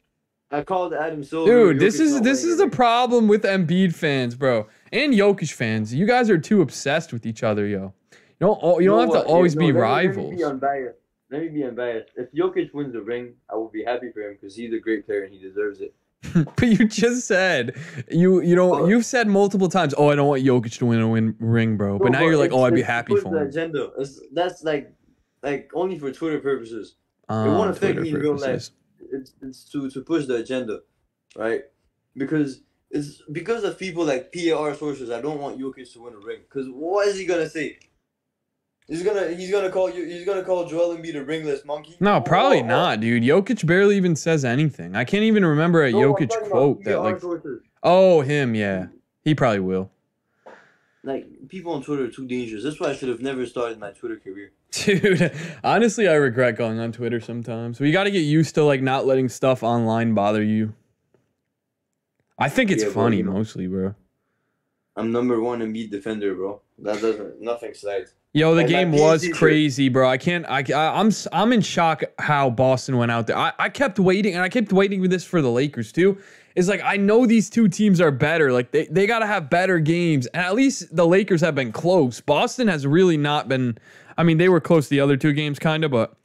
I 0.50 0.64
called 0.64 0.94
Adam 0.94 1.24
Silver. 1.24 1.74
Dude, 1.74 1.80
this 1.80 2.00
is 2.00 2.22
this 2.22 2.44
is 2.44 2.58
the 2.58 2.70
problem 2.70 3.28
with 3.28 3.44
Embiid 3.44 3.94
fans, 3.94 4.34
bro, 4.34 4.68
and 4.92 5.14
Jokic 5.14 5.52
fans. 5.52 5.94
You 5.94 6.08
guys 6.08 6.30
are 6.32 6.40
too 6.40 6.62
obsessed 6.62 7.14
with 7.14 7.26
each 7.26 7.44
other, 7.44 7.68
yo. 7.68 7.94
You 8.40 8.48
don't 8.48 8.82
you 8.82 8.90
don't 8.90 9.02
have 9.02 9.12
to 9.12 9.20
uh, 9.20 9.22
Yeah, 9.24 9.34
always 9.34 9.56
no, 9.56 9.60
be 9.60 9.72
rivals. 9.72 10.36
Be. 10.36 10.44
Let 11.30 11.42
me 11.42 11.50
be 11.50 11.64
unbiased. 11.64 12.10
If 12.16 12.32
Jokic 12.32 12.74
wins 12.74 12.96
a 12.96 13.02
ring, 13.02 13.34
I 13.52 13.56
will 13.56 13.68
be 13.70 13.84
happy 13.84 14.12
for 14.14 14.22
him 14.22 14.38
because 14.40 14.56
he's 14.56 14.74
a 14.74 14.80
great 14.80 15.06
player 15.06 15.24
and 15.24 15.34
he 15.34 15.40
deserves 15.40 15.82
it. 15.82 15.94
but 16.34 16.68
you 16.68 16.88
just 16.88 17.28
said 17.28 17.76
you 18.10 18.42
you 18.42 18.56
know 18.56 18.74
Oh. 18.74 18.88
you've 18.88 19.06
said 19.06 19.28
multiple 19.28 19.70
times, 19.70 19.94
oh, 19.98 20.10
I 20.10 20.16
don't 20.16 20.28
want 20.28 20.44
Jokic 20.44 20.78
to 20.80 20.86
win 20.86 21.00
a 21.02 21.08
win 21.08 21.36
ring, 21.40 21.78
bro. 21.78 22.00
But 22.00 22.12
No, 22.12 22.20
now 22.20 22.26
you're 22.26 22.38
like, 22.38 22.52
oh, 22.52 22.64
I'd 22.64 22.74
be 22.74 22.82
happy 22.82 23.16
for 23.16 23.30
the 23.32 23.42
him. 23.42 23.48
agenda. 23.48 23.92
It's, 24.00 24.22
that's 24.34 24.64
like, 24.64 24.92
like 25.44 25.70
only 25.74 26.00
for 26.00 26.12
Twitter 26.12 26.40
purposes. 26.40 26.96
Um, 27.30 27.58
won't 27.58 27.72
affect 27.72 28.00
me 28.00 28.10
in 28.10 28.16
real 28.16 28.38
life. 28.38 28.70
It's 29.12 29.34
it's 29.42 29.64
to 29.72 29.90
to 29.92 30.02
push 30.02 30.26
the 30.26 30.36
agenda, 30.38 30.80
right? 31.36 31.62
Because 32.16 32.62
it's 32.90 33.22
because 33.32 33.64
of 33.66 33.78
people 33.78 34.06
like 34.06 34.34
PAR 34.34 34.74
sources. 34.76 35.12
I 35.12 35.22
don't 35.22 35.40
want 35.40 35.60
Jokic 35.60 35.92
to 35.94 36.02
win 36.04 36.14
a 36.14 36.18
ring. 36.26 36.40
Because 36.50 36.68
what 36.70 37.08
is 37.10 37.18
he 37.20 37.26
gonna 37.26 37.50
say? 37.50 37.78
He's 38.88 39.04
gonna 39.04 39.28
he's 39.32 39.52
gonna 39.52 39.70
call 39.70 39.90
you. 39.90 40.06
He's 40.06 40.26
gonna 40.26 40.44
call 40.44 40.66
Joel 40.66 40.96
Embiid 40.98 41.16
a 41.16 41.24
ringless 41.24 41.66
monkey. 41.66 41.98
No, 42.00 42.22
probably 42.22 42.62
Oh, 42.62 42.66
not, 42.66 43.02
dude. 43.02 43.24
Jokic 43.24 43.66
barely 43.66 43.98
even 43.98 44.16
says 44.16 44.46
anything. 44.46 44.96
I 44.96 45.04
can't 45.04 45.24
even 45.24 45.44
remember 45.46 45.84
a 45.84 45.92
no, 45.92 46.14
Jokic 46.14 46.30
quote 46.50 46.84
that 46.86 47.02
like, 47.02 47.22
oh, 47.84 48.22
him, 48.22 48.56
yeah, 48.56 48.88
he 49.24 49.36
probably 49.36 49.60
will. 49.60 49.92
Like 51.04 51.28
people 51.50 51.74
on 51.74 51.84
Twitter 51.84 52.06
are 52.06 52.10
too 52.10 52.28
dangerous. 52.28 52.64
That's 52.64 52.80
why 52.80 52.88
I 52.90 52.96
should 52.96 53.10
have 53.10 53.22
never 53.22 53.46
started 53.46 53.78
my 53.78 53.92
Twitter 53.92 54.18
career. 54.18 54.52
Dude, 54.72 55.32
honestly, 55.64 56.08
I 56.08 56.14
regret 56.16 56.58
going 56.58 56.80
on 56.80 56.92
Twitter 56.94 57.20
sometimes. 57.20 57.80
We 57.80 57.92
got 57.92 58.06
to 58.06 58.12
get 58.12 58.20
used 58.20 58.56
to 58.56 58.64
like 58.64 58.82
not 58.82 59.06
letting 59.06 59.28
stuff 59.30 59.64
online 59.64 60.14
bother 60.14 60.44
you. 60.44 60.74
I 62.40 62.50
think 62.50 62.72
it's 62.72 62.84
Yeah, 62.84 62.90
bro, 62.90 63.04
funny 63.04 63.24
know. 63.24 63.32
mostly, 63.32 63.68
bro. 63.68 63.96
I'm 64.96 65.12
number 65.12 65.40
one 65.42 65.60
Embiid 65.60 65.92
defender, 65.92 66.34
bro. 66.36 66.62
That 66.80 67.02
doesn't 67.02 67.42
nothing 67.42 67.74
slides. 67.74 68.14
Yo, 68.38 68.54
the 68.54 68.62
Like, 68.62 68.66
my 68.72 68.72
game 68.84 68.92
was 68.92 69.24
PhD 69.24 69.34
crazy, 69.34 69.90
bro. 69.90 70.08
I 70.08 70.18
can't. 70.18 70.46
I, 70.48 70.64
I 70.72 71.00
I'm 71.00 71.08
s- 71.08 71.28
I'm 71.34 71.52
in 71.54 71.62
shock 71.62 72.04
how 72.20 72.52
Boston 72.52 72.98
went 72.98 73.12
out 73.12 73.26
there. 73.26 73.36
I, 73.36 73.52
I 73.58 73.70
kept 73.70 73.98
waiting, 73.98 74.36
and 74.36 74.44
I 74.44 74.50
kept 74.50 74.72
waiting 74.72 75.02
for 75.02 75.08
this 75.08 75.24
for 75.24 75.42
the 75.42 75.50
Lakers 75.50 75.92
too. 75.92 76.20
It's 76.56 76.68
like 76.68 76.82
I 76.84 76.98
know 76.98 77.26
these 77.26 77.50
two 77.50 77.68
teams 77.68 78.00
are 78.00 78.12
better. 78.12 78.52
Like 78.54 78.70
they, 78.70 78.86
they 78.88 79.08
got 79.08 79.20
to 79.20 79.26
have 79.26 79.50
better 79.50 79.80
games, 79.80 80.28
and 80.28 80.46
at 80.46 80.54
least 80.54 80.96
the 80.96 81.08
Lakers 81.08 81.42
have 81.42 81.56
been 81.56 81.72
close. 81.72 82.22
Boston 82.22 82.68
has 82.68 82.86
really 82.86 83.18
not 83.18 83.48
been. 83.48 83.78
I 84.20 84.24
mean, 84.24 84.38
they 84.38 84.50
were 84.50 84.60
close 84.62 84.88
the 84.88 85.00
other 85.00 85.18
two 85.18 85.34
games, 85.34 85.58
kind 85.58 85.84
of, 85.84 85.90
but 85.90 86.16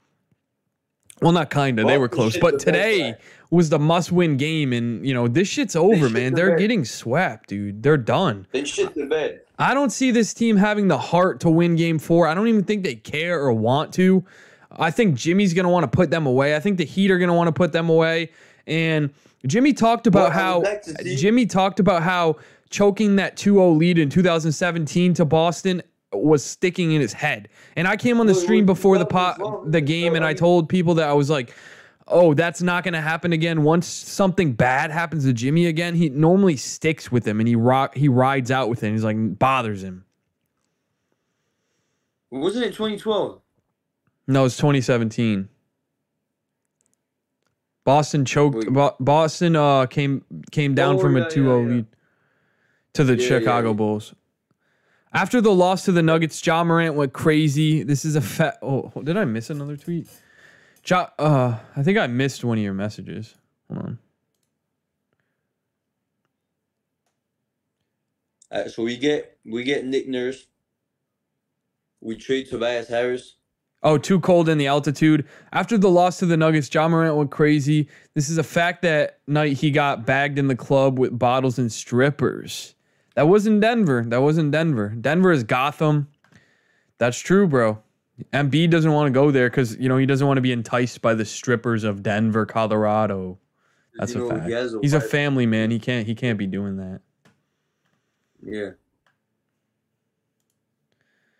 well, 1.22 1.32
not 1.32 1.50
kind 1.50 1.78
of. 1.78 1.86
They 1.86 1.98
were 1.98 2.08
close, 2.08 2.36
but 2.36 2.58
today 2.58 3.14
was 3.50 3.68
the 3.68 3.78
must-win 3.78 4.36
game, 4.38 4.72
and 4.72 5.06
you 5.06 5.12
know 5.14 5.28
this 5.28 5.48
shit's 5.48 5.76
over, 5.76 6.08
man. 6.08 6.32
the 6.32 6.36
They're 6.36 6.50
bed. 6.50 6.58
getting 6.58 6.84
swept, 6.84 7.48
dude. 7.50 7.82
They're 7.82 7.96
done. 7.96 8.46
They 8.52 8.64
shit 8.64 8.94
the 8.94 9.06
bed. 9.06 9.42
I 9.58 9.74
don't 9.74 9.90
see 9.90 10.10
this 10.10 10.34
team 10.34 10.56
having 10.56 10.88
the 10.88 10.98
heart 10.98 11.40
to 11.40 11.50
win 11.50 11.76
game 11.76 11.98
four. 11.98 12.26
I 12.26 12.34
don't 12.34 12.48
even 12.48 12.64
think 12.64 12.82
they 12.82 12.96
care 12.96 13.40
or 13.40 13.52
want 13.52 13.92
to. 13.94 14.24
I 14.72 14.90
think 14.90 15.14
Jimmy's 15.14 15.54
going 15.54 15.64
to 15.64 15.70
want 15.70 15.84
to 15.84 15.88
put 15.94 16.10
them 16.10 16.26
away. 16.26 16.56
I 16.56 16.60
think 16.60 16.78
the 16.78 16.84
Heat 16.84 17.10
are 17.10 17.18
going 17.18 17.28
to 17.28 17.34
want 17.34 17.48
to 17.48 17.52
put 17.52 17.72
them 17.72 17.88
away. 17.90 18.30
And 18.66 19.10
Jimmy 19.46 19.72
talked 19.72 20.06
about 20.06 20.32
I 20.32 20.34
how 20.34 20.60
like 20.62 20.84
Jimmy 21.16 21.46
talked 21.46 21.78
about 21.78 22.02
how 22.02 22.36
choking 22.70 23.16
that 23.16 23.36
2-0 23.36 23.76
lead 23.76 23.98
in 23.98 24.08
2017 24.08 25.14
to 25.14 25.24
Boston 25.26 25.82
was 26.12 26.44
sticking 26.44 26.92
in 26.92 27.00
his 27.00 27.12
head. 27.12 27.48
And 27.76 27.88
I 27.88 27.96
came 27.96 28.20
on 28.20 28.26
the 28.26 28.34
stream 28.34 28.66
before 28.66 28.98
the 28.98 29.06
pot 29.06 29.40
the 29.70 29.80
game 29.80 30.14
and 30.14 30.24
I 30.24 30.34
told 30.34 30.68
people 30.68 30.94
that 30.94 31.08
I 31.08 31.12
was 31.12 31.30
like 31.30 31.54
oh, 32.08 32.34
that's 32.34 32.60
not 32.60 32.82
going 32.84 32.92
to 32.94 33.00
happen 33.00 33.32
again. 33.32 33.62
Once 33.62 33.86
something 33.86 34.52
bad 34.52 34.90
happens 34.90 35.24
to 35.24 35.32
Jimmy 35.32 35.66
again, 35.66 35.94
he 35.94 36.08
normally 36.10 36.56
sticks 36.56 37.10
with 37.12 37.26
him 37.26 37.38
and 37.40 37.48
he 37.48 37.54
rock 37.56 37.94
he 37.96 38.08
rides 38.08 38.50
out 38.50 38.68
with 38.68 38.82
him. 38.82 38.92
He's 38.92 39.04
like 39.04 39.38
bothers 39.38 39.82
him. 39.82 40.04
Wasn't 42.30 42.64
it 42.64 42.70
2012? 42.74 43.40
No, 44.26 44.44
it's 44.44 44.56
2017. 44.56 45.48
Boston 47.84 48.24
choked. 48.24 48.72
Bo- 48.72 48.96
Boston 49.00 49.56
uh 49.56 49.86
came 49.86 50.24
came 50.50 50.74
down 50.74 50.96
Oh, 50.96 50.98
from 50.98 51.16
yeah, 51.16 51.24
a 51.24 51.26
2-0 51.30 51.34
yeah, 51.36 51.42
yeah. 51.42 51.74
lead 51.76 51.86
to 52.94 53.04
the 53.04 53.18
Chicago. 53.18 53.74
Bulls. 53.74 54.14
After 55.14 55.40
the 55.40 55.52
loss 55.52 55.84
to 55.84 55.92
the 55.92 56.02
Nuggets, 56.02 56.44
Ja 56.44 56.64
Morant 56.64 56.94
went 56.94 57.12
crazy. 57.12 57.82
This 57.82 58.04
is 58.04 58.16
a 58.16 58.20
fat. 58.20 58.58
Oh, 58.62 58.90
did 59.02 59.16
I 59.16 59.24
miss 59.26 59.50
another 59.50 59.76
tweet? 59.76 60.08
Ja, 60.86 61.08
uh, 61.18 61.58
I 61.76 61.82
think 61.82 61.98
I 61.98 62.06
missed 62.06 62.44
one 62.44 62.58
of 62.58 62.64
your 62.64 62.72
messages. 62.72 63.34
Hold 63.68 63.84
on. 63.84 63.98
Uh, 68.50 68.68
so 68.68 68.82
we 68.82 68.96
get 68.96 69.38
we 69.44 69.64
get 69.64 69.84
Nick 69.84 70.08
Nurse. 70.08 70.46
We 72.00 72.16
trade 72.16 72.48
Tobias 72.48 72.88
Harris. 72.88 73.36
Oh, 73.84 73.98
too 73.98 74.20
cold 74.20 74.48
in 74.48 74.58
the 74.58 74.66
altitude. 74.66 75.26
After 75.52 75.76
the 75.76 75.90
loss 75.90 76.18
to 76.18 76.26
the 76.26 76.36
Nuggets, 76.36 76.72
Ja 76.72 76.86
Morant 76.88 77.16
went 77.16 77.30
crazy. 77.30 77.88
This 78.14 78.28
is 78.28 78.38
a 78.38 78.44
fact 78.44 78.82
that 78.82 79.18
night 79.26 79.54
he 79.54 79.70
got 79.70 80.06
bagged 80.06 80.38
in 80.38 80.46
the 80.46 80.56
club 80.56 80.98
with 80.98 81.18
bottles 81.18 81.58
and 81.58 81.72
strippers. 81.72 82.74
That 83.14 83.28
wasn't 83.28 83.60
Denver. 83.60 84.04
That 84.06 84.22
wasn't 84.22 84.52
Denver. 84.52 84.88
Denver 84.88 85.32
is 85.32 85.44
Gotham. 85.44 86.08
That's 86.98 87.18
true, 87.18 87.46
bro. 87.46 87.82
Embiid 88.32 88.70
doesn't 88.70 88.92
want 88.92 89.08
to 89.08 89.10
go 89.12 89.30
there 89.30 89.50
because 89.50 89.76
you 89.76 89.88
know 89.88 89.96
he 89.96 90.06
doesn't 90.06 90.26
want 90.26 90.36
to 90.38 90.42
be 90.42 90.52
enticed 90.52 91.02
by 91.02 91.14
the 91.14 91.24
strippers 91.24 91.84
of 91.84 92.02
Denver, 92.02 92.46
Colorado. 92.46 93.38
That's 93.96 94.14
You 94.14 94.26
a 94.26 94.28
know, 94.28 94.36
fact. 94.36 94.46
he 94.48 94.52
a 94.54 94.80
He's 94.80 94.92
a 94.94 95.00
family 95.00 95.46
man. 95.46 95.70
He 95.70 95.78
can't. 95.78 96.06
He 96.06 96.14
can't 96.14 96.38
be 96.38 96.46
doing 96.46 96.76
that. 96.76 97.00
Yeah. 98.42 98.70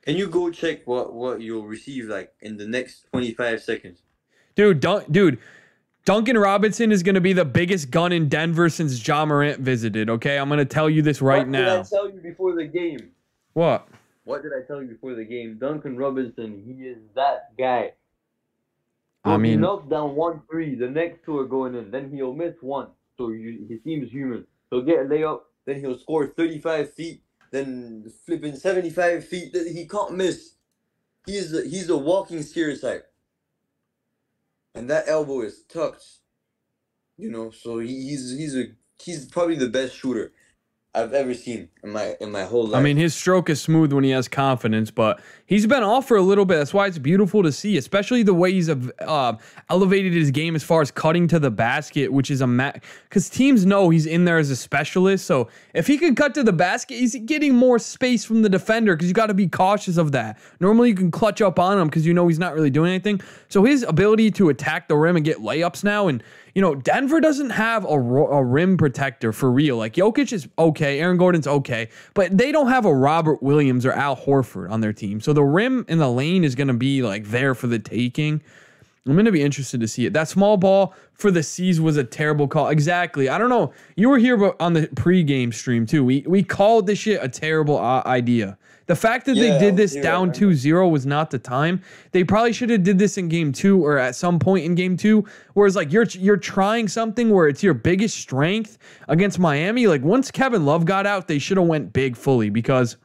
Can 0.03 0.17
you 0.17 0.29
go 0.29 0.51
check 0.51 0.87
what 0.87 1.15
what 1.15 1.41
you'll 1.41 1.67
receive 1.67 2.07
like 2.07 2.33
in 2.41 2.57
the 2.57 2.67
next 2.67 3.07
25 3.13 3.63
seconds? 3.63 4.03
Dude, 4.57 4.81
Dun- 4.81 5.05
dude, 5.11 5.39
Duncan 6.05 6.37
Robinson 6.37 6.91
is 6.91 7.03
going 7.03 7.15
to 7.15 7.21
be 7.21 7.33
the 7.33 7.45
biggest 7.45 7.91
gun 7.91 8.13
in 8.13 8.29
Denver 8.29 8.69
since 8.69 9.07
Ja 9.07 9.25
Morant 9.25 9.61
visited. 9.61 10.11
Okay, 10.11 10.37
I'm 10.37 10.49
going 10.49 10.59
to 10.59 10.65
tell 10.65 10.91
you 10.91 11.01
this 11.01 11.23
right 11.23 11.39
what 11.39 11.49
now. 11.49 11.77
What 11.79 11.85
did 11.89 11.95
I 11.95 11.97
tell 11.97 12.11
you 12.11 12.21
before 12.21 12.55
the 12.57 12.65
game? 12.65 13.11
What? 13.53 13.89
What 14.25 14.43
did 14.43 14.53
I 14.53 14.67
tell 14.67 14.83
you 14.83 14.89
before 14.89 15.15
the 15.15 15.25
game? 15.25 15.59
Duncan 15.61 15.97
Robinson, 15.97 16.63
he 16.67 16.85
is 16.89 16.99
that 17.15 17.57
guy. 17.57 17.93
So 19.25 19.31
I 19.31 19.35
if 19.37 19.39
he 19.39 19.43
mean- 19.43 19.61
knocks 19.61 19.89
down 19.89 20.17
one 20.17 20.43
three, 20.51 20.75
the 20.75 20.89
next 20.91 21.25
two 21.25 21.39
are 21.39 21.47
going 21.47 21.77
in. 21.77 21.91
Then 21.93 22.11
he'll 22.11 22.35
miss 22.35 22.55
one. 22.61 22.89
So 23.17 23.31
you, 23.31 23.67
he 23.69 23.79
seems 23.85 24.11
human. 24.11 24.45
He'll 24.71 24.83
get 24.83 25.01
a 25.01 25.05
layup, 25.05 25.43
then 25.67 25.79
he'll 25.79 25.99
score 25.99 26.27
35 26.27 26.95
feet, 26.95 27.23
then 27.53 28.11
flipping 28.27 28.57
75 28.57 29.25
feet. 29.29 29.55
He 29.55 29.87
can't 29.87 30.17
miss. 30.17 30.55
He's 31.27 31.55
a, 31.55 31.63
he's 31.63 31.89
a 31.91 31.97
walking 31.97 32.43
stereotype. 32.43 33.12
And 34.75 34.91
that 34.91 35.09
elbow 35.09 35.43
is 35.43 35.65
tucked. 35.69 36.05
You 37.19 37.31
know, 37.31 37.51
so 37.51 37.81
he, 37.81 37.89
he's 38.11 38.37
he's 38.37 38.57
a 38.57 38.67
he's 39.03 39.27
probably 39.27 39.57
the 39.57 39.69
best 39.69 39.97
shooter 39.97 40.33
I've 40.95 41.15
ever 41.15 41.33
seen 41.33 41.71
in 41.83 41.91
my 41.91 42.17
in 42.21 42.31
my 42.31 42.45
whole 42.45 42.67
life. 42.67 42.79
I 42.79 42.83
mean, 42.83 42.99
his 42.99 43.15
stroke 43.15 43.49
is 43.49 43.63
smooth 43.63 43.95
when 43.95 44.05
he 44.05 44.11
has 44.11 44.29
confidence, 44.29 44.91
but 44.91 45.23
he's 45.47 45.67
been 45.67 45.83
off 45.83 46.07
for 46.07 46.19
a 46.19 46.23
little 46.23 46.45
bit. 46.45 46.57
That's 46.57 46.75
why 46.75 46.87
it's 46.87 46.99
beautiful 46.99 47.43
to 47.43 47.51
see, 47.51 47.79
especially 47.79 48.23
the 48.23 48.35
way 48.35 48.53
he's 48.53 48.69
uh, 48.69 49.37
elevated 49.71 50.13
his 50.13 50.31
game 50.31 50.55
as 50.55 50.63
far 50.63 50.83
as 50.83 50.91
cutting 50.91 51.29
to 51.29 51.39
the 51.39 51.51
basket, 51.51 52.13
which 52.13 52.31
is 52.31 52.43
a 52.43 52.47
ma 52.47 52.73
because 53.09 53.31
teams 53.31 53.65
know 53.65 53.89
he's 53.89 54.05
in 54.05 54.27
there 54.27 54.37
as 54.37 54.51
a 54.51 54.57
specialist. 54.57 55.25
So 55.25 55.49
if 55.73 55.87
he 55.87 55.97
can 55.97 56.15
cut 56.15 56.35
to 56.35 56.43
the 56.43 56.53
basket, 56.53 56.99
he's 56.99 57.17
getting 57.25 57.55
more 57.55 57.79
space 57.79 58.23
from 58.27 58.43
the 58.43 58.51
defender 58.51 58.95
because 58.95 59.09
you 59.09 59.15
got 59.15 59.29
to 59.29 59.35
be 59.35 59.49
cautious 59.49 59.97
of 59.97 60.13
that. 60.13 60.39
Normally, 60.61 60.91
you 60.91 60.95
can 60.95 61.11
clutch 61.11 61.41
up 61.41 61.59
on 61.59 61.79
him 61.79 61.89
because 61.89 62.05
you 62.05 62.13
know 62.13 62.29
he's 62.29 62.39
not 62.39 62.53
really 62.53 62.71
doing 62.71 62.91
anything. 62.91 63.19
So 63.49 63.65
his 63.65 63.83
ability 63.83 64.31
to 64.33 64.51
attack 64.51 64.89
the 64.89 64.97
rim 64.97 65.17
and 65.17 65.25
get 65.25 65.39
layups 65.39 65.85
now 65.85 66.09
and 66.09 66.23
you 66.55 66.61
know, 66.61 66.75
Denver 66.75 67.21
doesn't 67.21 67.51
have 67.51 67.85
a, 67.85 67.89
a 67.89 68.45
rim 68.45 68.77
protector 68.77 69.33
for 69.33 69.51
real. 69.51 69.77
Like 69.77 69.95
Jokic 69.95 70.33
is 70.33 70.49
okay, 70.59 71.01
Aaron 71.01 71.17
Gordon's 71.17 71.47
okay, 71.47 71.89
but 72.15 72.37
they 72.37 72.53
don't 72.53 72.69
have 72.69 72.85
a 72.85 72.95
Robert 72.95 73.43
Williams 73.43 73.87
or 73.87 73.93
Al 73.93 74.17
Horford 74.17 74.71
on 74.71 74.81
their 74.81 74.93
team. 74.93 75.21
So 75.21 75.33
the 75.33 75.43
rim 75.43 75.85
in 75.89 75.99
the 75.99 76.11
lane 76.11 76.45
is 76.45 76.55
going 76.55 76.69
to 76.69 76.75
be 76.75 77.03
like 77.03 77.27
there 77.27 77.55
for 77.55 77.67
the 77.67 77.79
taking. 77.79 78.43
I'm 79.05 79.15
going 79.15 79.25
to 79.25 79.33
be 79.33 79.43
interested 79.43 79.81
to 79.81 79.89
see 79.89 80.07
it. 80.07 80.13
That 80.13 80.29
small 80.29 80.57
ball 80.57 80.95
for 81.15 81.33
the 81.33 81.43
C's 81.43 81.81
was 81.81 81.97
a 81.97 82.05
terrible 82.05 82.47
call. 82.47 82.69
Exactly. 82.69 83.29
I 83.29 83.37
don't 83.37 83.49
know. 83.49 83.73
You 83.97 84.09
were 84.09 84.19
here 84.19 84.55
on 84.61 84.75
the 84.75 84.87
pregame 84.89 85.53
stream 85.53 85.87
too. 85.87 86.05
We 86.05 86.25
we 86.27 86.45
called 86.45 86.87
this 86.87 87.01
shit 87.01 87.19
a 87.23 87.29
terrible 87.29 87.79
uh, 87.79 88.03
idea. 88.07 88.59
The 88.87 88.97
fact 88.97 89.27
that 89.27 89.37
Yeah, 89.37 89.53
they 89.53 89.59
did 89.59 89.77
this 89.77 89.95
down 89.95 90.31
remember. 90.31 90.55
2-0 90.55 90.91
was 90.91 91.07
not 91.07 91.31
the 91.31 91.39
time. 91.39 91.83
They 92.13 92.25
probably 92.25 92.53
should 92.53 92.71
have 92.71 92.83
did 92.83 92.99
this 92.99 93.19
in 93.19 93.29
game 93.29 93.53
2 93.53 93.85
or 93.85 93.99
at 93.99 94.15
some 94.15 94.39
point 94.39 94.65
in 94.65 94.75
game 94.75 94.97
2 94.97 95.25
whereas 95.55 95.77
like 95.77 95.93
you're 95.93 96.05
you're 96.05 96.37
trying 96.37 96.89
something 96.89 97.31
where 97.31 97.49
it's 97.49 97.63
your 97.63 97.75
biggest 97.75 98.17
strength 98.17 98.79
against 99.09 99.39
Miami. 99.39 99.87
Like 99.87 100.03
once 100.03 100.31
Kevin 100.31 100.65
Love 100.65 100.85
got 100.85 101.07
out, 101.07 101.29
they 101.29 101.39
should 101.39 101.57
have 101.57 101.67
went 101.67 101.93
big 101.93 102.17
fully 102.17 102.51
because 102.51 102.97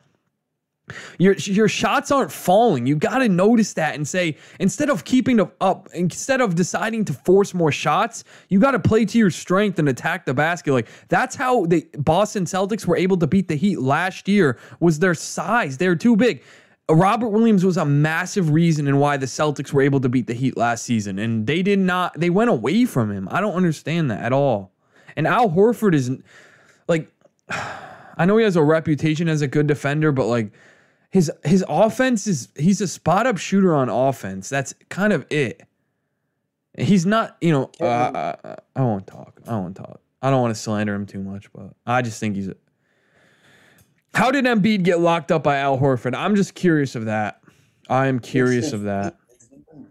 your 1.18 1.34
your 1.36 1.68
shots 1.68 2.12
aren't 2.12 2.32
falling. 2.32 2.86
You 2.86 2.96
got 2.96 3.20
to 3.20 3.30
notice 3.30 3.74
that 3.74 3.96
and 3.96 4.08
say 4.08 4.38
instead 4.60 4.90
of 4.90 5.04
keeping 5.04 5.40
up, 5.40 5.90
instead 5.94 6.42
of 6.42 6.56
deciding 6.56 7.06
to 7.06 7.14
force 7.14 7.54
more 7.54 7.72
shots, 7.72 8.24
you 8.50 8.60
got 8.60 8.72
to 8.72 8.80
play 8.80 9.06
to 9.06 9.18
your 9.18 9.30
strength 9.30 9.80
and 9.80 9.90
attack 9.90 10.26
the 10.26 10.34
basket. 10.34 10.74
Like 10.74 10.88
that's 11.10 11.36
how 11.36 11.66
the 11.66 11.86
Boston 11.98 12.46
Celtics 12.46 12.86
were 12.86 12.98
able 12.98 13.18
to 13.18 13.28
beat 13.28 13.48
the 13.48 13.56
Heat 13.56 13.80
last 13.80 14.28
year. 14.28 14.58
Was 14.80 15.00
their 15.00 15.14
size? 15.14 15.78
They're 15.78 15.96
too 15.96 16.16
big. 16.16 16.44
Robert 16.90 17.30
Williams 17.30 17.66
was 17.66 17.76
a 17.76 17.84
massive 17.84 18.52
reason 18.52 18.88
in 18.88 18.98
why 18.98 19.18
the 19.18 19.26
Celtics 19.26 19.74
were 19.74 19.82
able 19.82 20.00
to 20.00 20.08
beat 20.08 20.28
the 20.28 20.34
Heat 20.34 20.56
last 20.56 20.86
season, 20.86 21.20
and 21.20 21.46
they 21.46 21.62
did 21.62 21.80
not. 21.80 22.18
They 22.18 22.30
went 22.30 22.50
away 22.50 22.86
from 22.86 23.12
him. 23.12 23.28
I 23.30 23.42
don't 23.42 23.56
understand 23.56 24.10
that 24.10 24.24
at 24.24 24.32
all. 24.32 24.72
And 25.18 25.28
Al 25.28 25.50
Horford 25.50 25.94
isn't 25.94 26.24
like. 26.88 27.12
I 28.20 28.26
know 28.26 28.38
he 28.38 28.44
has 28.46 28.56
a 28.56 28.64
reputation 28.64 29.30
as 29.30 29.44
a 29.44 29.48
good 29.48 29.68
defender, 29.68 30.12
but 30.12 30.26
like 30.26 30.52
his 31.10 31.32
his 31.44 31.64
offense 31.68 32.28
is 32.28 32.50
he's 32.58 32.82
a 32.82 32.88
spot 32.88 33.28
up 33.28 33.38
shooter 33.38 33.74
on 33.74 33.90
offense. 33.90 34.50
That's 34.50 34.74
kind 34.90 35.14
of 35.14 35.26
it. 35.32 35.64
He's 36.78 37.06
not, 37.06 37.38
you 37.42 37.52
know. 37.52 37.72
Uh, 37.82 38.36
I, 38.44 38.56
I- 38.76 38.82
won't 38.84 39.08
talk. 39.08 39.42
I 39.48 39.54
won't 39.56 39.76
talk. 39.76 40.00
I 40.22 40.30
don't 40.30 40.42
want 40.42 40.54
to 40.56 40.60
slander 40.62 40.94
him 40.94 41.06
too 41.06 41.24
much, 41.24 41.52
but 41.54 41.74
I 41.86 42.02
just 42.02 42.20
think 42.20 42.36
he's. 42.36 42.50
A, 42.50 42.56
how 44.14 44.32
did 44.32 44.46
Embiid 44.46 44.84
get 44.84 45.00
locked 45.00 45.32
up 45.32 45.44
by 45.44 45.58
Al 45.58 45.78
Horford? 45.78 46.16
I'm 46.16 46.36
just 46.36 46.56
curious 46.56 46.96
of 46.96 47.06
that. 47.06 47.42
I 47.90 48.08
am 48.08 48.20
curious 48.20 48.74
of 48.74 48.84
that. 48.84 49.16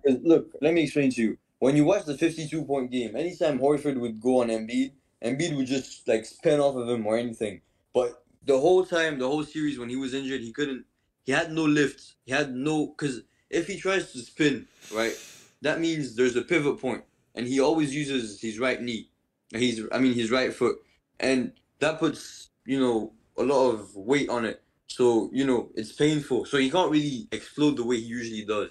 Look, 0.05 0.51
let 0.61 0.75
me 0.75 0.83
explain 0.83 1.11
to 1.13 1.23
you. 1.23 1.39
When 1.59 1.75
you 1.77 1.85
watch 1.85 2.05
the 2.05 2.17
52 2.17 2.65
point 2.65 2.91
game, 2.91 3.17
anytime 3.17 3.59
Horford 3.59 3.99
would 3.99 4.21
go 4.21 4.43
on 4.43 4.49
Embiid, 4.49 4.93
Embiid 5.25 5.57
would 5.57 5.67
just 5.67 6.07
like 6.07 6.25
spin 6.27 6.61
off 6.61 6.77
of 6.77 6.89
him 6.89 7.07
or 7.07 7.17
anything. 7.17 7.61
But 7.95 8.23
the 8.45 8.59
whole 8.59 8.85
time, 8.85 9.19
the 9.19 9.27
whole 9.27 9.43
series, 9.45 9.79
when 9.79 9.89
he 9.89 9.97
was 9.97 10.13
injured, 10.13 10.41
he 10.43 10.53
couldn't. 10.53 10.85
He 11.27 11.33
had 11.33 11.53
no 11.53 11.65
lift. 11.65 12.17
He 12.25 12.33
had 12.33 12.55
no 12.55 12.89
because 12.89 13.23
if 13.51 13.67
he 13.67 13.79
tries 13.79 14.13
to 14.13 14.21
spin, 14.21 14.69
right, 14.95 15.17
that 15.63 15.81
means 15.81 16.17
there's 16.17 16.37
a 16.37 16.43
pivot 16.43 16.81
point, 16.81 17.05
and 17.35 17.47
he 17.49 17.61
always 17.61 17.95
uses 17.95 18.41
his 18.41 18.59
right 18.61 18.81
knee. 18.81 19.11
He's, 19.51 19.83
I 19.93 19.99
mean, 19.99 20.15
his 20.15 20.31
right 20.31 20.55
foot, 20.55 20.79
and 21.21 21.53
that 21.81 21.99
puts 21.99 22.51
you 22.65 22.81
know 22.81 23.15
a 23.37 23.43
lot 23.43 23.71
of 23.73 23.95
weight 23.97 24.31
on 24.31 24.45
it. 24.47 24.63
So 24.89 25.31
you 25.33 25.45
know 25.47 25.71
it's 25.75 25.93
painful. 25.93 26.47
So 26.47 26.59
he 26.59 26.71
can't 26.71 26.91
really 26.93 27.29
explode 27.33 27.77
the 27.77 27.85
way 27.85 27.97
he 27.97 28.07
usually 28.07 28.45
does. 28.47 28.71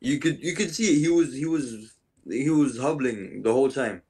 You 0.00 0.18
could 0.20 0.42
you 0.42 0.54
could 0.54 0.74
see 0.74 0.94
it. 0.96 1.00
He 1.00 1.08
was 1.08 1.34
he 1.34 1.46
was 1.46 1.94
he 2.28 2.50
was 2.50 2.78
hobbling 2.78 3.42
the 3.42 3.52
whole 3.52 3.70
time. 3.70 4.02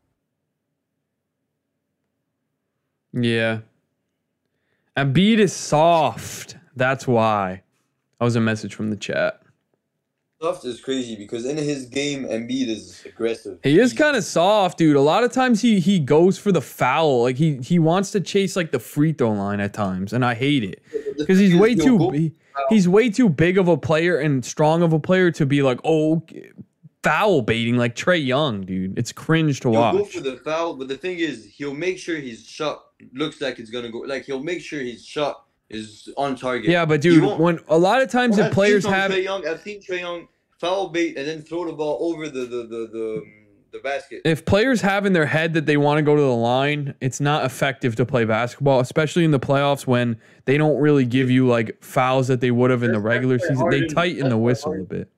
Yeah. 3.12 3.62
Embiid 4.96 5.38
is 5.38 5.53
soft. 5.53 6.57
That's 6.76 7.06
why. 7.06 7.62
That 8.18 8.24
was 8.24 8.37
a 8.37 8.40
message 8.40 8.74
from 8.74 8.90
the 8.90 8.96
chat. 8.96 9.40
Soft 10.40 10.64
is 10.64 10.80
crazy 10.80 11.14
because 11.14 11.44
in 11.44 11.56
his 11.56 11.87
game, 11.87 12.24
Embiid 12.24 12.66
is 12.66 13.04
aggressive. 13.06 13.61
He 13.62 13.78
is 13.78 13.92
kind 13.92 14.16
of 14.16 14.24
soft, 14.24 14.78
dude. 14.78 14.96
A 14.96 15.00
lot 15.00 15.22
of 15.22 15.30
times 15.30 15.62
he 15.62 15.78
he 15.78 16.00
goes 16.00 16.37
for 16.37 16.50
the 16.50 16.61
foul. 16.61 17.22
Like 17.22 17.37
he 17.37 17.58
he 17.58 17.78
wants 17.78 18.11
to 18.11 18.20
chase 18.20 18.56
like 18.56 18.72
the 18.72 18.80
free 18.80 19.12
throw 19.12 19.30
line 19.32 19.61
at 19.61 19.72
times, 19.72 20.12
and 20.12 20.24
I 20.24 20.35
hate 20.35 20.64
it 20.64 20.82
because 21.16 21.38
he's 21.38 21.54
way 21.54 21.76
too 21.76 22.11
he, 22.11 22.32
he's 22.70 22.88
way 22.88 23.08
too 23.08 23.28
big 23.28 23.56
of 23.56 23.68
a 23.68 23.76
player 23.76 24.18
and 24.18 24.44
strong 24.44 24.82
of 24.82 24.92
a 24.92 24.98
player 24.98 25.30
to 25.30 25.46
be 25.46 25.62
like 25.62 25.78
oh 25.85 26.24
foul 27.04 27.42
baiting 27.42 27.76
like 27.76 27.94
Trae 27.94 28.24
Young, 28.24 28.62
dude. 28.62 28.98
It's 28.98 29.12
cringe 29.12 29.61
to 29.61 29.70
He'll 29.70 29.92
go 29.92 30.00
watch. 30.00 30.12
for 30.12 30.20
the 30.20 30.38
foul, 30.38 30.74
but 30.74 30.88
the 30.88 30.96
thing 30.96 31.18
is, 31.18 31.44
he'll 31.56 31.74
make 31.74 31.98
sure 31.98 32.16
his 32.16 32.44
shot 32.44 32.87
looks 33.12 33.40
like 33.40 33.58
it's 33.58 33.70
gonna 33.70 33.90
go. 33.90 33.98
Like 33.98 34.24
he'll 34.24 34.42
make 34.42 34.61
sure 34.61 34.80
his 34.80 35.04
shot 35.04 35.44
is 35.72 36.08
on 36.16 36.37
target. 36.37 36.70
Yeah, 36.70 36.85
but 36.85 37.00
dude, 37.00 37.38
when 37.38 37.58
a 37.68 37.78
lot 37.78 38.02
of 38.02 38.11
times 38.11 38.38
if 38.38 38.52
players 38.52 38.85
have 38.87 39.11
Trae 39.11 39.24
Young. 39.24 39.46
I've 39.46 39.61
seen 39.61 39.82
Trae 39.82 40.00
Young 40.00 40.28
foul 40.58 40.88
bait 40.88 41.16
and 41.16 41.26
then 41.26 41.42
throw 41.42 41.64
the 41.66 41.72
ball 41.72 41.98
over 42.00 42.28
the 42.28 42.40
the 42.40 42.46
the 42.46 42.88
the, 42.92 43.22
the 43.72 43.78
basket. 43.80 44.22
if 44.24 44.44
players 44.44 44.80
have 44.82 45.06
in 45.06 45.12
their 45.12 45.26
head 45.26 45.54
that 45.54 45.66
they 45.66 45.76
want 45.76 45.98
to 45.98 46.02
go 46.02 46.14
to 46.14 46.20
the 46.22 46.28
line, 46.28 46.94
it's 47.00 47.20
not 47.20 47.44
effective 47.44 47.96
to 47.96 48.06
play 48.06 48.24
basketball, 48.24 48.80
especially 48.80 49.24
in 49.24 49.30
the 49.30 49.40
playoffs 49.40 49.87
when 49.87 50.16
they 50.44 50.56
don't 50.58 50.78
really 50.78 51.06
give 51.06 51.30
you 51.30 51.48
like 51.48 51.82
fouls 51.82 52.28
that 52.28 52.40
they 52.40 52.50
would 52.50 52.70
have 52.70 52.82
in 52.82 52.92
the 52.92 53.00
regular 53.00 53.38
that's 53.38 53.48
season. 53.48 53.70
They 53.70 53.87
tighten 53.87 54.28
the 54.28 54.38
whistle 54.38 54.74
a 54.74 54.85
bit. 54.85 55.11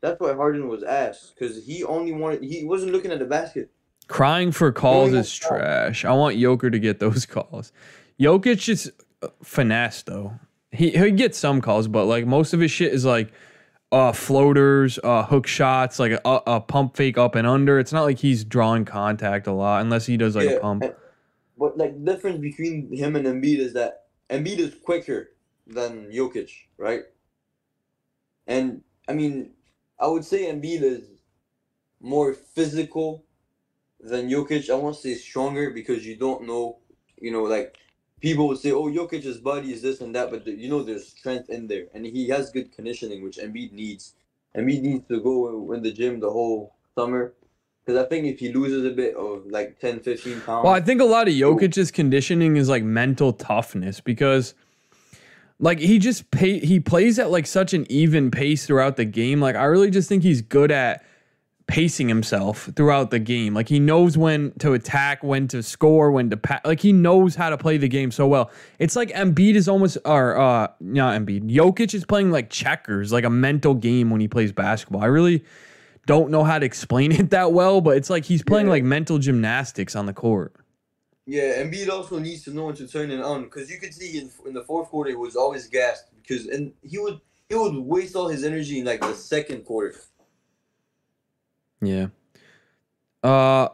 That's 0.00 0.18
why 0.18 0.34
Harden 0.34 0.66
was 0.66 0.82
asked 0.82 1.34
because 1.38 1.64
he 1.64 1.84
only 1.84 2.12
wanted. 2.12 2.42
He 2.42 2.64
wasn't 2.64 2.92
looking 2.92 3.12
at 3.12 3.18
the 3.18 3.26
basket. 3.26 3.70
Crying 4.08 4.50
for 4.50 4.72
calls 4.72 5.12
is 5.12 5.32
trash. 5.32 6.04
I 6.04 6.12
want 6.12 6.36
Joker 6.36 6.70
to 6.70 6.78
get 6.78 6.98
those 6.98 7.24
calls. 7.26 7.72
Jokic 8.18 8.68
is 8.68 8.92
finesse 9.42 10.02
though. 10.02 10.34
He 10.70 10.90
he 10.90 11.10
gets 11.10 11.38
some 11.38 11.60
calls, 11.60 11.88
but 11.88 12.06
like 12.06 12.26
most 12.26 12.52
of 12.54 12.60
his 12.60 12.70
shit 12.70 12.92
is 12.92 13.04
like 13.04 13.32
uh 13.90 14.12
floaters, 14.12 14.98
uh 15.04 15.24
hook 15.24 15.46
shots, 15.46 15.98
like 15.98 16.12
a, 16.12 16.40
a 16.46 16.60
pump 16.60 16.96
fake 16.96 17.18
up 17.18 17.34
and 17.34 17.46
under. 17.46 17.78
It's 17.78 17.92
not 17.92 18.04
like 18.04 18.18
he's 18.18 18.44
drawing 18.44 18.84
contact 18.84 19.46
a 19.46 19.52
lot 19.52 19.82
unless 19.82 20.06
he 20.06 20.16
does 20.16 20.34
like 20.36 20.46
a 20.56 20.60
pump. 20.60 20.82
and- 20.84 20.94
But 21.58 21.76
like 21.76 21.92
the 22.02 22.12
difference 22.12 22.38
between 22.40 22.90
him 22.94 23.16
and 23.16 23.26
Embiid 23.26 23.58
is 23.58 23.72
that 23.74 24.04
Embiid 24.30 24.58
is 24.58 24.74
quicker 24.82 25.30
than 25.66 26.10
Jokic, 26.10 26.50
right? 26.78 27.02
And 28.46 28.82
I 29.08 29.12
mean, 29.12 29.50
I 30.00 30.06
would 30.06 30.24
say 30.24 30.44
Embiid 30.52 30.82
is 30.82 31.04
more 32.00 32.32
physical 32.34 33.24
than 34.00 34.28
Jokic. 34.28 34.70
I 34.70 34.74
won't 34.74 34.96
say 34.96 35.14
stronger 35.14 35.70
because 35.70 36.04
you 36.06 36.16
don't 36.16 36.46
know, 36.46 36.78
you 37.20 37.30
know, 37.30 37.42
like 37.42 37.76
people 38.22 38.48
would 38.48 38.58
say, 38.58 38.70
"Oh, 38.70 38.84
Jokic's 38.84 39.38
body 39.38 39.72
is 39.72 39.82
this 39.82 40.00
and 40.00 40.14
that," 40.14 40.30
but 40.30 40.44
the, 40.44 40.52
you 40.52 40.70
know, 40.70 40.82
there's 40.82 41.08
strength 41.08 41.50
in 41.50 41.66
there, 41.66 41.86
and 41.92 42.06
he 42.06 42.28
has 42.28 42.50
good 42.50 42.72
conditioning, 42.72 43.22
which 43.22 43.36
Embiid 43.36 43.72
needs. 43.72 44.14
Embiid 44.56 44.82
needs 44.82 45.08
to 45.08 45.20
go 45.20 45.72
in 45.72 45.82
the 45.82 45.92
gym 45.92 46.20
the 46.20 46.30
whole 46.30 46.74
summer. 46.94 47.34
Because 47.84 48.00
I 48.00 48.08
think 48.08 48.26
if 48.26 48.38
he 48.38 48.52
loses 48.52 48.84
a 48.84 48.94
bit 48.94 49.16
of 49.16 49.44
like 49.46 49.80
10, 49.80 50.00
15 50.00 50.40
pounds, 50.42 50.64
Well, 50.64 50.72
I 50.72 50.80
think 50.80 51.00
a 51.00 51.04
lot 51.04 51.26
of 51.26 51.34
Jokic's 51.34 51.90
conditioning 51.90 52.56
is 52.56 52.68
like 52.68 52.84
mental 52.84 53.32
toughness 53.32 53.98
because 54.00 54.54
like 55.58 55.80
he 55.80 55.98
just 55.98 56.30
pay 56.30 56.60
he 56.60 56.78
plays 56.78 57.18
at 57.18 57.30
like 57.30 57.46
such 57.46 57.74
an 57.74 57.84
even 57.90 58.30
pace 58.30 58.66
throughout 58.66 58.96
the 58.96 59.04
game. 59.04 59.40
Like 59.40 59.56
I 59.56 59.64
really 59.64 59.90
just 59.90 60.08
think 60.08 60.22
he's 60.22 60.42
good 60.42 60.70
at 60.70 61.04
pacing 61.72 62.06
himself 62.06 62.68
throughout 62.76 63.10
the 63.10 63.18
game. 63.18 63.54
Like 63.54 63.66
he 63.66 63.80
knows 63.80 64.18
when 64.18 64.52
to 64.58 64.74
attack, 64.74 65.24
when 65.24 65.48
to 65.48 65.62
score, 65.62 66.12
when 66.12 66.28
to 66.28 66.36
pass. 66.36 66.60
Like 66.66 66.80
he 66.80 66.92
knows 66.92 67.34
how 67.34 67.48
to 67.48 67.56
play 67.56 67.78
the 67.78 67.88
game 67.88 68.10
so 68.10 68.26
well. 68.26 68.50
It's 68.78 68.94
like 68.94 69.08
Embiid 69.12 69.54
is 69.54 69.68
almost 69.68 69.96
or 70.04 70.36
uh 70.38 70.68
not 70.80 71.18
Embiid. 71.18 71.50
Jokic 71.50 71.94
is 71.94 72.04
playing 72.04 72.30
like 72.30 72.50
checkers, 72.50 73.10
like 73.10 73.24
a 73.24 73.30
mental 73.30 73.72
game 73.72 74.10
when 74.10 74.20
he 74.20 74.28
plays 74.28 74.52
basketball. 74.52 75.02
I 75.02 75.06
really 75.06 75.44
don't 76.06 76.30
know 76.30 76.44
how 76.44 76.58
to 76.58 76.66
explain 76.66 77.10
it 77.10 77.30
that 77.30 77.52
well, 77.52 77.80
but 77.80 77.96
it's 77.96 78.10
like 78.10 78.26
he's 78.26 78.42
playing 78.42 78.66
Yeah. 78.66 78.72
like 78.72 78.84
mental 78.84 79.16
gymnastics 79.18 79.96
on 79.96 80.04
the 80.04 80.12
court. 80.12 80.52
Yeah, 81.24 81.62
Embiid 81.62 81.88
also 81.88 82.18
needs 82.18 82.42
to 82.44 82.50
know 82.52 82.66
when 82.66 82.74
to 82.74 82.86
turn 82.86 83.10
it 83.10 83.20
on 83.22 83.44
because 83.44 83.70
you 83.70 83.78
could 83.80 83.94
see 83.94 84.18
in, 84.18 84.30
in 84.44 84.52
the 84.52 84.64
fourth 84.64 84.88
quarter 84.90 85.08
he 85.10 85.16
was 85.16 85.36
always 85.36 85.68
gassed 85.68 86.04
because 86.20 86.48
and 86.48 86.74
he 86.82 86.98
would 86.98 87.18
he 87.48 87.54
would 87.54 87.74
waste 87.76 88.14
all 88.14 88.28
his 88.28 88.44
energy 88.44 88.80
in 88.80 88.84
like 88.84 89.00
the 89.00 89.14
second 89.14 89.64
quarter. 89.64 89.94
Yeah. 91.82 92.06
Uh 93.22 93.68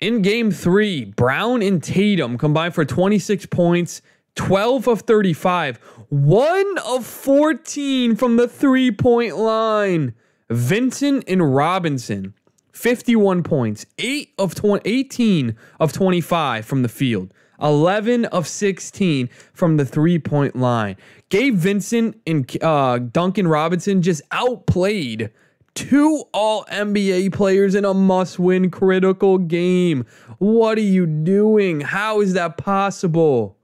in 0.00 0.22
game 0.22 0.52
3, 0.52 1.06
Brown 1.06 1.60
and 1.60 1.82
Tatum 1.82 2.38
combined 2.38 2.72
for 2.72 2.84
26 2.84 3.46
points, 3.46 4.00
12 4.36 4.86
of 4.86 5.00
35, 5.00 5.78
1 6.10 6.78
of 6.86 7.04
14 7.04 8.14
from 8.14 8.36
the 8.36 8.46
three-point 8.46 9.36
line. 9.36 10.14
Vincent 10.50 11.24
and 11.26 11.52
Robinson 11.54 12.32
51 12.72 13.42
points, 13.42 13.86
8 13.98 14.32
of 14.38 14.54
20, 14.54 14.88
18 14.88 15.56
of 15.80 15.92
25 15.92 16.64
from 16.64 16.82
the 16.82 16.88
field. 16.88 17.34
11 17.60 18.24
of 18.26 18.46
16 18.46 19.28
from 19.52 19.78
the 19.78 19.84
three 19.84 20.18
point 20.18 20.54
line. 20.54 20.96
Gabe 21.28 21.56
Vincent 21.56 22.20
and 22.24 22.56
uh, 22.62 22.98
Duncan 22.98 23.48
Robinson 23.48 24.00
just 24.00 24.22
outplayed 24.30 25.30
two 25.78 26.24
all 26.34 26.64
NBA 26.64 27.32
players 27.32 27.74
in 27.74 27.84
a 27.84 27.94
must 27.94 28.38
win 28.38 28.70
critical 28.70 29.38
game. 29.38 30.04
What 30.38 30.76
are 30.78 30.82
you 30.82 31.06
doing? 31.06 31.80
How 31.80 32.20
is 32.20 32.32
that 32.34 32.56
possible? 32.56 33.56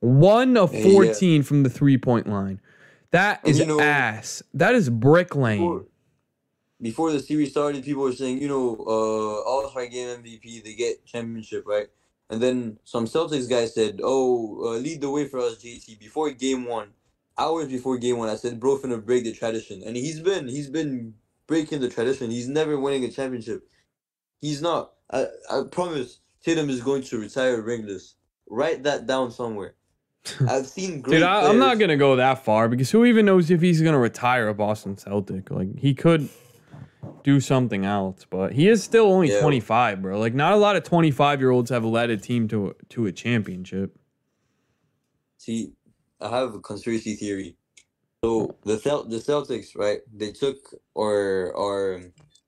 One 0.00 0.56
of 0.56 0.74
Yeah. 0.74 0.90
14 0.92 1.42
from 1.42 1.62
the 1.62 1.70
three 1.70 1.96
point 1.96 2.28
line. 2.28 2.60
That 3.10 3.40
is 3.44 3.58
you 3.58 3.66
know- 3.66 3.80
ass. 3.80 4.42
That 4.52 4.74
is 4.74 4.90
brick 4.90 5.34
lane. 5.34 5.60
Before, 5.60 5.84
before 6.80 7.12
the 7.12 7.20
series 7.20 7.50
started, 7.50 7.84
people 7.84 8.02
were 8.02 8.12
saying, 8.12 8.40
you 8.40 8.48
know, 8.48 8.76
uh, 8.86 9.48
All 9.48 9.68
Star 9.70 9.86
Game 9.86 10.08
MVP, 10.08 10.60
they 10.64 10.74
get 10.74 11.04
championship, 11.06 11.64
right? 11.66 11.88
And 12.30 12.42
then 12.42 12.78
some 12.84 13.06
Celtics 13.06 13.48
guy 13.48 13.66
said, 13.66 14.00
"Oh, 14.02 14.64
uh, 14.64 14.78
lead 14.78 15.00
the 15.02 15.10
way 15.10 15.26
for 15.26 15.38
us, 15.40 15.56
JT." 15.62 15.94
Before 15.98 16.30
Game 16.30 16.64
One, 16.64 16.88
hours 17.36 17.68
before 17.68 17.98
Game 17.98 18.16
One, 18.16 18.30
I 18.30 18.36
said, 18.36 18.58
"Bro, 18.58 18.78
finna 18.78 19.04
break 19.04 19.24
the 19.24 19.32
tradition," 19.32 19.82
and 19.82 19.96
he's 19.96 20.20
been 20.20 20.48
he's 20.48 20.70
been 20.70 21.14
breaking 21.52 21.82
the 21.82 21.88
tradition. 21.90 22.30
He's 22.30 22.48
never 22.48 22.80
winning 22.80 23.04
a 23.04 23.10
championship. 23.10 23.68
He's 24.40 24.62
not. 24.62 24.92
I 25.12 25.26
I 25.50 25.64
promise. 25.70 26.20
Tatum 26.42 26.70
is 26.70 26.80
going 26.80 27.02
to 27.02 27.18
retire 27.18 27.60
ringless. 27.60 28.14
Write 28.48 28.82
that 28.84 29.06
down 29.06 29.30
somewhere. 29.30 29.74
I've 30.48 30.66
seen 30.66 31.02
great. 31.02 31.18
Dude, 31.18 31.24
I, 31.24 31.48
I'm 31.48 31.58
not 31.58 31.78
gonna 31.78 31.98
go 31.98 32.16
that 32.16 32.42
far 32.42 32.70
because 32.70 32.90
who 32.90 33.04
even 33.04 33.26
knows 33.26 33.50
if 33.50 33.60
he's 33.60 33.82
gonna 33.82 33.98
retire 33.98 34.48
a 34.48 34.54
Boston 34.54 34.96
Celtic? 34.96 35.50
Like 35.50 35.78
he 35.78 35.92
could 35.92 36.30
do 37.22 37.38
something 37.38 37.84
else, 37.84 38.24
but 38.30 38.54
he 38.54 38.66
is 38.66 38.82
still 38.82 39.12
only 39.12 39.30
Yeah. 39.30 39.42
25, 39.42 40.00
bro. 40.00 40.18
Like 40.18 40.34
not 40.34 40.54
a 40.54 40.56
lot 40.56 40.76
of 40.76 40.84
25 40.84 41.38
year 41.40 41.50
olds 41.50 41.68
have 41.68 41.84
led 41.84 42.08
a 42.08 42.16
team 42.16 42.48
to 42.48 42.74
to 42.88 43.04
a 43.04 43.12
championship. 43.12 43.98
See, 45.36 45.74
I 46.18 46.30
have 46.30 46.54
a 46.54 46.60
conspiracy 46.60 47.14
theory. 47.14 47.58
So 48.24 48.54
the 48.64 48.78
Cel- 48.78 49.04
the 49.04 49.16
Celtics, 49.16 49.76
right? 49.76 50.00
They 50.14 50.30
took 50.30 50.56
or 50.94 51.52
or 51.54 52.02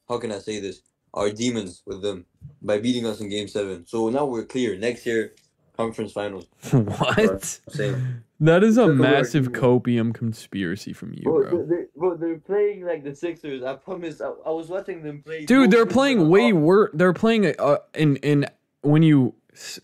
how 0.08 0.18
can 0.18 0.30
I 0.30 0.38
say 0.38 0.60
this? 0.60 0.82
Our 1.12 1.30
demons 1.30 1.82
with 1.86 2.00
them 2.02 2.26
by 2.62 2.78
beating 2.78 3.06
us 3.06 3.20
in 3.20 3.28
Game 3.28 3.48
Seven. 3.48 3.84
So 3.86 4.08
now 4.08 4.24
we're 4.24 4.44
clear. 4.44 4.76
Next 4.76 5.04
year, 5.04 5.34
conference 5.76 6.12
finals. 6.12 6.46
what? 6.70 7.44
Same. 7.70 8.24
That 8.40 8.62
is 8.62 8.78
a 8.78 8.86
Took 8.86 8.98
away 8.98 9.08
our 9.08 9.12
massive 9.14 9.52
demons. 9.52 9.64
copium 9.64 10.14
conspiracy 10.14 10.92
from 10.92 11.12
you, 11.14 11.22
Bro, 11.22 11.50
bro. 11.50 11.66
they're, 11.66 11.86
bro, 11.96 12.16
they're 12.16 12.38
playing 12.38 12.84
like 12.84 13.02
the 13.02 13.14
Sixers. 13.14 13.64
I 13.64 13.74
promise. 13.74 14.20
I, 14.20 14.28
I 14.46 14.50
was 14.50 14.68
watching 14.68 15.02
them 15.02 15.22
play. 15.22 15.44
Dude, 15.44 15.72
they're 15.72 15.86
playing 15.86 16.28
way 16.28 16.52
worse. 16.52 16.90
They're 16.94 17.12
playing 17.12 17.52
uh, 17.58 17.78
in 17.94 18.16
in 18.18 18.46
when 18.82 19.02
you 19.02 19.34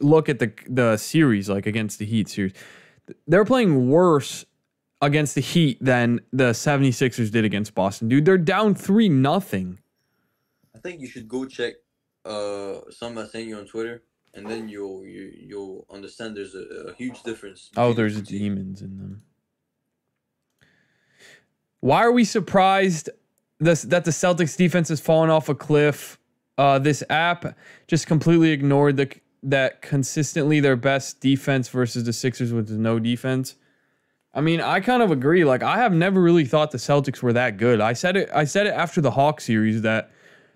look 0.01 0.29
at 0.29 0.39
the 0.39 0.53
the 0.69 0.97
series 0.99 1.49
like 1.49 1.67
against 1.67 1.99
the 1.99 2.07
Heat 2.07 2.29
series, 2.29 2.53
they're 3.27 3.45
playing 3.45 3.89
worse 3.91 4.45
against 5.03 5.35
the 5.35 5.41
Heat 5.41 5.79
than 5.81 6.21
the 6.33 6.51
76ers 6.51 7.31
did 7.31 7.45
against 7.45 7.75
Boston. 7.75 8.09
Dude, 8.09 8.25
they're 8.25 8.39
down 8.39 8.75
3 8.75 9.09
nothing. 9.09 9.79
I 10.75 10.79
think 10.79 11.01
you 11.01 11.09
should 11.09 11.29
go 11.29 11.45
check 11.45 11.75
uh 12.25 12.81
some 12.91 13.17
I 13.17 13.27
sent 13.27 13.47
you 13.47 13.57
on 13.57 13.67
Twitter, 13.67 14.03
and 14.35 14.47
then 14.47 14.69
you'll 14.69 15.05
you, 15.05 15.33
you'll 15.35 15.87
understand 15.91 16.37
there's 16.37 16.55
a, 16.55 16.91
a 16.91 16.95
huge 16.95 17.23
difference. 17.23 17.71
Oh, 17.77 17.93
there's 17.93 18.17
the 18.17 18.23
two 18.23 18.39
teams. 18.39 18.57
demons 18.57 18.83
in 18.83 18.99
them. 18.99 19.23
Why 21.81 22.05
are 22.05 22.13
we 22.13 22.25
surprised 22.25 23.09
this, 23.59 23.83
that 23.83 24.05
the 24.05 24.11
Celtics 24.11 24.57
defense 24.57 24.91
has 24.91 25.01
fallen 25.01 25.31
off 25.31 25.49
a 25.49 25.55
cliff? 25.55 26.19
Uh, 26.59 26.79
this 26.79 27.03
app 27.09 27.57
just 27.87 28.07
completely 28.07 28.51
ignored 28.51 28.99
the 28.99 29.11
that 29.43 29.81
consistently 29.81 30.61
their 30.61 30.77
best 30.77 31.21
defense 31.21 31.71
versus 31.71 32.05
the 32.05 32.13
Sixers 32.13 32.53
with 32.53 32.71
no 32.71 32.99
defense. 32.99 33.57
I 34.33 34.41
mean, 34.41 34.61
I 34.61 34.81
kind 34.81 35.03
of 35.03 35.11
agree. 35.11 35.45
Like, 35.45 35.63
I 35.63 35.79
have 35.79 35.93
never 35.93 36.21
really 36.21 36.45
thought 36.45 36.71
the 36.71 36.79
Celtics 36.79 37.23
were 37.23 37.33
that 37.33 37.57
good. 37.57 37.81
I 37.81 37.95
said 37.95 38.17
it. 38.17 38.31
I 38.33 38.45
said 38.45 38.67
it 38.67 38.75
after 38.75 39.01
the 39.01 39.11
Hawks 39.11 39.45
series 39.45 39.83
that 39.83 40.11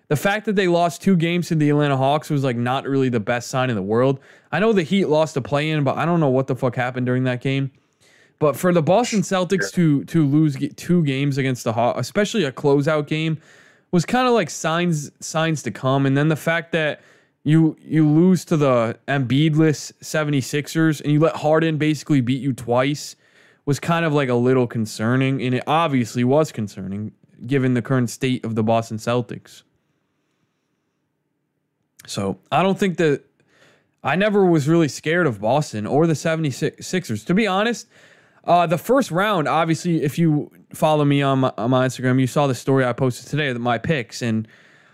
the 0.07 0.15
fact 0.15 0.45
that 0.45 0.55
they 0.55 0.67
lost 0.67 1.01
two 1.01 1.15
games 1.15 1.47
to 1.49 1.55
the 1.55 1.69
Atlanta 1.69 1.97
Hawks 1.97 2.29
was 2.29 2.43
like 2.43 2.55
not 2.55 2.87
really 2.87 3.09
the 3.09 3.19
best 3.19 3.49
sign 3.49 3.69
in 3.69 3.75
the 3.75 3.81
world. 3.81 4.19
I 4.51 4.59
know 4.59 4.71
the 4.71 4.83
Heat 4.83 5.05
lost 5.05 5.35
a 5.35 5.41
play 5.41 5.69
in, 5.71 5.83
but 5.83 5.97
I 5.97 6.05
don't 6.05 6.19
know 6.19 6.29
what 6.29 6.47
the 6.47 6.55
fuck 6.55 6.75
happened 6.75 7.05
during 7.05 7.23
that 7.25 7.41
game. 7.41 7.71
But 8.39 8.55
for 8.55 8.73
the 8.73 8.83
Boston 8.83 9.21
Celtics 9.21 9.71
to 9.73 10.03
to 10.05 10.25
lose 10.25 10.57
two 10.75 11.03
games 11.03 11.37
against 11.37 11.63
the 11.63 11.73
Hawks, 11.73 11.99
especially 11.99 12.43
a 12.43 12.51
closeout 12.51 13.07
game, 13.07 13.39
was 13.91 14.05
kind 14.05 14.27
of 14.27 14.33
like 14.33 14.49
signs 14.49 15.11
signs 15.19 15.63
to 15.63 15.71
come. 15.71 16.05
And 16.05 16.17
then 16.17 16.27
the 16.27 16.35
fact 16.35 16.71
that 16.73 17.01
you 17.43 17.75
you 17.81 18.07
lose 18.07 18.45
to 18.45 18.57
the 18.57 18.97
Embiidless 19.07 19.93
76ers 20.01 21.01
and 21.01 21.11
you 21.11 21.19
let 21.19 21.37
Harden 21.37 21.77
basically 21.77 22.21
beat 22.21 22.41
you 22.41 22.53
twice 22.53 23.15
was 23.65 23.79
kind 23.79 24.05
of 24.05 24.13
like 24.13 24.29
a 24.29 24.35
little 24.35 24.67
concerning. 24.67 25.41
And 25.41 25.55
it 25.55 25.63
obviously 25.67 26.23
was 26.23 26.51
concerning 26.51 27.11
given 27.45 27.73
the 27.73 27.81
current 27.81 28.09
state 28.09 28.45
of 28.45 28.55
the 28.55 28.63
Boston 28.63 28.97
Celtics. 28.97 29.63
So 32.07 32.39
I 32.51 32.63
don't 32.63 32.77
think 32.77 32.97
that 32.97 33.23
I 34.03 34.15
never 34.15 34.45
was 34.45 34.67
really 34.67 34.87
scared 34.87 35.27
of 35.27 35.41
Boston 35.41 35.87
or 35.87 36.05
the 36.05 36.13
76ers. 36.13 37.25
To 37.25 37.33
be 37.33 37.47
honest, 37.47 37.87
uh, 38.43 38.67
the 38.67 38.77
first 38.77 39.09
round, 39.09 39.47
obviously, 39.47 40.03
if 40.03 40.19
you 40.19 40.51
follow 40.73 41.03
me 41.03 41.21
on 41.21 41.39
my, 41.39 41.53
on 41.57 41.71
my 41.71 41.87
Instagram, 41.87 42.19
you 42.19 42.27
saw 42.27 42.45
the 42.45 42.53
story 42.53 42.85
I 42.85 42.93
posted 42.93 43.27
today, 43.27 43.51
that 43.51 43.59
my 43.59 43.79
picks, 43.79 44.21
and 44.21 44.47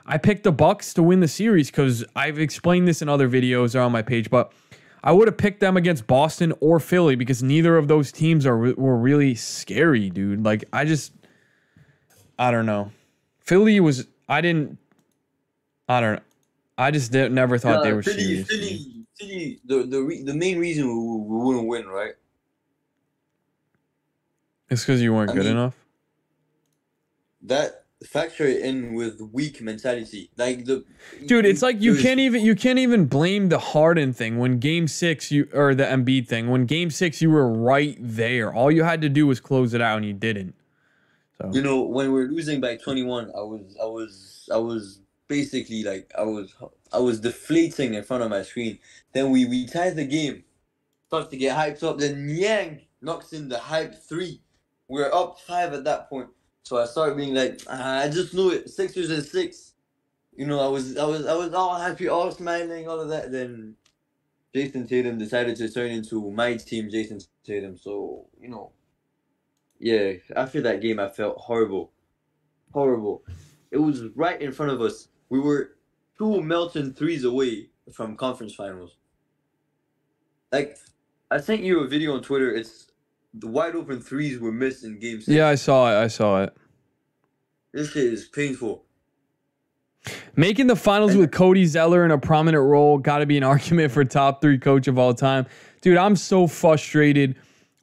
I 0.06 0.18
picked 0.18 0.44
the 0.44 0.52
Bucks 0.54 0.94
to 0.94 1.04
win 1.04 1.20
the 1.20 1.28
series 1.28 1.70
because 1.70 2.06
I've 2.16 2.40
explained 2.40 2.88
this 2.88 3.02
in 3.02 3.10
other 3.10 3.28
videos 3.28 3.76
or 3.76 3.82
on 3.82 3.92
my 3.92 4.02
page, 4.02 4.30
but 4.30 4.54
I 5.04 5.12
would 5.12 5.28
have 5.28 5.38
picked 5.38 5.60
them 5.62 5.78
against 5.78 6.06
Boston 6.06 6.54
or 6.60 6.80
Philly 6.80 7.16
because 7.16 7.42
neither 7.42 7.76
of 7.78 7.88
those 7.88 8.12
teams 8.12 8.46
are 8.46 8.58
were 8.58 8.98
really 8.98 9.34
scary, 9.36 10.10
dude. 10.10 10.44
Like 10.46 10.64
I 10.72 10.86
just, 10.86 11.14
I 12.38 12.52
don't 12.52 12.66
know. 12.68 12.92
Philly 13.40 13.80
was 13.80 14.08
I 14.30 14.42
didn't, 14.42 14.78
I 15.90 16.02
don't 16.02 16.16
know. 16.18 16.22
I 16.78 16.92
just 16.92 17.12
did, 17.12 17.32
never 17.32 17.58
thought 17.58 17.84
they 17.84 17.94
were 17.94 18.04
Philly, 18.04 18.44
serious. 18.44 18.48
Philly, 18.48 19.06
Philly. 19.18 19.60
The 19.66 19.84
the 19.84 20.02
re- 20.02 20.24
the 20.24 20.34
main 20.34 20.60
reason 20.60 20.88
we, 20.88 20.94
we 21.38 21.44
wouldn't 21.46 21.68
win, 21.68 21.88
right? 21.88 22.14
It's 24.70 24.84
because 24.84 25.02
you 25.02 25.14
weren't 25.14 25.32
I 25.32 25.34
good 25.34 25.44
mean- 25.46 25.52
enough. 25.54 25.76
That 27.44 27.81
factor 28.04 28.48
in 28.48 28.94
with 28.94 29.22
weak 29.32 29.62
mentality, 29.62 30.30
like 30.38 30.66
the 30.66 30.84
Dude, 31.26 31.46
it's 31.46 31.62
like 31.62 31.82
you 31.82 31.96
can't 31.96 32.20
even 32.20 32.44
you 32.44 32.56
can't 32.56 32.80
even 32.80 33.06
blame 33.06 33.50
the 33.50 33.60
Harden 33.60 34.14
thing 34.14 34.38
when 34.40 34.60
game 34.60 34.88
six 34.88 35.32
you 35.32 35.48
or 35.54 35.76
the 35.76 35.84
Embiid 35.84 36.28
thing. 36.28 36.50
When 36.50 36.66
game 36.66 36.90
six 36.90 37.22
you 37.22 37.30
were 37.30 37.48
right 37.48 37.98
there. 38.00 38.54
All 38.54 38.72
you 38.72 38.84
had 38.84 39.02
to 39.02 39.10
do 39.10 39.28
was 39.28 39.39
close 39.39 39.74
it 39.74 39.82
out 39.82 39.97
and 39.97 40.06
you 40.06 40.14
didn't. 40.14 40.56
So 41.39 41.52
You 41.54 41.62
know, 41.62 41.82
when 41.82 42.12
we're 42.12 42.28
losing 42.28 42.60
by 42.60 42.78
twenty 42.78 43.04
one, 43.04 43.32
I 43.38 43.41
was 43.41 43.78
I 43.82 43.86
was 43.86 44.49
I 44.52 44.58
was 44.58 44.99
basically 45.28 45.84
like 45.84 46.12
I 46.18 46.24
was 46.24 46.54
I 46.91 46.99
was 46.99 47.20
deflating 47.20 47.93
in 47.93 48.04
front 48.04 48.24
of 48.24 48.30
my 48.30 48.41
screen. 48.43 48.80
Then 49.14 49.32
we 49.32 49.45
we 49.45 49.68
tied 49.68 49.95
the 49.95 50.06
game, 50.06 50.43
start 51.08 51.30
to 51.30 51.38
get 51.38 51.56
hyped 51.56 51.84
up. 51.84 51.99
Then 51.99 52.28
Yang 52.28 52.82
knocks 53.02 53.34
in 53.34 53.47
the 53.49 53.60
hype 53.60 53.95
three. 53.95 54.41
We're 54.88 55.14
up 55.14 55.39
five 55.39 55.74
at 55.74 55.84
that 55.86 56.10
point. 56.10 56.28
So 56.64 56.78
I 56.78 56.86
started 56.86 57.18
being 57.18 57.34
like, 57.34 57.62
I 57.70 58.09
just 58.09 58.34
knew 58.34 58.51
it. 58.51 58.70
Sixers 58.70 59.09
and 59.09 59.24
six. 59.24 59.74
You 60.36 60.45
know, 60.47 60.59
I 60.59 60.68
was 60.68 60.97
I 60.97 61.05
was 61.05 61.26
I 61.26 61.34
was 61.34 61.53
all 61.53 61.78
happy, 61.78 62.07
all 62.07 62.32
smiling, 62.32 62.88
all 62.88 62.99
of 62.99 63.09
that. 63.09 63.32
Then 63.32 63.76
Jayson 64.55 64.88
Tatum 64.88 65.18
decided 65.18 65.55
to 65.57 65.70
turn 65.70 65.91
into 65.91 66.32
my 66.32 66.55
team, 66.55 66.89
Jayson 66.89 67.22
Tatum. 67.43 67.78
So, 67.78 68.28
you 68.39 68.49
know, 68.49 68.72
yeah, 69.80 70.14
after 70.36 70.62
that 70.62 70.82
game 70.82 70.99
I 70.99 71.09
felt 71.09 71.38
horrible. 71.38 71.91
Horrible. 72.72 73.24
It 73.72 73.78
was 73.78 74.03
right 74.16 74.41
in 74.41 74.51
front 74.51 74.72
of 74.72 74.82
us. 74.82 75.09
We 75.30 75.39
were 75.39 75.76
two 76.18 76.41
Melton 76.41 76.93
threes 76.93 77.24
away 77.24 77.70
from 77.91 78.16
conference 78.16 78.53
finals. 78.53 78.97
Like 80.51 80.78
I 81.30 81.39
sent 81.39 81.64
you 81.64 81.80
a 81.80 81.88
video 81.88 82.14
on 82.14 82.22
Twitter, 82.22 82.53
it's 82.53 82.91
the 83.34 83.48
wide 83.48 83.76
open 83.76 84.02
threes 84.02 84.40
were 84.40 84.52
missed 84.52 84.84
in 84.84 85.00
game 85.00 85.18
six. 85.22 85.30
yeah, 85.30 85.48
I 85.48 85.56
saw 85.56 85.92
it. 85.92 86.04
I 86.04 86.08
saw 86.08 86.44
it. 86.44 86.54
This 87.74 87.92
shit 87.92 88.12
is 88.12 88.28
painful. 88.28 88.84
Making 90.36 90.68
the 90.68 90.76
finals 90.76 91.16
with 91.16 91.32
Cody 91.32 91.66
Zeller 91.66 92.04
in 92.04 92.12
a 92.12 92.18
prominent 92.18 92.64
role 92.64 92.98
got 92.98 93.20
to 93.20 93.26
be 93.26 93.38
an 93.38 93.44
argument 93.56 93.92
for 93.92 94.04
top 94.04 94.42
three 94.42 94.58
coach 94.58 94.88
of 94.88 94.98
all 94.98 95.14
time. 95.14 95.46
Dude, 95.82 95.98
I'm 95.98 96.16
so 96.16 96.48
frustrated 96.48 97.36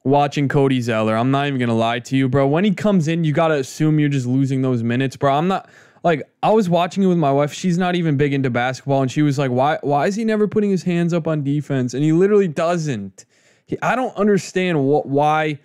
watching 0.03 0.47
Cody 0.47 0.81
Zeller. 0.81 1.15
I'm 1.15 1.31
not 1.31 1.47
even 1.47 1.59
going 1.59 1.69
to 1.69 1.75
lie 1.75 1.99
to 1.99 2.17
you, 2.17 2.29
bro. 2.29 2.47
When 2.47 2.63
he 2.63 2.71
comes 2.71 3.07
in, 3.07 3.23
you 3.23 3.33
got 3.33 3.49
to 3.49 3.55
assume 3.55 3.99
you're 3.99 4.09
just 4.09 4.25
losing 4.25 4.61
those 4.61 4.83
minutes, 4.83 5.15
bro. 5.17 5.33
I'm 5.33 5.47
not 5.47 5.69
like 6.03 6.23
I 6.43 6.51
was 6.51 6.69
watching 6.69 7.03
it 7.03 7.07
with 7.07 7.17
my 7.17 7.31
wife. 7.31 7.53
She's 7.53 7.77
not 7.77 7.95
even 7.95 8.17
big 8.17 8.33
into 8.33 8.49
basketball 8.49 9.01
and 9.01 9.11
she 9.11 9.21
was 9.21 9.37
like, 9.37 9.51
"Why 9.51 9.79
why 9.81 10.07
is 10.07 10.15
he 10.15 10.23
never 10.23 10.47
putting 10.47 10.69
his 10.69 10.83
hands 10.83 11.13
up 11.13 11.27
on 11.27 11.43
defense?" 11.43 11.93
And 11.93 12.03
he 12.03 12.11
literally 12.11 12.47
doesn't. 12.47 13.25
He, 13.69 13.77
I 13.83 13.95
don't 13.95 14.15
understand 14.17 14.83
what 14.83 15.05
why 15.05 15.59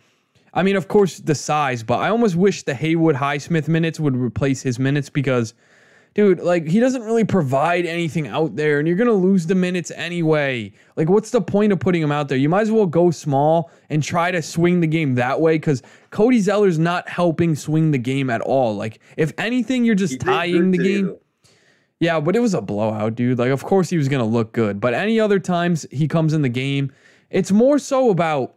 I 0.55 0.62
mean, 0.62 0.76
of 0.76 0.86
course, 0.86 1.18
the 1.18 1.34
size, 1.34 1.82
but 1.82 1.98
I 1.98 2.11
almost 2.11 2.36
wish 2.36 2.62
the 2.62 2.74
Haywood 2.74 3.16
Highsmith 3.16 3.66
minutes 3.66 3.98
would 3.98 4.14
replace 4.14 4.62
his 4.62 4.78
minutes 4.78 5.11
because, 5.11 5.52
dude, 6.14 6.38
like 6.38 6.68
he 6.68 6.78
doesn't 6.78 7.02
really 7.02 7.24
provide 7.24 7.86
anything 7.86 8.28
out 8.28 8.55
there, 8.55 8.78
and 8.78 8.86
you're 8.86 8.96
gonna 8.96 9.12
lose 9.12 9.46
the 9.46 9.57
minutes 9.57 9.90
anyway. 9.90 10.72
Like, 10.96 11.09
what's 11.09 11.30
the 11.30 11.40
point 11.40 11.72
of 11.72 11.80
putting 11.80 12.00
him 12.00 12.12
out 12.12 12.28
there? 12.28 12.38
You 12.38 12.48
might 12.48 12.61
as 12.61 12.70
well 12.70 12.86
go 12.86 13.11
small 13.11 13.72
and 13.90 14.00
try 14.00 14.30
to 14.30 14.40
swing 14.42 14.80
the 14.80 14.86
game 14.86 15.16
that 15.16 15.40
way 15.40 15.57
because 15.57 15.82
Cody 16.11 16.38
Zeller's 16.38 16.78
not 16.78 17.09
helping 17.09 17.57
swing 17.57 17.90
the 17.90 17.98
game 17.98 18.30
at 18.30 18.40
all. 18.40 18.76
Like, 18.76 19.00
if 19.16 19.32
anything, 19.38 19.84
you're 19.84 19.96
just 19.96 20.20
tying 20.20 20.70
the 20.70 20.78
game. 20.78 21.16
Yeah, 21.98 22.20
but 22.20 22.36
it 22.36 22.40
was 22.40 22.55
a 22.55 22.61
blowout, 22.61 23.16
dude. 23.16 23.38
Like, 23.38 23.50
of 23.50 23.64
course 23.64 23.90
he 23.90 23.96
was 23.96 24.09
gonna 24.09 24.24
look 24.24 24.52
good, 24.52 24.78
but 24.78 24.94
any 24.94 25.18
other 25.18 25.40
times 25.40 25.84
he 25.90 26.07
comes 26.07 26.32
in 26.32 26.42
the 26.42 26.48
game, 26.48 26.92
it's 27.35 27.53
more 27.53 27.78
so 27.78 28.11
about 28.11 28.55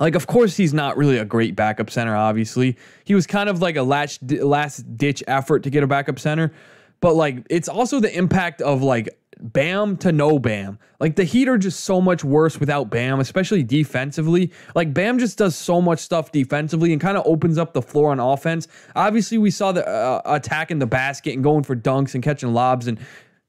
like, 0.00 0.14
of 0.16 0.26
course, 0.26 0.56
he's 0.56 0.74
not 0.74 0.96
really 0.96 1.18
a 1.18 1.24
great 1.24 1.54
backup 1.54 1.88
center, 1.88 2.16
obviously. 2.16 2.76
He 3.04 3.14
was 3.14 3.26
kind 3.26 3.48
of 3.48 3.62
like 3.62 3.76
a 3.76 3.82
last, 3.82 4.28
last 4.28 4.96
ditch 4.96 5.22
effort 5.28 5.62
to 5.62 5.70
get 5.70 5.84
a 5.84 5.86
backup 5.86 6.18
center. 6.18 6.52
But, 7.00 7.14
like, 7.14 7.46
it's 7.50 7.68
also 7.68 8.00
the 8.00 8.16
impact 8.16 8.60
of, 8.60 8.82
like, 8.82 9.08
Bam 9.40 9.96
to 9.98 10.10
no 10.10 10.38
Bam. 10.38 10.78
Like, 11.00 11.16
the 11.16 11.24
Heat 11.24 11.48
are 11.48 11.58
just 11.58 11.80
so 11.80 12.00
much 12.00 12.24
worse 12.24 12.58
without 12.58 12.90
Bam, 12.90 13.20
especially 13.20 13.62
defensively. 13.62 14.50
Like, 14.74 14.94
Bam 14.94 15.18
just 15.18 15.38
does 15.38 15.54
so 15.54 15.80
much 15.80 15.98
stuff 15.98 16.32
defensively 16.32 16.92
and 16.92 17.00
kind 17.00 17.16
of 17.16 17.24
opens 17.26 17.58
up 17.58 17.72
the 17.72 17.82
floor 17.82 18.10
on 18.10 18.18
offense. 18.18 18.66
Obviously, 18.96 19.38
we 19.38 19.50
saw 19.50 19.70
the 19.70 19.86
uh, 19.86 20.22
attack 20.24 20.70
in 20.70 20.78
the 20.78 20.86
basket 20.86 21.34
and 21.34 21.44
going 21.44 21.62
for 21.62 21.76
dunks 21.76 22.14
and 22.14 22.24
catching 22.24 22.52
lobs 22.52 22.86
and 22.86 22.98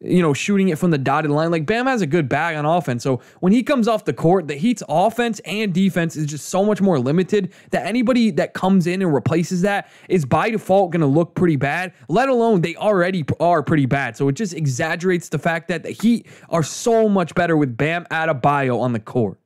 you 0.02 0.22
know, 0.22 0.34
shooting 0.34 0.70
it 0.70 0.78
from 0.78 0.92
the 0.92 0.98
dotted 0.98 1.32
line. 1.32 1.52
Like 1.52 1.66
Bam 1.66 1.86
has 1.86 2.02
a 2.02 2.08
good 2.08 2.28
bag 2.28 2.56
on 2.58 2.66
offense. 2.66 3.04
So 3.04 3.22
when 3.40 3.54
he 3.54 3.64
comes 3.64 3.88
off 3.88 4.06
the 4.06 4.14
court, 4.14 4.48
the 4.48 4.56
Heat's 4.56 4.84
offense 4.90 5.40
and 5.46 5.74
defense 5.74 6.16
is 6.16 6.26
just 6.26 6.50
so 6.50 6.66
much 6.66 6.82
more 6.82 7.00
limited 7.00 7.54
that 7.72 7.86
anybody 7.86 8.32
that 8.32 8.54
comes 8.54 8.88
in 8.88 9.02
and 9.02 9.14
replaces 9.14 9.62
that 9.62 9.90
is 10.10 10.26
by 10.26 10.50
default 10.50 10.92
going 10.92 11.02
to 11.02 11.08
look 11.08 11.34
pretty 11.36 11.56
bad, 11.56 11.94
let 12.10 12.30
alone 12.30 12.62
they 12.62 12.76
already 12.76 13.26
are 13.40 13.64
pretty 13.64 13.86
bad. 13.86 14.18
So 14.18 14.28
it 14.28 14.34
just 14.34 14.54
exaggerates 14.54 15.30
the 15.30 15.40
fact 15.40 15.70
that 15.70 15.84
the 15.84 15.92
Heat 15.92 16.28
are 16.50 16.64
so 16.64 17.08
much 17.08 17.34
better 17.34 17.56
with 17.56 17.78
Bam 17.78 18.06
Adebayo 18.12 18.80
on 18.80 18.94
the 18.94 19.00
court. 19.00 19.40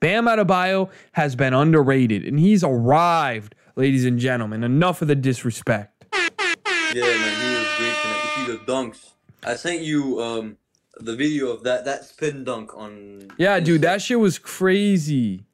Bam 0.00 0.24
Adebayo 0.24 0.90
has 1.12 1.36
been 1.36 1.54
underrated 1.54 2.24
and 2.24 2.40
he's 2.40 2.64
arrived, 2.64 3.54
ladies 3.76 4.04
and 4.04 4.18
gentlemen. 4.18 4.64
Enough 4.64 5.00
of 5.02 5.08
the 5.08 5.14
disrespect. 5.14 6.04
Yeah, 6.12 7.02
man, 7.02 7.40
he 7.40 7.56
was 7.56 7.66
great 7.78 7.94
tonight. 8.02 8.32
You 8.36 8.46
see 8.46 8.52
the 8.52 8.58
dunks 8.70 9.12
I 9.44 9.56
sent 9.56 9.82
you 9.82 10.20
um 10.20 10.56
the 10.98 11.16
video 11.16 11.50
of 11.50 11.62
that 11.64 11.84
that 11.84 12.04
spin 12.04 12.44
dunk 12.44 12.76
on. 12.76 13.30
Yeah, 13.38 13.58
dude, 13.60 13.82
that 13.82 14.02
shit 14.02 14.18
was 14.18 14.38
crazy. 14.38 15.44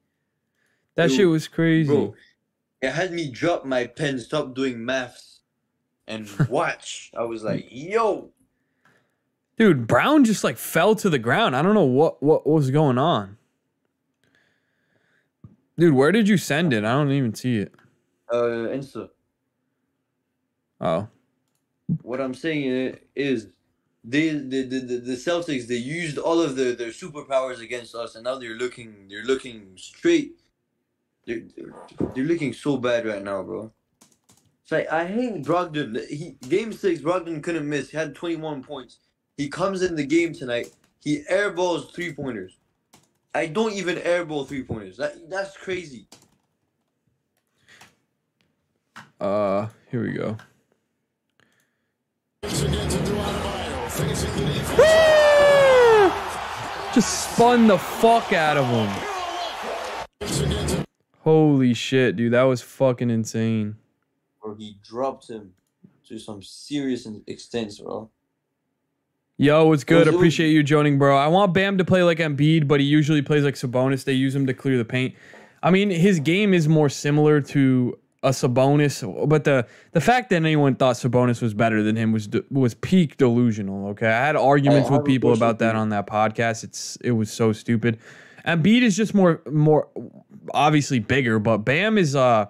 That 0.95 1.09
dude, 1.09 1.17
shit 1.17 1.29
was 1.29 1.49
crazy. 1.49 1.89
Bro, 1.89 2.15
it 2.83 2.91
had 2.91 3.13
me 3.13 3.31
drop 3.31 3.65
my 3.65 3.87
pen, 3.87 4.19
stop 4.19 4.55
doing 4.55 4.85
maths, 4.85 5.41
and 6.07 6.29
watch. 6.49 7.11
I 7.17 7.25
was 7.25 7.43
like, 7.43 7.69
yo. 7.71 8.31
Dude, 9.57 9.87
Brown 9.87 10.25
just 10.25 10.45
like 10.45 10.57
fell 10.57 10.95
to 10.97 11.11
the 11.11 11.19
ground. 11.19 11.57
I 11.57 11.63
don't 11.63 11.75
know 11.75 11.85
what 11.85 12.23
what 12.23 12.47
was 12.47 12.71
going 12.71 12.99
on. 12.99 13.37
Dude, 15.79 15.95
where 15.95 16.11
did 16.11 16.29
you 16.29 16.37
send 16.37 16.73
it? 16.73 16.85
I 16.85 16.93
don't 16.93 17.13
even 17.13 17.35
see 17.35 17.59
it. 17.59 17.73
Uh, 18.31 18.69
Insta. 18.69 19.09
Oh. 20.81 21.09
What 22.03 22.21
I'm 22.21 22.35
saying 22.35 22.99
is 23.15 23.49
they 24.09 24.31
the, 24.31 24.63
the, 24.63 24.79
the 24.81 25.17
Celtics 25.17 25.67
they 25.67 25.77
used 25.77 26.17
all 26.19 26.41
of 26.41 26.57
the, 26.57 26.73
their 26.73 26.91
superpowers 26.91 27.61
against 27.61 27.95
us 27.95 28.15
and 28.15 28.25
now 28.25 28.39
they're 28.39 28.57
looking 28.57 29.07
they're 29.09 29.25
looking 29.25 29.73
straight. 29.77 30.41
They're, 31.27 31.43
they're, 31.55 31.75
they're 32.15 32.25
looking 32.25 32.55
so 32.55 32.79
bad 32.79 33.07
right 33.07 33.23
now 33.23 33.43
bro. 33.43 33.71
It's 34.63 34.73
like 34.73 34.91
I 34.91 35.07
hate 35.07 35.43
Brogdon. 35.45 36.09
He 36.09 36.37
game 36.49 36.73
six 36.73 37.01
Brogdon 37.01 37.43
couldn't 37.43 37.69
miss. 37.69 37.91
He 37.91 37.97
had 37.97 38.15
21 38.15 38.63
points. 38.63 38.99
He 39.37 39.49
comes 39.49 39.83
in 39.83 39.95
the 39.95 40.07
game 40.07 40.33
tonight. 40.33 40.71
He 41.01 41.23
airballs 41.31 41.93
three 41.93 42.13
pointers 42.13 42.57
I 43.35 43.47
don't 43.47 43.73
even 43.75 43.97
airball 43.97 44.49
three 44.49 44.63
pointers 44.63 44.97
that 44.97 45.29
that's 45.29 45.57
crazy. 45.57 46.07
Uh 49.21 49.69
here 49.91 50.03
we 50.03 50.13
go 50.13 50.37
just 56.95 57.33
spun 57.33 57.67
the 57.67 57.79
fuck 57.79 58.33
out 58.33 58.57
of 58.57 58.67
him. 58.67 58.89
Holy 61.23 61.75
shit, 61.75 62.17
dude. 62.17 62.33
That 62.33 62.45
was 62.45 62.63
fucking 62.63 63.11
insane. 63.11 63.77
Bro, 64.41 64.55
he 64.55 64.79
dropped 64.83 65.29
him 65.29 65.53
to 66.07 66.19
some 66.19 66.43
serious 66.43 67.09
extent, 67.27 67.73
bro. 67.83 68.09
Yo, 69.37 69.67
what's 69.67 69.85
good? 69.85 70.09
Appreciate 70.09 70.51
you 70.51 70.63
joining, 70.63 70.99
bro. 70.99 71.17
I 71.17 71.29
want 71.29 71.55
Bam 71.55 71.79
to 71.79 71.85
play 71.85 72.03
like 72.03 72.19
Embiid, 72.19 72.67
but 72.67 72.81
he 72.81 72.87
usually 72.87 73.23
plays 73.23 73.45
like 73.45 73.55
Sabonis. 73.55 74.05
They 74.05 74.13
use 74.13 74.35
him 74.35 74.47
to 74.47 74.55
clear 74.55 74.77
the 74.79 74.85
paint. 74.85 75.15
I 75.63 75.71
mean, 75.71 75.91
his 75.91 76.21
game 76.21 76.55
is 76.55 76.69
more 76.69 76.89
similar 76.89 77.41
to 77.41 77.99
a 78.23 78.31
Sabonis, 78.31 79.29
but 79.29 79.45
the 79.45 79.67
the 79.93 80.01
fact 80.01 80.31
that 80.31 80.37
anyone 80.37 80.75
thought 80.75 80.97
Sabonis 80.97 81.41
was 81.41 81.55
better 81.55 81.83
than 81.83 81.95
him 81.97 82.13
was 82.13 82.29
was 82.51 82.75
peak 82.75 83.17
delusional. 83.17 83.89
Okay, 83.91 84.09
I 84.09 84.27
had 84.27 84.35
arguments 84.35 84.91
with 84.91 85.05
people 85.05 85.33
about 85.33 85.61
that 85.61 85.77
on 85.77 85.91
that 85.91 86.07
podcast. 86.07 86.65
It's 86.65 86.97
it 86.97 87.13
was 87.13 87.31
so 87.31 87.53
stupid. 87.53 87.99
And 88.45 88.63
Embiid 88.63 88.83
is 88.83 88.97
just 88.97 89.15
more 89.15 89.41
more 89.49 89.89
obviously 90.53 90.99
bigger, 90.99 91.39
but 91.39 91.59
Bam 91.59 91.97
is 91.97 92.17
uh 92.17 92.47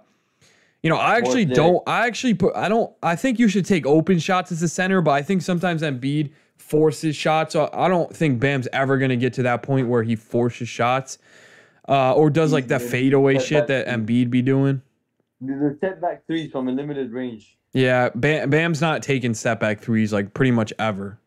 you 0.82 0.88
know, 0.88 0.96
I 0.96 1.16
actually 1.16 1.44
don't 1.44 1.82
I 1.86 2.06
actually 2.06 2.34
put 2.34 2.56
I 2.56 2.68
don't 2.68 2.90
I 3.02 3.14
think 3.14 3.38
you 3.38 3.48
should 3.48 3.66
take 3.66 3.84
open 3.84 4.18
shots 4.18 4.50
as 4.50 4.62
a 4.62 4.68
center, 4.68 5.02
but 5.02 5.10
I 5.10 5.22
think 5.22 5.42
sometimes 5.42 5.82
Embiid 5.82 6.30
forces 6.56 7.14
shots. 7.14 7.52
So 7.52 7.68
I 7.74 7.88
don't 7.88 8.14
think 8.14 8.40
Bam's 8.40 8.68
ever 8.72 8.96
going 8.96 9.10
to 9.10 9.16
get 9.16 9.34
to 9.34 9.42
that 9.42 9.62
point 9.62 9.88
where 9.88 10.02
he 10.02 10.16
forces 10.16 10.68
shots. 10.68 11.18
Uh, 11.88 12.12
or 12.12 12.28
does 12.28 12.52
like 12.52 12.68
that 12.68 12.82
fadeaway 12.82 13.38
shit 13.38 13.66
that 13.68 13.86
Embiid 13.86 14.28
be 14.28 14.42
doing. 14.42 14.82
The 15.40 15.74
step 15.78 16.00
back 16.00 16.26
threes 16.26 16.50
from 16.50 16.68
a 16.68 16.72
limited 16.72 17.12
range. 17.12 17.56
Yeah, 17.72 18.08
Bam, 18.14 18.50
Bam's 18.50 18.80
not 18.80 19.02
taking 19.02 19.34
step 19.34 19.60
back 19.60 19.80
threes 19.80 20.12
like 20.12 20.34
pretty 20.34 20.50
much 20.50 20.72
ever. 20.78 21.20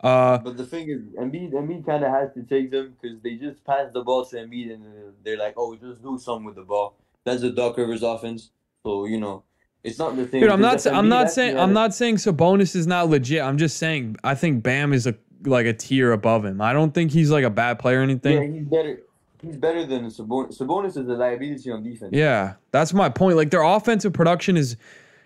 Uh, 0.00 0.38
but 0.38 0.56
the 0.56 0.64
thing 0.64 0.88
is, 0.88 1.02
Embiid, 1.18 1.52
Embiid 1.52 1.84
kind 1.84 2.04
of 2.04 2.10
has 2.12 2.32
to 2.34 2.42
take 2.44 2.70
them 2.70 2.94
because 3.00 3.20
they 3.22 3.34
just 3.34 3.64
pass 3.64 3.86
the 3.92 4.02
ball 4.02 4.24
to 4.26 4.36
Embiid 4.36 4.72
and 4.72 4.84
they're 5.24 5.36
like, 5.36 5.54
"Oh, 5.56 5.74
just 5.74 6.02
do 6.02 6.18
something 6.18 6.44
with 6.44 6.54
the 6.54 6.62
ball." 6.62 6.96
That's 7.24 7.42
the 7.42 7.50
Doc 7.50 7.76
Rivers 7.76 8.02
offense, 8.02 8.50
so 8.84 9.06
you 9.06 9.18
know, 9.18 9.42
it's 9.82 9.98
not 9.98 10.16
the 10.16 10.26
thing. 10.26 10.40
Dude, 10.40 10.50
I'm 10.50 10.60
not. 10.60 10.86
I'm 10.86 11.08
not 11.08 11.30
saying. 11.30 11.58
I'm 11.58 11.72
not 11.72 11.94
saying 11.94 12.16
Sabonis 12.16 12.76
is 12.76 12.86
not 12.86 13.08
legit. 13.08 13.42
I'm 13.42 13.58
just 13.58 13.76
saying 13.76 14.16
I 14.22 14.34
think 14.34 14.62
Bam 14.62 14.92
is 14.92 15.06
a 15.06 15.16
like 15.44 15.66
a 15.66 15.72
tier 15.72 16.12
above 16.12 16.44
him. 16.44 16.60
I 16.60 16.72
don't 16.72 16.94
think 16.94 17.10
he's 17.10 17.30
like 17.30 17.44
a 17.44 17.50
bad 17.50 17.78
player 17.78 18.00
or 18.00 18.02
anything. 18.02 18.42
Yeah, 18.42 18.58
he's 18.58 18.68
better. 18.68 19.02
He's 19.42 19.56
better 19.56 19.86
than 19.86 20.06
Sabonis. 20.06 20.58
Sabonis 20.58 20.96
is 20.96 21.08
a 21.08 21.14
liability 21.14 21.70
on 21.70 21.82
defense. 21.82 22.10
Yeah, 22.12 22.54
that's 22.72 22.92
my 22.92 23.08
point. 23.08 23.36
Like 23.36 23.50
their 23.50 23.62
offensive 23.62 24.12
production 24.12 24.56
is, 24.56 24.76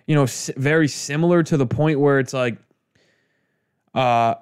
you 0.07 0.15
know, 0.15 0.27
very 0.57 0.89
similar 0.89 1.43
to 1.45 1.57
the 1.57 1.67
point 1.67 1.99
where 1.99 2.19
it's 2.19 2.35
like, 2.35 2.59
uh, 3.95 4.35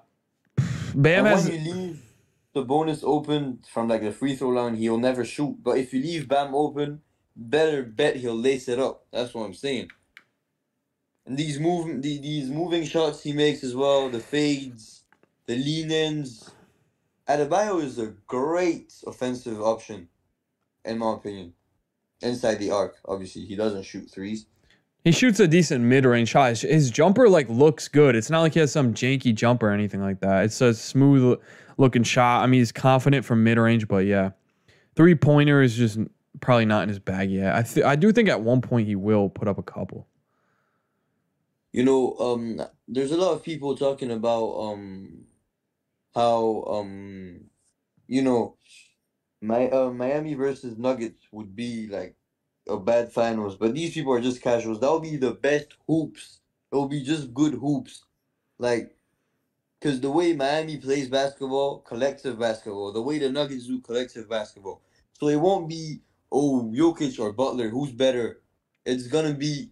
Bam 0.94 1.26
and 1.26 1.26
has. 1.28 1.48
When 1.48 1.64
you 1.64 1.72
leave 1.72 2.02
Sabonis 2.54 3.00
open 3.04 3.60
from 3.72 3.88
like 3.88 4.02
the 4.02 4.12
free 4.12 4.34
throw 4.34 4.48
line, 4.48 4.74
he'll 4.74 4.98
never 4.98 5.24
shoot. 5.24 5.56
But 5.62 5.78
if 5.78 5.94
you 5.94 6.02
leave 6.02 6.28
Bam 6.28 6.54
open, 6.54 7.02
better 7.36 7.84
bet 7.84 8.16
he'll 8.16 8.38
lace 8.38 8.68
it 8.68 8.80
up. 8.80 9.06
That's 9.12 9.32
what 9.34 9.44
I'm 9.44 9.54
saying. 9.54 9.88
And 11.26 11.38
these 11.38 11.60
move 11.60 12.02
these 12.02 12.50
moving 12.50 12.84
shots 12.84 13.22
he 13.22 13.32
makes 13.32 13.62
as 13.62 13.76
well, 13.76 14.08
the 14.08 14.18
fades, 14.18 15.04
the 15.46 15.54
lean-ins 15.54 16.50
Adebayo 17.30 17.80
is 17.82 17.98
a 17.98 18.08
great 18.26 18.92
offensive 19.06 19.60
option, 19.62 20.08
in 20.84 20.98
my 20.98 21.14
opinion. 21.14 21.52
Inside 22.22 22.56
the 22.56 22.72
arc, 22.72 22.96
obviously, 23.06 23.44
he 23.44 23.54
doesn't 23.54 23.84
shoot 23.84 24.10
threes. 24.10 24.46
He 25.04 25.12
shoots 25.12 25.38
a 25.40 25.46
decent 25.46 25.84
mid-range 25.84 26.28
shot. 26.28 26.58
His 26.58 26.90
jumper 26.90 27.28
like 27.28 27.48
looks 27.48 27.86
good. 27.86 28.16
It's 28.16 28.30
not 28.30 28.40
like 28.40 28.54
he 28.54 28.60
has 28.60 28.72
some 28.72 28.92
janky 28.92 29.32
jumper 29.32 29.68
or 29.68 29.72
anything 29.72 30.02
like 30.02 30.20
that. 30.20 30.44
It's 30.44 30.60
a 30.60 30.74
smooth 30.74 31.38
looking 31.78 32.02
shot. 32.02 32.42
I 32.42 32.46
mean, 32.46 32.60
he's 32.60 32.72
confident 32.72 33.24
from 33.24 33.44
mid-range, 33.44 33.86
but 33.86 34.06
yeah, 34.06 34.30
three 34.96 35.14
pointer 35.14 35.62
is 35.62 35.76
just 35.76 35.98
probably 36.40 36.66
not 36.66 36.82
in 36.82 36.88
his 36.88 36.98
bag 36.98 37.30
yet. 37.30 37.54
I 37.54 37.62
th- 37.62 37.86
I 37.86 37.96
do 37.96 38.12
think 38.12 38.28
at 38.28 38.42
one 38.42 38.60
point 38.60 38.88
he 38.88 38.96
will 38.96 39.28
put 39.30 39.46
up 39.46 39.56
a 39.56 39.62
couple. 39.62 40.08
You 41.72 41.84
know, 41.84 42.16
um, 42.18 42.60
there's 42.88 43.12
a 43.12 43.16
lot 43.16 43.32
of 43.32 43.44
people 43.44 43.76
talking 43.76 44.10
about 44.10 44.48
um 44.56 45.26
how 46.14 46.64
um 46.68 47.40
you 48.08 48.22
know 48.22 48.56
my 49.40 49.68
uh, 49.70 49.90
Miami 49.90 50.34
versus 50.34 50.76
Nuggets 50.78 51.26
would 51.32 51.54
be 51.56 51.86
like 51.88 52.16
a 52.68 52.76
bad 52.76 53.12
finals, 53.12 53.56
but 53.56 53.74
these 53.74 53.94
people 53.94 54.12
are 54.12 54.20
just 54.20 54.42
casuals. 54.42 54.80
That 54.80 54.92
would 54.92 55.02
be 55.02 55.16
the 55.16 55.32
best 55.32 55.68
hoops. 55.86 56.40
It 56.70 56.76
will 56.76 56.88
be 56.88 57.02
just 57.02 57.34
good 57.34 57.54
hoops, 57.54 58.04
like 58.58 58.94
because 59.80 60.00
the 60.00 60.10
way 60.10 60.34
Miami 60.34 60.76
plays 60.76 61.08
basketball, 61.08 61.78
collective 61.80 62.38
basketball, 62.38 62.92
the 62.92 63.02
way 63.02 63.18
the 63.18 63.30
Nuggets 63.30 63.66
do 63.66 63.80
collective 63.80 64.28
basketball. 64.28 64.82
So 65.18 65.28
it 65.28 65.36
won't 65.40 65.68
be 65.68 66.00
oh 66.30 66.70
Jokic 66.74 67.18
or 67.18 67.32
Butler 67.32 67.68
who's 67.70 67.92
better. 67.92 68.40
It's 68.84 69.06
gonna 69.06 69.34
be 69.34 69.70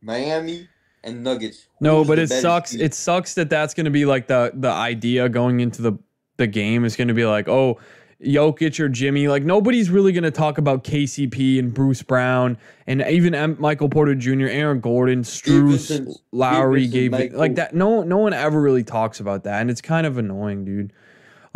Miami 0.00 0.68
and 1.04 1.22
Nuggets. 1.22 1.66
No, 1.80 2.04
but 2.04 2.18
it 2.18 2.28
sucks. 2.28 2.72
team? 2.72 2.80
It 2.80 2.94
sucks 2.94 3.34
that 3.34 3.50
that's 3.50 3.74
going 3.74 3.84
to 3.86 3.90
be 3.90 4.04
like 4.04 4.26
the 4.26 4.52
the 4.54 4.70
idea 4.70 5.28
going 5.28 5.60
into 5.60 5.82
the 5.82 5.92
the 6.36 6.46
game 6.46 6.84
is 6.84 6.96
going 6.96 7.08
to 7.08 7.14
be 7.14 7.26
like, 7.26 7.48
oh, 7.48 7.78
Jokic 8.22 8.78
or 8.80 8.88
Jimmy. 8.88 9.28
Like 9.28 9.44
nobody's 9.44 9.90
really 9.90 10.12
going 10.12 10.24
to 10.24 10.30
talk 10.30 10.58
about 10.58 10.84
KCP 10.84 11.58
and 11.58 11.72
Bruce 11.72 12.02
Brown 12.02 12.58
and 12.86 13.02
even 13.02 13.34
M- 13.34 13.56
Michael 13.58 13.88
Porter 13.88 14.14
Jr., 14.14 14.46
Aaron 14.46 14.80
Gordon, 14.80 15.22
Vincent- 15.24 16.16
Lowry, 16.32 16.82
Gabe 16.86 16.92
Gabe, 16.92 17.10
Vincent, 17.12 17.32
Mike 17.32 17.38
like 17.38 17.54
that. 17.56 17.74
No, 17.74 18.02
no 18.02 18.18
one 18.18 18.32
ever 18.32 18.60
really 18.60 18.84
talks 18.84 19.20
about 19.20 19.44
that, 19.44 19.60
and 19.60 19.70
it's 19.70 19.80
kind 19.80 20.06
of 20.06 20.18
annoying, 20.18 20.64
dude. 20.64 20.92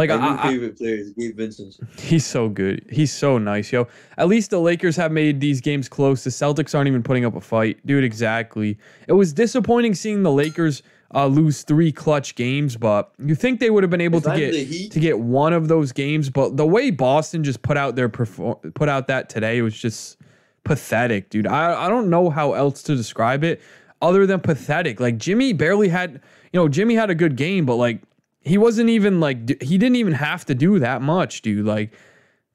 Like 0.09 0.21
My 0.21 0.27
I, 0.27 0.31
new 0.31 0.39
I, 0.39 0.49
favorite 0.49 0.79
player 0.79 0.97
is 0.97 1.11
Gabe 1.13 1.37
Vincent. 1.37 1.77
He's 1.99 2.27
so 2.27 2.49
good. 2.49 2.85
He's 2.91 3.13
so 3.13 3.39
nice, 3.39 3.71
yo. 3.71 3.87
At 4.19 4.27
least 4.27 4.51
the 4.51 4.61
Lakers 4.61 4.97
have 4.97 5.13
made 5.13 5.41
these 5.41 5.61
games 5.61 5.89
close. 5.89 6.25
The 6.25 6.31
Celtics 6.31 6.75
aren't 6.75 6.89
even 6.89 7.03
putting 7.03 7.25
up 7.25 7.37
a 7.37 7.41
fight. 7.41 7.85
Dude, 7.87 8.03
exactly. 8.03 8.79
It 9.07 9.13
was 9.13 9.33
disappointing 9.33 9.95
seeing 9.95 10.25
the 10.25 10.33
Lakers 10.33 10.83
uh, 11.15 11.27
lose 11.27 11.63
three 11.63 11.93
clutch 11.93 12.35
games, 12.35 12.77
but 12.77 13.13
you 13.19 13.35
think 13.35 13.61
they 13.61 13.71
would 13.71 13.85
have 13.85 13.91
been 13.91 14.01
able 14.01 14.19
If 14.19 14.25
to 14.25 14.31
I'm 14.31 14.39
get 14.39 14.91
to 14.93 15.01
get 15.01 15.19
one 15.21 15.53
of 15.53 15.69
those 15.69 15.93
games, 15.93 16.31
but 16.31 16.57
the 16.57 16.67
way 16.67 16.91
Boston 16.91 17.45
just 17.45 17.63
put 17.63 17.77
out 17.77 17.97
their 17.97 18.09
perform 18.09 18.57
put 18.75 18.89
out 18.89 19.07
that 19.09 19.29
today 19.29 19.63
was 19.63 19.79
just 19.79 20.17
pathetic, 20.65 21.31
dude. 21.31 21.47
I 21.47 21.87
I 21.87 21.89
don't 21.89 22.11
know 22.11 22.31
how 22.31 22.55
else 22.55 22.83
to 22.85 22.97
describe 22.97 23.45
it 23.45 23.61
other 24.01 24.27
than 24.27 24.41
pathetic. 24.41 25.01
Like 25.01 25.19
Jimmy 25.19 25.53
barely 25.53 25.89
had, 25.89 26.21
you 26.53 26.61
know, 26.61 26.69
Jimmy 26.69 26.95
had 26.95 27.11
a 27.11 27.15
good 27.15 27.37
game, 27.37 27.67
but 27.67 27.77
like 27.77 28.03
he 28.45 28.59
wasn't 28.59 28.91
even 28.91 29.21
like 29.21 29.63
he 29.63 29.79
didn't 29.79 29.97
even 29.97 30.15
have 30.15 30.45
to 30.47 30.55
do 30.55 30.79
that 30.79 31.03
much, 31.03 31.43
dude. 31.43 31.65
Like 31.67 31.93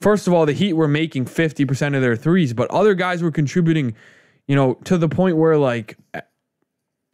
first 0.01 0.27
of 0.27 0.33
all, 0.33 0.45
the 0.45 0.53
Heat 0.53 0.73
were 0.73 0.87
making 0.87 1.25
50% 1.25 1.95
of 1.95 2.01
their 2.01 2.15
threes, 2.15 2.53
but 2.53 2.69
other 2.71 2.93
guys 2.93 3.23
were 3.23 3.31
contributing, 3.31 3.95
you 4.47 4.55
know, 4.55 4.75
to 4.85 4.97
the 4.97 5.09
point 5.09 5.37
where 5.37 5.57
like 5.57 5.97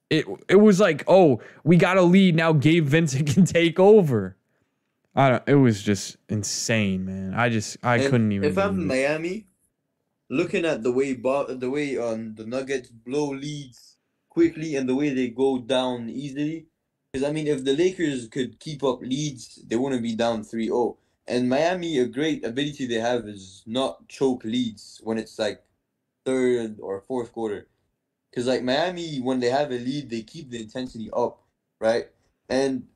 it 0.10 0.26
it 0.48 0.58
was 0.58 0.80
like, 0.80 1.04
"Oh, 1.08 1.42
we 1.64 1.78
got 1.78 1.98
a 1.98 2.02
lead, 2.02 2.36
now 2.36 2.54
Gabe 2.54 2.86
Vincent 2.86 3.28
can 3.34 3.46
take 3.46 3.80
over." 3.80 4.38
I 5.16 5.30
don't 5.30 5.44
it 5.48 5.56
was 5.56 5.82
just 5.84 6.18
insane, 6.30 7.06
man. 7.06 7.34
I 7.36 7.50
just 7.50 7.78
I 7.84 7.98
And 7.98 8.10
couldn't 8.10 8.32
even 8.32 8.50
If 8.50 8.58
I'm. 8.58 8.88
Miami, 8.88 9.48
looking 10.30 10.66
at 10.66 10.84
the 10.84 10.92
way 10.92 11.14
the 11.14 11.70
way 11.70 11.98
um 11.98 12.34
the 12.36 12.46
Nuggets 12.46 12.90
blow 12.90 13.30
leads 13.34 13.98
quickly 14.30 14.76
and 14.76 14.90
the 14.90 14.96
way 14.96 15.10
they 15.14 15.30
go 15.30 15.60
down 15.60 16.10
easily, 16.10 16.66
because 17.14 17.30
I 17.30 17.32
mean, 17.32 17.46
if 17.46 17.64
the 17.64 17.76
Lakers 17.76 18.28
could 18.28 18.60
keep 18.60 18.84
up 18.84 19.02
leads, 19.02 19.62
they 19.68 19.76
wouldn't 19.76 20.02
be 20.02 20.16
down 20.16 20.44
3-0. 20.44 20.98
And 21.28 21.48
Miami, 21.48 22.00
a 22.00 22.08
great 22.08 22.44
ability 22.44 22.88
they 22.88 23.00
have 23.00 23.28
is 23.28 23.64
not 23.68 24.08
choke 24.08 24.44
leads 24.44 25.00
when 25.04 25.20
it's 25.20 25.38
like 25.38 25.62
third 26.26 26.80
or 26.80 27.02
fourth 27.02 27.32
quarter. 27.32 27.68
Because 28.30 28.48
like 28.48 28.64
Miami, 28.64 29.20
when 29.20 29.40
they 29.40 29.52
have 29.52 29.72
a 29.72 29.78
lead, 29.78 30.10
they 30.10 30.24
keep 30.24 30.50
the 30.50 30.60
intensity 30.60 31.12
up, 31.16 31.44
right? 31.80 32.08
And 32.50 32.88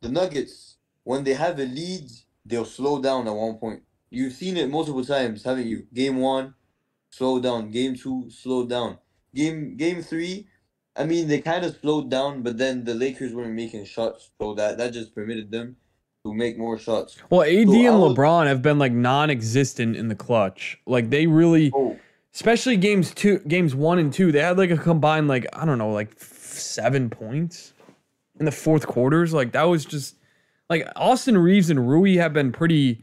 the 0.00 0.08
Nuggets, 0.08 0.78
when 1.04 1.24
they 1.24 1.34
have 1.34 1.58
a 1.60 1.66
lead, 1.66 2.10
they'll 2.46 2.64
slow 2.64 3.02
down 3.02 3.28
at 3.28 3.34
one 3.34 3.58
point. 3.58 3.82
You've 4.08 4.32
seen 4.32 4.56
it 4.56 4.70
multiple 4.70 5.04
times, 5.04 5.44
haven't 5.44 5.66
you? 5.66 5.86
Game 5.92 6.16
one, 6.16 6.54
slow 7.10 7.38
down. 7.38 7.70
Game 7.70 7.96
two, 7.96 8.30
slow 8.30 8.64
down. 8.66 8.96
Game 9.34 9.76
game 9.76 10.00
three, 10.00 10.48
I 10.98 11.04
mean 11.06 11.28
they 11.28 11.40
kind 11.40 11.64
of 11.64 11.76
slowed 11.80 12.10
down, 12.10 12.42
but 12.42 12.58
then 12.58 12.84
the 12.84 12.94
Lakers 12.94 13.32
weren't 13.32 13.54
making 13.54 13.84
shots, 13.86 14.30
so 14.40 14.54
that 14.54 14.76
that 14.78 14.92
just 14.92 15.14
permitted 15.14 15.50
them 15.50 15.76
to 16.26 16.34
make 16.34 16.58
more 16.58 16.78
shots. 16.78 17.16
Well, 17.30 17.42
AD 17.42 17.68
So 17.68 17.74
and 17.74 18.00
was- 18.00 18.14
LeBron 18.16 18.46
have 18.46 18.60
been 18.62 18.78
like 18.78 18.92
non-existent 18.92 19.96
in 19.96 20.08
the 20.08 20.14
clutch. 20.16 20.78
Like 20.86 21.10
they 21.10 21.26
really 21.26 21.70
Oh, 21.74 21.96
especially 22.34 22.76
games 22.76 23.14
2 23.14 23.40
games 23.40 23.74
1 23.74 23.98
and 23.98 24.12
2, 24.12 24.32
they 24.32 24.40
had 24.40 24.58
like 24.58 24.70
a 24.70 24.76
combined 24.76 25.28
like 25.28 25.46
I 25.52 25.64
don't 25.64 25.78
know, 25.78 25.92
like 25.92 26.18
7 26.18 27.08
points 27.10 27.72
in 28.40 28.44
the 28.44 28.52
fourth 28.52 28.86
quarters. 28.86 29.32
Like 29.32 29.52
that 29.52 29.64
was 29.64 29.84
just 29.84 30.16
like 30.68 30.86
Austin 30.96 31.38
Reaves 31.38 31.70
and 31.70 31.88
Rui 31.88 32.16
have 32.16 32.32
been 32.32 32.50
pretty 32.52 33.02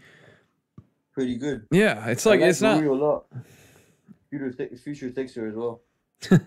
pretty 1.13 1.37
good. 1.37 1.65
yeah, 1.71 2.07
it's 2.09 2.27
I 2.27 2.31
like 2.31 2.41
it's 2.41 2.61
not 2.61 2.81
Rui 2.83 2.89
a 2.93 3.01
lot. 3.01 3.25
Future 4.29 4.51
six, 4.51 4.81
future 4.81 5.11
sixer 5.13 5.47
as 5.47 5.55
well. 5.55 5.81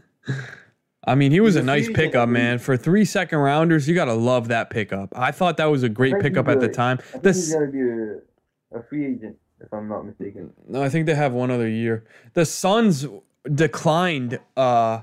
I 1.09 1.15
mean, 1.15 1.33
he 1.33 1.41
was 1.41 1.57
a 1.57 1.63
nice 1.63 1.89
pickup, 1.91 2.29
man. 2.29 2.59
For 2.59 2.77
three 2.77 3.07
second 3.07 3.39
rounders, 3.39 3.89
you 3.89 3.95
gotta 3.95 4.13
love 4.13 4.49
that 4.49 4.69
pickup. 4.69 5.17
I 5.17 5.31
thought 5.31 5.57
that 5.57 5.67
was 5.67 5.83
a 5.83 5.89
great 5.89 6.21
pickup 6.21 6.49
at 6.49 6.61
the 6.61 6.69
time. 6.69 6.99
I 7.15 7.19
This 7.19 7.37
he's 7.37 7.55
gonna 7.55 7.69
be 7.69 7.81
a, 7.81 8.79
a 8.79 8.83
free 8.83 9.07
agent, 9.07 9.37
if 9.59 9.73
I'm 9.73 9.89
not 9.89 10.05
mistaken. 10.05 10.53
No, 10.69 10.83
I 10.83 10.91
think 10.91 11.07
they 11.07 11.15
have 11.15 11.33
one 11.33 11.51
other 11.51 11.67
year. 11.67 12.05
The 12.35 12.45
Suns 12.45 13.07
declined 13.55 14.39
uh, 14.55 15.01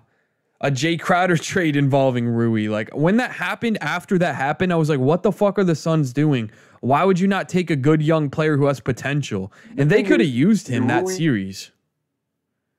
a 0.61 0.69
Jae 0.69 0.99
Crowder 0.99 1.37
trade 1.51 1.75
involving 1.75 2.27
Rui. 2.27 2.67
Like 2.67 2.91
when 2.93 3.17
that 3.17 3.31
happened, 3.31 3.79
after 3.81 4.19
that 4.19 4.35
happened, 4.35 4.71
I 4.71 4.75
was 4.75 4.89
like, 4.89 4.99
what 4.99 5.23
the 5.23 5.31
fuck 5.31 5.57
are 5.57 5.63
the 5.63 5.75
Suns 5.75 6.13
doing? 6.13 6.51
Why 6.81 7.03
would 7.03 7.19
you 7.19 7.27
not 7.27 7.49
take 7.49 7.71
a 7.71 7.75
good 7.75 8.03
young 8.03 8.29
player 8.29 8.57
who 8.57 8.65
has 8.67 8.79
potential? 8.79 9.51
And 9.75 9.89
they 9.89 10.03
could 10.03 10.19
have 10.19 10.29
used 10.29 10.67
him 10.67 10.85
that 10.85 11.05
Rui- 11.05 11.15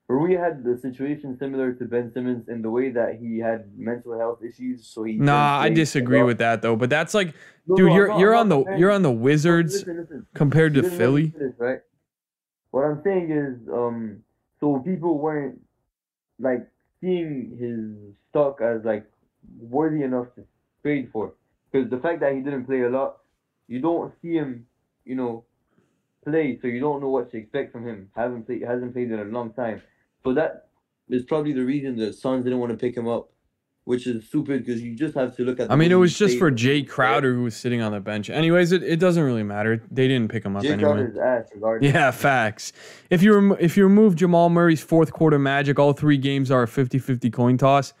series. 0.07 0.19
Rui 0.21 0.37
had 0.37 0.63
the 0.63 0.77
situation 0.81 1.37
similar 1.37 1.73
to 1.73 1.85
Ben 1.85 2.11
Simmons 2.13 2.47
in 2.47 2.61
the 2.61 2.69
way 2.69 2.89
that 2.91 3.19
he 3.19 3.39
had 3.39 3.77
mental 3.77 4.17
health 4.17 4.39
issues, 4.43 4.85
so 4.87 5.03
he. 5.03 5.13
Nah, 5.13 5.59
I 5.59 5.69
disagree 5.69 6.23
with 6.23 6.37
that 6.39 6.61
though. 6.61 6.75
But 6.75 6.89
that's 6.89 7.13
like, 7.13 7.33
No, 7.67 7.75
dude, 7.75 7.87
no, 7.87 7.95
you're 7.95 8.07
not- 8.07 8.19
you're 8.19 8.33
I'm 8.35 8.51
on 8.51 8.63
the 8.65 8.75
you're 8.77 8.91
on 8.91 9.01
the 9.01 9.11
Wizards 9.11 9.73
Listen, 9.73 9.97
listen. 10.01 10.25
compared 10.33 10.73
to 10.75 10.77
You 10.81 10.89
didn't 10.89 10.91
let 10.99 10.99
me 10.99 11.05
Philly. 11.05 11.29
finish, 11.31 11.55
right? 11.57 11.79
What 12.71 12.81
I'm 12.85 13.01
saying 13.03 13.31
is, 13.31 13.69
um, 13.69 14.23
so 14.59 14.79
people 14.79 15.17
weren't 15.19 15.59
like 16.39 16.67
seeing 17.01 17.57
his 17.59 18.15
stock 18.29 18.61
as 18.61 18.83
like 18.85 19.05
worthy 19.59 20.03
enough 20.03 20.27
to 20.35 20.43
trade 20.83 21.09
for, 21.11 21.33
because 21.71 21.89
the 21.89 21.97
fact 21.99 22.19
that 22.21 22.33
he 22.33 22.41
didn't 22.41 22.65
play 22.65 22.81
a 22.81 22.89
lot, 22.89 23.17
you 23.67 23.79
don't 23.81 24.13
see 24.21 24.33
him, 24.33 24.65
you 25.05 25.15
know, 25.15 25.43
play, 26.25 26.57
so 26.61 26.67
you 26.67 26.79
don't 26.79 27.01
know 27.01 27.09
what 27.09 27.31
to 27.31 27.37
expect 27.37 27.71
from 27.71 27.87
him. 27.87 28.09
Haven't 28.15 28.45
played, 28.45 28.61
hasn't 28.61 28.93
played 28.93 29.11
in 29.11 29.19
a 29.19 29.23
long 29.23 29.53
time, 29.53 29.81
so 30.23 30.33
that 30.33 30.67
is 31.09 31.23
probably 31.23 31.53
the 31.53 31.63
reason 31.63 31.95
the 31.95 32.11
Suns 32.13 32.43
didn't 32.43 32.59
want 32.59 32.71
to 32.71 32.77
pick 32.77 32.95
him 32.97 33.07
up, 33.07 33.29
which 33.85 34.05
is 34.07 34.27
stupid 34.27 34.65
because 34.65 34.81
you 34.81 34.93
just 34.95 35.15
have 35.15 35.35
to 35.37 35.43
look 35.43 35.59
at. 35.59 35.71
I 35.71 35.75
mean, 35.75 35.91
it 35.91 35.95
was 35.95 36.17
just 36.17 36.37
for. 36.37 36.51
Jae 36.51 36.87
Crowder 36.87 37.33
who 37.33 37.43
was 37.43 37.55
sitting 37.55 37.81
on 37.81 37.91
the 37.93 37.99
bench. 38.01 38.29
Anyways, 38.29 38.71
it, 38.73 38.83
it 38.83 38.99
doesn't 38.99 39.23
really 39.23 39.43
matter. 39.43 39.81
They 39.89 40.07
didn't 40.07 40.29
pick 40.29 40.43
him 40.45 40.55
up 40.57 40.63
Jay 40.63 40.69
anyway. 40.73 40.89
Yeah, 41.81 42.11
facts. 42.11 42.73
If 43.09 43.23
you 43.23 43.33
remo- 43.33 43.57
if 43.59 43.77
you 43.77 43.83
remove 43.83 44.15
Jamal 44.17 44.49
Murray's 44.49 44.81
fourth 44.81 45.13
quarter 45.13 45.39
magic, 45.39 45.79
all 45.79 45.93
three 45.93 46.17
games 46.17 46.51
are 46.51 46.63
a 46.63 46.67
50-50 46.67 47.31
coin 47.31 47.57
toss. 47.57 47.93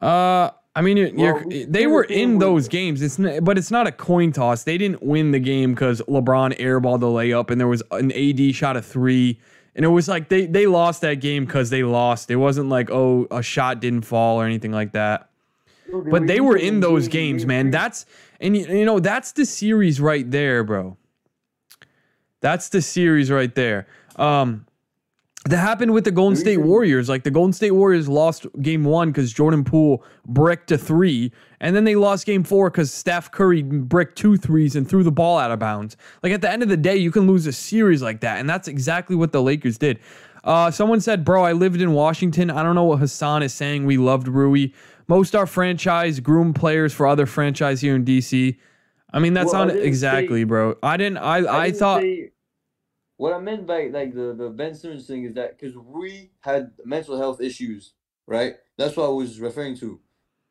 Uh, 0.00 0.50
I 0.74 0.82
mean, 0.82 1.16
Well, 1.16 1.42
we- 1.46 1.64
they 1.64 1.86
were 1.86 2.04
in 2.04 2.38
those 2.38 2.68
games. 2.68 3.00
It's 3.00 3.18
n- 3.18 3.42
but 3.42 3.56
it's 3.56 3.70
not 3.70 3.86
a 3.86 3.92
coin 3.92 4.30
toss. 4.32 4.64
They 4.64 4.76
didn't 4.76 5.02
win 5.02 5.30
the 5.30 5.38
game 5.38 5.72
because 5.72 6.02
LeBron 6.02 6.58
airballed 6.58 7.00
the 7.00 7.06
layup 7.06 7.50
and 7.50 7.58
there 7.58 7.66
was 7.68 7.82
an 7.92 8.12
AD 8.12 8.52
shot 8.54 8.76
a 8.76 8.82
three, 8.82 9.40
and 9.76 9.84
it 9.84 9.88
was 9.88 10.08
like 10.08 10.28
they 10.28 10.46
they 10.46 10.66
lost 10.66 11.02
that 11.02 11.20
game 11.20 11.44
because 11.44 11.70
they 11.70 11.84
lost. 11.84 12.30
It 12.30 12.36
wasn't 12.36 12.68
like 12.68 12.90
oh 12.90 13.28
a 13.30 13.42
shot 13.42 13.78
didn't 13.80 14.02
fall 14.02 14.40
or 14.40 14.44
anything 14.44 14.72
like 14.72 14.92
that. 14.92 15.30
No, 15.88 16.00
But 16.02 16.26
they 16.26 16.40
were 16.40 16.56
in 16.56 16.80
those 16.80 17.06
game- 17.06 17.34
games, 17.36 17.46
man. 17.46 17.70
That's 17.70 18.06
and 18.40 18.56
you, 18.56 18.66
you 18.66 18.84
know 18.84 18.98
that's 18.98 19.30
the 19.32 19.46
series 19.46 20.00
right 20.00 20.28
there, 20.28 20.64
bro. 20.64 20.96
That's 22.40 22.68
the 22.70 22.82
series 22.82 23.30
right 23.30 23.54
there. 23.54 23.86
Um, 24.16 24.66
that 25.48 25.56
happened 25.58 25.92
with 25.92 26.04
the 26.04 26.10
Golden 26.10 26.36
State 26.36 26.58
Warriors. 26.58 27.08
Like 27.08 27.22
the 27.24 27.30
Golden 27.30 27.52
State 27.52 27.70
Warriors 27.72 28.08
lost 28.08 28.46
game 28.62 28.84
one 28.84 29.10
because 29.10 29.32
Jordan 29.32 29.64
Poole 29.64 30.04
bricked 30.26 30.70
a 30.72 30.78
three, 30.78 31.32
and 31.60 31.74
then 31.74 31.84
they 31.84 31.94
lost 31.96 32.26
game 32.26 32.42
four 32.44 32.70
because 32.70 32.92
Steph 32.92 33.30
Curry 33.30 33.62
bricked 33.62 34.16
two 34.18 34.36
threes 34.36 34.76
and 34.76 34.88
threw 34.88 35.02
the 35.02 35.12
ball 35.12 35.38
out 35.38 35.50
of 35.50 35.58
bounds. 35.58 35.96
Like 36.22 36.32
at 36.32 36.40
the 36.42 36.50
end 36.50 36.62
of 36.62 36.68
the 36.68 36.76
day, 36.76 36.96
you 36.96 37.10
can 37.10 37.26
lose 37.26 37.46
a 37.46 37.52
series 37.52 38.02
like 38.02 38.20
that, 38.20 38.38
and 38.40 38.48
that's 38.50 38.68
exactly 38.68 39.14
what 39.16 39.32
the 39.32 39.42
Lakers 39.42 39.78
did. 39.78 39.98
Uh, 40.44 40.70
someone 40.70 41.00
said, 41.00 41.24
"Bro, 41.24 41.44
I 41.44 41.52
lived 41.52 41.80
in 41.80 41.92
Washington. 41.92 42.50
I 42.50 42.62
don't 42.62 42.74
know 42.74 42.84
what 42.84 42.98
Hassan 42.98 43.42
is 43.42 43.52
saying. 43.54 43.84
We 43.86 43.96
loved 43.98 44.28
Rui. 44.28 44.68
Most 45.08 45.34
our 45.36 45.46
franchise 45.46 46.18
groom 46.20 46.52
players 46.54 46.92
for 46.92 47.06
other 47.06 47.26
franchise 47.26 47.80
here 47.80 47.94
in 47.96 48.04
DC. 48.04 48.56
I 49.12 49.18
mean, 49.20 49.34
that's 49.34 49.52
Well, 49.52 49.66
not 49.66 49.76
exactly, 49.76 50.40
say- 50.40 50.44
bro. 50.44 50.76
I 50.82 50.96
didn't. 50.96 51.18
I 51.18 51.36
I, 51.38 51.66
didn't 51.66 51.78
thought. 51.78 52.02
say- 52.02 52.30
what 53.16 53.32
I 53.32 53.38
meant 53.38 53.66
by 53.66 53.86
like 53.86 54.14
the 54.14 54.34
the 54.34 54.50
Ben 54.50 54.74
Simmons 54.74 55.06
thing 55.06 55.24
is 55.24 55.34
that 55.34 55.58
because 55.58 55.76
we 55.76 56.30
had 56.40 56.72
mental 56.84 57.16
health 57.16 57.40
issues, 57.40 57.94
right? 58.26 58.56
That's 58.76 58.96
what 58.96 59.06
I 59.06 59.12
was 59.12 59.40
referring 59.40 59.76
to. 59.78 60.00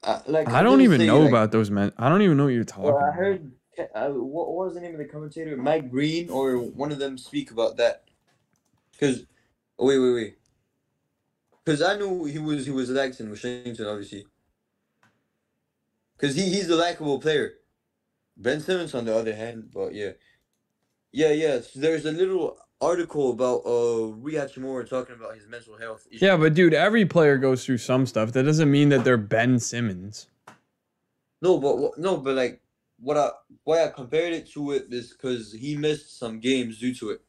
Uh, 0.04 0.22
like 0.28 0.50
I 0.50 0.62
don't 0.64 0.82
even 0.82 1.06
know 1.06 1.22
like- 1.22 1.30
about 1.30 1.52
those 1.52 1.70
men. 1.70 1.92
I 1.98 2.10
don't 2.10 2.22
even 2.22 2.38
know 2.38 2.46
what 2.46 2.54
you're 2.54 2.64
talking 2.64 2.86
Well, 2.86 2.98
I 2.98 3.12
heard 3.12 3.52
uh, 3.94 4.10
what, 4.10 4.52
what 4.52 4.66
was 4.68 4.76
the 4.76 4.82
name 4.82 4.94
of 4.94 5.00
the 5.00 5.06
commentator? 5.06 5.58
Mike 5.58 5.90
Green 5.90 6.30
or 6.30 6.58
one 6.58 6.92
of 6.92 7.00
them 7.00 7.18
speak 7.18 7.52
about 7.52 7.78
that. 7.78 8.04
Cause 9.00 9.26
wait, 9.78 10.00
wait, 10.00 10.14
wait. 10.14 10.38
Cause 11.66 11.82
I 11.82 11.98
knew 11.98 12.26
he 12.26 12.40
was 12.40 12.66
he 12.66 12.72
was 12.72 12.90
liked 12.90 13.20
in 13.20 13.30
Washington, 13.30 13.86
obviously. 13.88 14.26
Cause 16.18 16.36
he, 16.36 16.44
he's 16.44 16.70
a 16.70 16.76
likable 16.76 17.20
player. 17.20 17.56
Ben 18.38 18.60
Simmons, 18.62 18.94
on 18.94 19.06
the 19.06 19.16
other 19.16 19.36
hand, 19.36 19.70
but 19.74 19.94
yeah, 19.94 20.12
yeah, 21.16 21.32
yeah. 21.32 21.60
There's 21.74 22.06
a 22.06 22.12
little 22.12 22.58
article 22.82 23.32
about 23.32 23.62
uh 23.66 24.12
Hachimura 24.20 24.88
talking 24.88 25.16
about 25.16 25.36
his 25.36 25.48
mental 25.48 25.78
health. 25.78 26.06
Issues. 26.10 26.22
Yeah, 26.22 26.36
but 26.36 26.54
dude, 26.54 26.74
every 26.74 27.06
player 27.06 27.38
goes 27.38 27.66
through 27.66 27.78
some 27.78 28.06
stuff. 28.06 28.34
That 28.34 28.44
doesn't 28.44 28.70
mean 28.70 28.90
that 28.90 29.06
they're 29.06 29.16
Ben 29.18 29.58
Simmons. 29.58 30.28
No, 31.42 31.58
but 31.58 31.98
no, 31.98 32.18
but 32.18 32.36
like 32.36 32.62
what 33.00 33.16
I 33.16 33.30
why 33.64 33.86
I 33.86 33.88
compared 33.88 34.34
it 34.34 34.52
to 34.52 34.72
it 34.72 34.88
is 34.92 35.14
because 35.14 35.54
he 35.54 35.78
missed 35.78 36.20
some 36.20 36.42
games 36.42 36.80
due 36.80 36.94
to 36.96 37.12
it. 37.12 37.22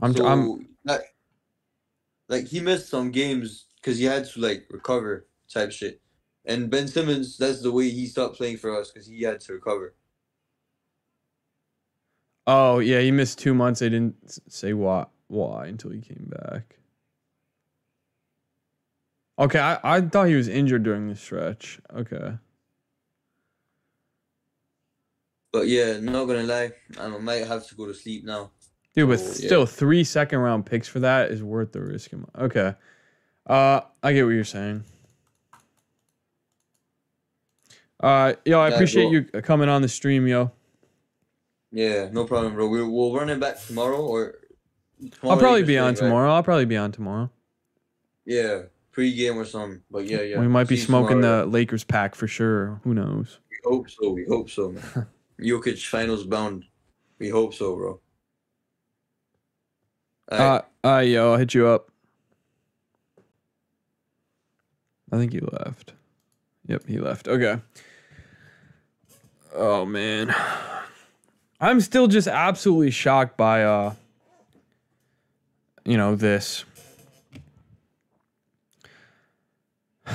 I'm, 0.00 0.14
so, 0.14 0.24
I'm 0.24 0.68
like, 0.84 1.00
like 2.28 2.46
he 2.46 2.60
missed 2.60 2.88
some 2.88 3.10
games 3.10 3.67
because 3.80 3.98
he 3.98 4.04
had 4.04 4.24
to 4.26 4.40
like 4.40 4.66
recover 4.70 5.26
type 5.52 5.72
shit. 5.72 6.00
And 6.44 6.70
Ben 6.70 6.88
Simmons, 6.88 7.36
that's 7.36 7.62
the 7.62 7.70
way 7.72 7.90
he 7.90 8.06
stopped 8.06 8.36
playing 8.36 8.56
for 8.58 8.78
us 8.78 8.90
because 8.90 9.06
he 9.06 9.22
had 9.22 9.40
to 9.40 9.52
recover. 9.54 9.94
Oh 12.46 12.78
yeah, 12.78 13.00
he 13.00 13.10
missed 13.10 13.38
two 13.38 13.54
months. 13.54 13.80
They 13.80 13.88
didn't 13.90 14.16
say 14.50 14.72
why 14.72 15.06
why 15.28 15.66
until 15.66 15.90
he 15.90 16.00
came 16.00 16.30
back. 16.30 16.76
Okay, 19.38 19.58
I, 19.60 19.78
I 19.84 20.00
thought 20.00 20.26
he 20.28 20.34
was 20.34 20.48
injured 20.48 20.82
during 20.82 21.08
the 21.08 21.14
stretch. 21.14 21.78
Okay. 21.94 22.32
But 25.52 25.68
yeah, 25.68 25.98
not 26.00 26.24
gonna 26.24 26.42
lie, 26.42 26.72
I 26.98 27.08
might 27.08 27.46
have 27.46 27.66
to 27.68 27.74
go 27.74 27.86
to 27.86 27.94
sleep 27.94 28.24
now. 28.24 28.50
Dude, 28.94 29.08
but 29.08 29.20
Oh, 29.20 29.22
yeah. 29.22 29.32
still 29.32 29.66
three 29.66 30.02
second 30.02 30.40
round 30.40 30.66
picks 30.66 30.88
for 30.88 31.00
that 31.00 31.30
is 31.30 31.42
worth 31.42 31.72
the 31.72 31.80
risk. 31.80 32.10
Okay. 32.38 32.74
Uh 33.48 33.80
I 34.02 34.12
get 34.12 34.24
what 34.24 34.30
you're 34.30 34.44
saying. 34.44 34.84
Uh 38.00 38.34
yo, 38.44 38.60
I 38.60 38.68
Yeah, 38.68 38.74
appreciate 38.74 39.04
bro. 39.04 39.12
you 39.12 39.42
coming 39.42 39.68
on 39.68 39.82
the 39.82 39.88
stream, 39.88 40.26
yo. 40.26 40.52
Yeah, 41.70 42.08
no 42.12 42.24
problem, 42.24 42.54
bro. 42.54 42.68
We, 42.68 42.82
we'll 42.82 43.14
run 43.14 43.28
it 43.28 43.40
back 43.40 43.60
tomorrow 43.60 44.00
or. 44.00 44.36
I'll 45.22 45.36
probably 45.38 45.62
be 45.62 45.78
on 45.78 45.88
right? 45.88 45.96
tomorrow. 45.96 46.32
I'll 46.32 46.42
probably 46.42 46.64
be 46.64 46.76
on 46.76 46.92
tomorrow. 46.92 47.30
Yeah, 48.24 48.62
pre-game 48.90 49.38
or 49.38 49.44
something. 49.44 49.82
But 49.90 50.06
yeah, 50.06 50.22
yeah. 50.22 50.40
we 50.40 50.48
might 50.48 50.66
be 50.66 50.76
smoking 50.76 51.20
tomorrow. 51.20 51.44
the 51.44 51.50
Lakers 51.50 51.84
pack 51.84 52.14
for 52.14 52.26
sure. 52.26 52.80
Who 52.84 52.94
knows? 52.94 53.38
We 53.50 53.58
hope 53.64 53.88
so. 53.90 54.10
We 54.10 54.24
hope 54.28 54.50
so, 54.50 54.70
man. 54.70 55.06
Jokic 55.40 55.86
finals 55.86 56.24
bound. 56.24 56.64
We 57.18 57.28
hope 57.28 57.54
so, 57.54 57.76
bro. 57.76 58.00
Alright. 60.32 60.64
Uh, 60.82 60.88
uh, 60.88 60.98
yo, 61.00 61.32
I'll 61.32 61.38
hit 61.38 61.54
you 61.54 61.66
up. 61.66 61.90
I 65.12 65.16
think 65.16 65.32
he 65.32 65.40
left. 65.40 65.94
Yep, 66.66 66.86
he 66.86 66.98
left. 66.98 67.28
Okay. 67.28 67.58
Oh 69.54 69.84
man. 69.84 70.34
I'm 71.60 71.80
still 71.80 72.06
just 72.06 72.28
absolutely 72.28 72.90
shocked 72.90 73.36
by 73.36 73.64
uh 73.64 73.94
you 75.84 75.96
know 75.96 76.14
this. 76.14 76.64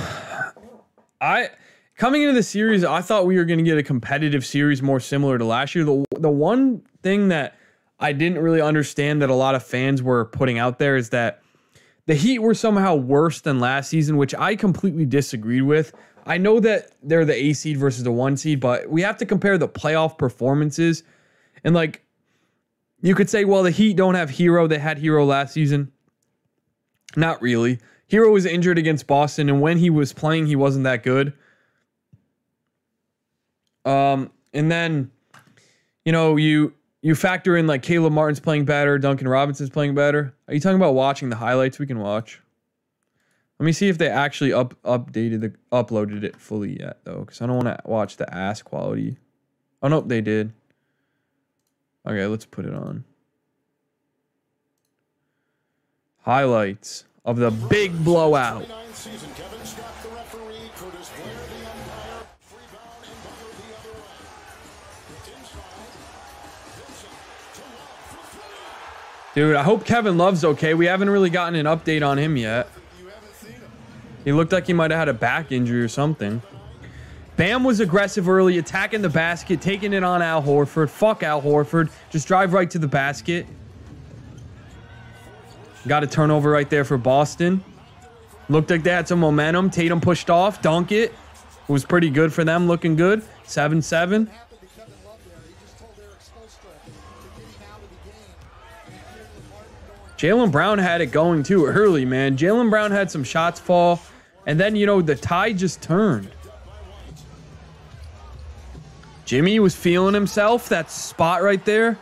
I 1.19 1.49
coming 1.97 2.21
into 2.21 2.33
the 2.33 2.43
series, 2.43 2.83
I 2.83 3.01
thought 3.01 3.25
we 3.25 3.37
were 3.37 3.45
going 3.45 3.59
to 3.59 3.65
get 3.65 3.77
a 3.77 3.83
competitive 3.83 4.45
series 4.45 4.81
more 4.81 4.99
similar 4.99 5.37
to 5.37 5.45
last 5.45 5.75
year. 5.75 5.83
The 5.83 6.05
the 6.19 6.29
one 6.29 6.83
thing 7.01 7.29
that 7.29 7.57
I 7.99 8.13
didn't 8.13 8.39
really 8.39 8.61
understand 8.61 9.21
that 9.21 9.29
a 9.29 9.35
lot 9.35 9.55
of 9.55 9.63
fans 9.63 10.03
were 10.03 10.25
putting 10.25 10.59
out 10.59 10.79
there 10.79 10.95
is 10.95 11.09
that 11.09 11.42
the 12.05 12.15
Heat 12.15 12.39
were 12.39 12.53
somehow 12.53 12.95
worse 12.95 13.41
than 13.41 13.59
last 13.59 13.89
season, 13.89 14.17
which 14.17 14.35
I 14.35 14.55
completely 14.55 15.05
disagreed 15.05 15.63
with. 15.63 15.93
I 16.25 16.37
know 16.37 16.59
that 16.59 16.91
they're 17.01 17.25
the 17.25 17.35
A 17.35 17.53
seed 17.53 17.77
versus 17.77 18.03
the 18.03 18.11
one 18.11 18.37
seed, 18.37 18.59
but 18.59 18.89
we 18.89 19.01
have 19.01 19.17
to 19.17 19.25
compare 19.25 19.57
the 19.57 19.67
playoff 19.67 20.17
performances. 20.17 21.03
And 21.63 21.75
like, 21.75 22.03
you 23.01 23.15
could 23.15 23.29
say, 23.29 23.43
well, 23.45 23.63
the 23.63 23.71
Heat 23.71 23.97
don't 23.97 24.15
have 24.15 24.29
Herro. 24.29 24.67
They 24.67 24.79
had 24.79 24.97
Herro 24.97 25.25
last 25.25 25.53
season. 25.53 25.91
Not 27.15 27.41
really. 27.41 27.79
Herro 28.09 28.31
was 28.31 28.45
injured 28.45 28.77
against 28.77 29.07
Boston, 29.07 29.49
and 29.49 29.59
when 29.59 29.77
he 29.77 29.89
was 29.89 30.13
playing, 30.13 30.45
he 30.45 30.55
wasn't 30.55 30.85
that 30.85 31.03
good. 31.03 31.33
Um, 33.85 34.31
and 34.53 34.71
then, 34.71 35.11
you 36.05 36.11
know, 36.11 36.37
you 36.37 36.73
you 37.03 37.15
factor 37.15 37.57
in 37.57 37.67
like 37.67 37.83
Caleb 37.83 38.13
Martin's 38.13 38.39
playing 38.39 38.63
better, 38.63 38.97
Duncan 38.97 39.27
Robinson's 39.27 39.69
playing 39.69 39.93
better. 39.93 40.33
Are 40.47 40.53
you 40.53 40.61
talking 40.61 40.77
about 40.77 40.93
watching 40.93 41.29
the 41.29 41.35
highlights? 41.35 41.77
We 41.77 41.85
can 41.85 41.99
watch. 41.99 42.41
Let 43.59 43.65
me 43.65 43.73
see 43.73 43.89
if 43.89 43.97
they 43.97 44.07
actually 44.07 44.53
up 44.53 44.81
updated 44.83 45.41
the 45.41 45.53
uploaded 45.71 46.23
it 46.23 46.37
fully 46.37 46.79
yet 46.79 46.99
though, 47.03 47.19
because 47.19 47.41
I 47.41 47.45
don't 47.45 47.57
want 47.57 47.67
to 47.67 47.79
watch 47.85 48.15
the 48.15 48.33
ass 48.33 48.61
quality. 48.61 49.17
Oh 49.81 49.89
nope, 49.89 50.07
they 50.07 50.21
did. 50.21 50.53
Okay, 52.07 52.25
let's 52.25 52.45
put 52.45 52.65
it 52.65 52.73
on. 52.73 53.03
Highlights 56.21 57.03
of 57.25 57.35
the 57.35 57.51
big 57.51 58.01
blowout. 58.03 58.65
Dude, 69.35 69.55
I 69.55 69.63
hope 69.63 69.83
Kevin 69.83 70.17
Love's 70.17 70.45
okay. 70.45 70.75
We 70.75 70.85
haven't 70.85 71.09
really 71.09 71.31
gotten 71.31 71.55
an 71.55 71.65
update 71.65 72.07
on 72.07 72.19
him 72.19 72.37
yet. 72.37 72.69
He 74.23 74.31
looked 74.31 74.51
like 74.51 74.67
he 74.67 74.73
might 74.73 74.91
have 74.91 74.99
had 74.99 75.09
a 75.09 75.13
back 75.13 75.51
injury 75.51 75.81
or 75.81 75.87
something. 75.87 76.41
Bam 77.35 77.63
was 77.63 77.79
aggressive 77.79 78.29
early, 78.29 78.59
attacking 78.59 79.01
the 79.01 79.09
basket, 79.09 79.59
taking 79.59 79.91
it 79.93 80.03
on 80.03 80.21
Al 80.21 80.43
Horford. 80.43 80.89
Fuck 80.89 81.23
Al 81.23 81.41
Horford. 81.41 81.89
Just 82.11 82.27
drive 82.27 82.53
right 82.53 82.69
to 82.69 82.77
the 82.77 82.87
basket. 82.87 83.47
Got 85.87 86.03
a 86.03 86.07
turnover 86.07 86.51
right 86.51 86.69
there 86.69 86.85
for 86.85 86.97
Boston. 86.97 87.63
Looked 88.49 88.69
like 88.69 88.83
they 88.83 88.91
had 88.91 89.07
some 89.07 89.19
momentum. 89.19 89.71
Tatum 89.71 89.99
pushed 89.99 90.29
off, 90.29 90.61
dunk 90.61 90.91
it. 90.91 91.11
It 91.11 91.71
was 91.71 91.83
pretty 91.83 92.11
good 92.11 92.31
for 92.31 92.43
them, 92.43 92.67
looking 92.67 92.95
good. 92.95 93.23
7 93.45 93.81
7. 93.81 94.29
Jaylen 100.23 100.53
Brown 100.53 100.77
had 100.77 101.01
it 101.01 101.07
going 101.07 101.43
too 101.43 101.65
early, 101.65 102.05
man. 102.05 102.37
Jaylen 102.37 102.69
Brown 102.69 102.91
had 102.91 103.11
some 103.11 103.25
shots 103.25 103.59
fall, 103.59 103.99
and 104.45 104.57
then, 104.57 104.73
you 104.73 104.85
know, 104.85 105.01
the 105.01 105.15
tide 105.15 105.57
just 105.57 105.81
turned. 105.81 106.31
Jimmy 109.25 109.59
was 109.59 109.75
feeling 109.75 110.13
himself, 110.13 110.69
that 110.69 110.89
spot 110.89 111.43
right 111.43 111.65
there. 111.65 111.97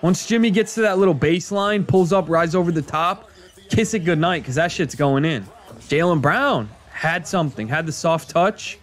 Once 0.00 0.28
Jimmy 0.28 0.52
gets 0.52 0.76
to 0.76 0.82
that 0.82 0.98
little 0.98 1.12
baseline, 1.12 1.84
pulls 1.84 2.12
up, 2.12 2.28
rides 2.28 2.54
over 2.54 2.70
the 2.70 2.82
top, 2.82 3.30
kiss 3.68 3.94
it 3.94 4.04
goodnight, 4.04 4.42
because 4.42 4.54
that 4.54 4.70
shit's 4.70 4.94
going 4.94 5.24
in. 5.24 5.44
Jaylen 5.88 6.22
Brown 6.22 6.68
had 6.90 7.26
something, 7.26 7.66
had 7.66 7.84
the 7.84 7.90
soft 7.90 8.30
touch. 8.30 8.78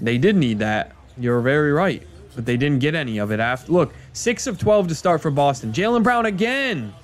They 0.00 0.16
did 0.16 0.34
need 0.34 0.60
that. 0.60 0.92
You're 1.18 1.42
very 1.42 1.72
right. 1.72 2.06
But 2.34 2.46
they 2.46 2.56
didn't 2.56 2.78
get 2.78 2.94
any 2.94 3.18
of 3.18 3.30
it 3.30 3.38
after. 3.38 3.70
Look, 3.70 3.92
6 4.14 4.46
of 4.46 4.58
12 4.58 4.88
to 4.88 4.94
start 4.94 5.20
for 5.20 5.30
Boston. 5.30 5.74
Jaylen 5.74 6.02
Brown 6.02 6.24
again. 6.24 6.94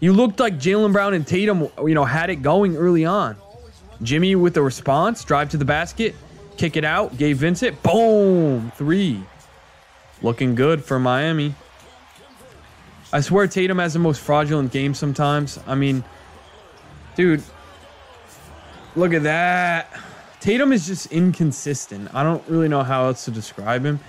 You 0.00 0.14
looked 0.14 0.40
like 0.40 0.58
Jaylen 0.58 0.92
Brown 0.92 1.12
and 1.12 1.26
Tatum, 1.26 1.68
you 1.78 1.94
know, 1.94 2.06
had 2.06 2.30
it 2.30 2.36
going 2.36 2.76
early 2.76 3.04
on. 3.04 3.36
Jimmy 4.02 4.34
with 4.34 4.54
the 4.54 4.62
response, 4.62 5.22
drive 5.24 5.50
to 5.50 5.58
the 5.58 5.64
basket, 5.66 6.14
kick 6.56 6.76
it 6.76 6.84
out, 6.84 7.18
Gabe 7.18 7.36
Vincent, 7.36 7.82
boom, 7.82 8.72
three. 8.76 9.22
Looking 10.22 10.54
good 10.54 10.82
for 10.82 10.98
Miami. 10.98 11.54
I 13.12 13.20
swear 13.20 13.46
Tatum 13.46 13.78
has 13.78 13.92
the 13.92 13.98
most 13.98 14.20
fraudulent 14.20 14.72
game 14.72 14.94
sometimes. 14.94 15.58
I 15.66 15.74
mean, 15.74 16.02
dude, 17.14 17.42
look 18.96 19.12
at 19.12 19.24
that. 19.24 20.00
Tatum 20.40 20.72
is 20.72 20.86
just 20.86 21.12
inconsistent. 21.12 22.08
I 22.14 22.22
don't 22.22 22.46
really 22.48 22.68
know 22.68 22.82
how 22.82 23.04
else 23.06 23.26
to 23.26 23.30
describe 23.30 23.84
him. 23.84 24.00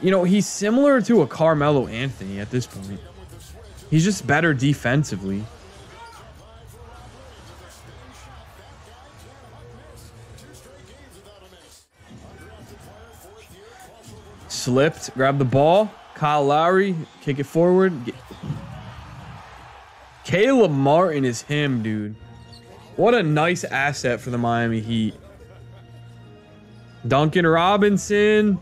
You 0.00 0.12
know, 0.12 0.22
he's 0.22 0.46
similar 0.46 1.00
to 1.02 1.22
a 1.22 1.26
Carmelo 1.26 1.88
Anthony 1.88 2.38
at 2.38 2.50
this 2.50 2.66
point. 2.66 3.00
He's 3.90 4.04
just 4.04 4.26
better 4.26 4.54
defensively. 4.54 5.44
Slipped, 14.48 15.12
grab 15.14 15.38
the 15.38 15.44
ball. 15.44 15.92
Kyle 16.14 16.44
Lowry, 16.44 16.94
kick 17.20 17.38
it 17.38 17.44
forward. 17.44 17.92
Caleb 20.24 20.70
Martin 20.70 21.24
is 21.24 21.42
him, 21.42 21.82
dude. 21.82 22.14
What 22.96 23.14
a 23.14 23.22
nice 23.22 23.64
asset 23.64 24.20
for 24.20 24.30
the 24.30 24.38
Miami 24.38 24.80
Heat. 24.80 25.14
Duncan 27.06 27.46
Robinson. 27.46 28.58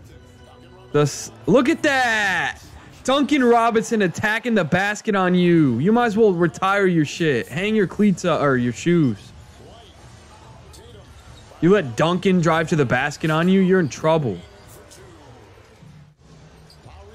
The 0.92 1.30
look 1.46 1.68
at 1.68 1.82
that. 1.84 2.58
Duncan 3.04 3.42
Robinson 3.42 4.02
attacking 4.02 4.54
the 4.54 4.64
basket 4.64 5.16
on 5.16 5.34
you. 5.34 5.78
You 5.80 5.92
might 5.92 6.06
as 6.06 6.16
well 6.16 6.32
retire 6.32 6.86
your 6.86 7.04
shit. 7.04 7.48
Hang 7.48 7.74
your 7.74 7.88
cleats 7.88 8.24
up, 8.24 8.40
or 8.40 8.56
your 8.56 8.72
shoes. 8.72 9.32
You 11.60 11.70
let 11.70 11.96
Duncan 11.96 12.40
drive 12.40 12.68
to 12.70 12.76
the 12.76 12.84
basket 12.84 13.30
on 13.30 13.48
you, 13.48 13.60
you're 13.60 13.80
in 13.80 13.88
trouble. 13.88 14.38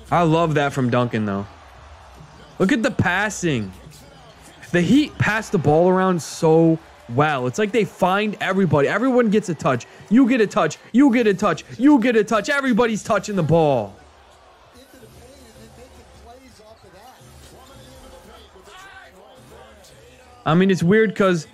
I 0.10 0.22
love 0.22 0.54
that 0.56 0.72
from 0.72 0.90
Duncan 0.90 1.26
though. 1.26 1.46
Look 2.60 2.72
at 2.72 2.82
the 2.82 2.92
passing. 2.92 3.72
The 4.72 4.82
Heat 4.82 5.18
pass 5.18 5.50
the 5.50 5.58
ball 5.58 5.90
around 5.90 6.22
so 6.22 6.80
well. 7.10 7.48
It's 7.48 7.60
like 7.60 7.72
they 7.72 7.86
find 7.86 8.36
everybody. 8.40 8.88
Everyone 8.88 9.30
gets 9.30 9.50
a 9.50 9.54
touch. 9.54 9.86
You 10.10 10.28
get 10.28 10.42
a 10.42 10.48
touch. 10.48 10.78
You 10.92 11.14
get 11.14 11.28
a 11.28 11.34
touch. 11.34 11.64
You 11.78 12.00
get 12.00 12.16
a 12.16 12.24
touch. 12.24 12.50
Everybody's 12.50 13.04
touching 13.04 13.36
the 13.36 13.44
ball. 13.44 13.96
I 20.48 20.56
mean, 20.56 20.72
it's 20.72 20.82
weird 20.82 21.10
because 21.10 21.45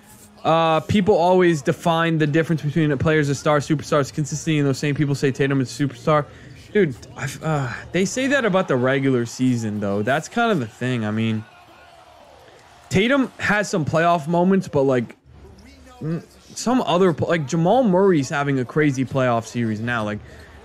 uh, 0.44 0.78
people 0.80 1.16
always 1.16 1.62
define 1.62 2.18
the 2.18 2.28
difference 2.28 2.62
between 2.62 2.92
a 2.92 2.96
player 2.96 3.18
as 3.18 3.28
a 3.28 3.34
star, 3.34 3.58
superstars 3.58 4.12
consistently, 4.14 4.60
and 4.60 4.68
those 4.68 4.78
same 4.78 4.94
people 4.94 5.16
say 5.16 5.32
Tatum 5.32 5.60
is 5.60 5.80
a 5.80 5.84
superstar. 5.84 6.26
Dude, 6.72 6.96
uh, 7.42 7.74
they 7.90 8.04
say 8.04 8.28
that 8.28 8.44
about 8.44 8.68
the 8.68 8.76
regular 8.76 9.26
season, 9.26 9.80
though. 9.80 10.02
That's 10.02 10.28
kind 10.28 10.52
of 10.52 10.60
the 10.60 10.66
thing. 10.66 11.04
I 11.04 11.10
mean, 11.10 11.44
Tatum 12.88 13.32
has 13.38 13.68
some 13.68 13.84
playoff 13.84 14.28
moments, 14.28 14.68
but 14.68 14.82
like 14.82 15.16
mm, 16.00 16.24
some 16.56 16.80
other, 16.82 17.12
like 17.12 17.48
Jamal 17.48 17.82
Murray's 17.82 18.28
having 18.28 18.60
a 18.60 18.64
crazy 18.64 19.04
playoff 19.04 19.44
series 19.44 19.80
now. 19.80 20.04
Like 20.04 20.20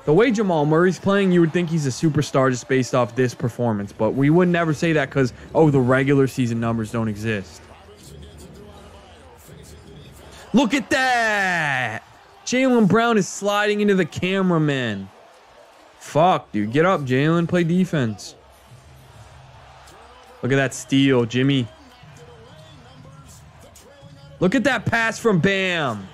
the 0.05 0.13
way 0.13 0.29
Jamal 0.29 0.67
Murray's 0.67 0.99
playing, 0.99 1.31
you 1.31 1.41
would 1.41 1.51
think 1.51 1.67
he's 1.67 1.87
a 1.87 1.89
superstar 1.89 2.51
just 2.51 2.67
based 2.67 2.93
off 2.93 3.15
this 3.15 3.33
performance, 3.33 3.91
but 3.91 4.11
we 4.11 4.29
would 4.29 4.49
never 4.49 4.73
say 4.73 4.93
that 4.93 5.09
because, 5.09 5.33
oh, 5.55 5.71
the 5.71 5.79
regular 5.79 6.27
season 6.27 6.59
numbers 6.59 6.91
don't 6.91 7.07
exist. 7.07 7.61
Look 10.53 10.73
at 10.73 10.89
that! 10.89 12.03
Jaylen 12.45 12.87
Brown 12.87 13.17
is 13.17 13.27
sliding 13.27 13.81
into 13.81 13.93
the 13.93 14.05
cameraman. 14.05 15.09
Fuck, 15.99 16.51
dude. 16.51 16.71
Get 16.71 16.85
up, 16.85 17.01
Jaylen. 17.01 17.47
Play 17.47 17.63
defense. 17.63 18.35
Look 20.41 20.51
at 20.51 20.55
that 20.55 20.73
steal, 20.73 21.25
Jimmy. 21.25 21.67
Look 24.39 24.55
at 24.55 24.63
that 24.63 24.85
pass 24.85 25.19
from 25.19 25.39
Bam. 25.39 26.07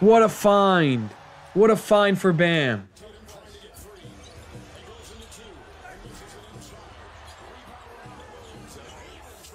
What 0.00 0.22
a 0.22 0.28
find. 0.28 1.10
What 1.54 1.70
a 1.70 1.76
find 1.76 2.18
for 2.18 2.32
Bam. 2.32 2.88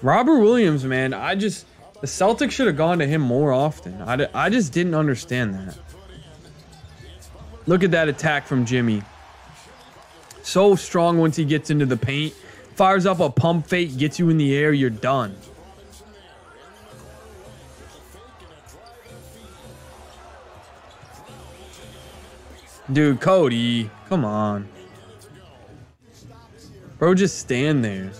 Robert 0.00 0.38
Williams, 0.38 0.84
man, 0.84 1.12
I 1.12 1.34
just 1.34 1.66
the 2.00 2.06
Celtics 2.06 2.52
should 2.52 2.66
have 2.66 2.76
gone 2.76 2.98
to 2.98 3.06
him 3.06 3.20
more 3.20 3.52
often. 3.52 4.00
I, 4.02 4.28
I 4.34 4.50
just 4.50 4.72
didn't 4.72 4.94
understand 4.94 5.54
that. 5.54 5.78
Look 7.66 7.82
at 7.82 7.90
that 7.90 8.08
attack 8.08 8.46
from 8.46 8.64
Jimmy. 8.64 9.02
So 10.42 10.74
strong 10.76 11.18
once 11.18 11.36
he 11.36 11.44
gets 11.44 11.70
into 11.70 11.86
the 11.86 11.96
paint. 11.96 12.34
Fires 12.76 13.04
up 13.04 13.20
a 13.20 13.28
pump 13.28 13.66
fake, 13.66 13.98
gets 13.98 14.18
you 14.18 14.30
in 14.30 14.38
the 14.38 14.56
air, 14.56 14.72
you're 14.72 14.88
done. 14.88 15.36
Dude, 22.90 23.20
Cody, 23.20 23.90
come 24.08 24.24
on. 24.24 24.66
Bro, 26.98 27.16
just 27.16 27.38
stand 27.38 27.84
there. 27.84 28.10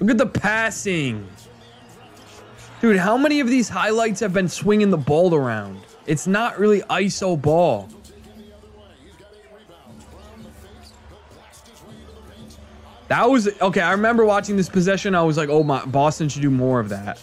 Look 0.00 0.10
at 0.10 0.18
the 0.18 0.26
passing. 0.26 1.28
Dude, 2.82 2.96
how 2.96 3.16
many 3.16 3.38
of 3.38 3.46
these 3.46 3.68
highlights 3.68 4.18
have 4.18 4.32
been 4.32 4.48
swinging 4.48 4.90
the 4.90 4.98
ball 4.98 5.32
around? 5.36 5.78
It's 6.04 6.26
not 6.26 6.58
really 6.58 6.80
ISO 6.82 7.40
ball. 7.40 7.88
That 13.06 13.30
was 13.30 13.48
okay. 13.60 13.80
I 13.80 13.92
remember 13.92 14.24
watching 14.24 14.56
this 14.56 14.68
possession. 14.68 15.14
I 15.14 15.22
was 15.22 15.36
like, 15.36 15.48
"Oh 15.48 15.62
my, 15.62 15.84
Boston 15.84 16.28
should 16.28 16.42
do 16.42 16.50
more 16.50 16.80
of 16.80 16.88
that." 16.88 17.22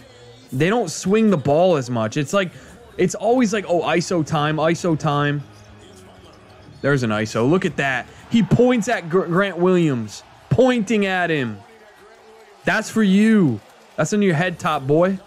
They 0.54 0.70
don't 0.70 0.90
swing 0.90 1.30
the 1.30 1.38
ball 1.38 1.76
as 1.76 1.90
much. 1.90 2.16
It's 2.16 2.32
like, 2.32 2.52
it's 2.96 3.16
always 3.16 3.52
like, 3.52 3.66
"Oh, 3.68 3.82
ISO 3.82 4.26
time, 4.26 4.56
ISO 4.58 4.98
time." 4.98 5.44
There's 6.80 7.04
an 7.04 7.10
ISO. 7.10 7.50
Look 7.50 7.66
at 7.66 7.76
that. 7.76 8.08
He 8.30 8.44
points 8.44 8.88
at 8.88 9.10
Gr- 9.10 9.26
Grant 9.26 9.58
Williams, 9.58 10.24
pointing 10.50 11.06
at 11.06 11.30
him. 11.30 11.58
That's 12.64 12.90
for 12.90 13.04
you. 13.04 13.60
That's 13.98 14.14
in 14.14 14.22
your 14.22 14.36
head 14.36 14.58
top, 14.58 14.88
boy. 14.88 15.20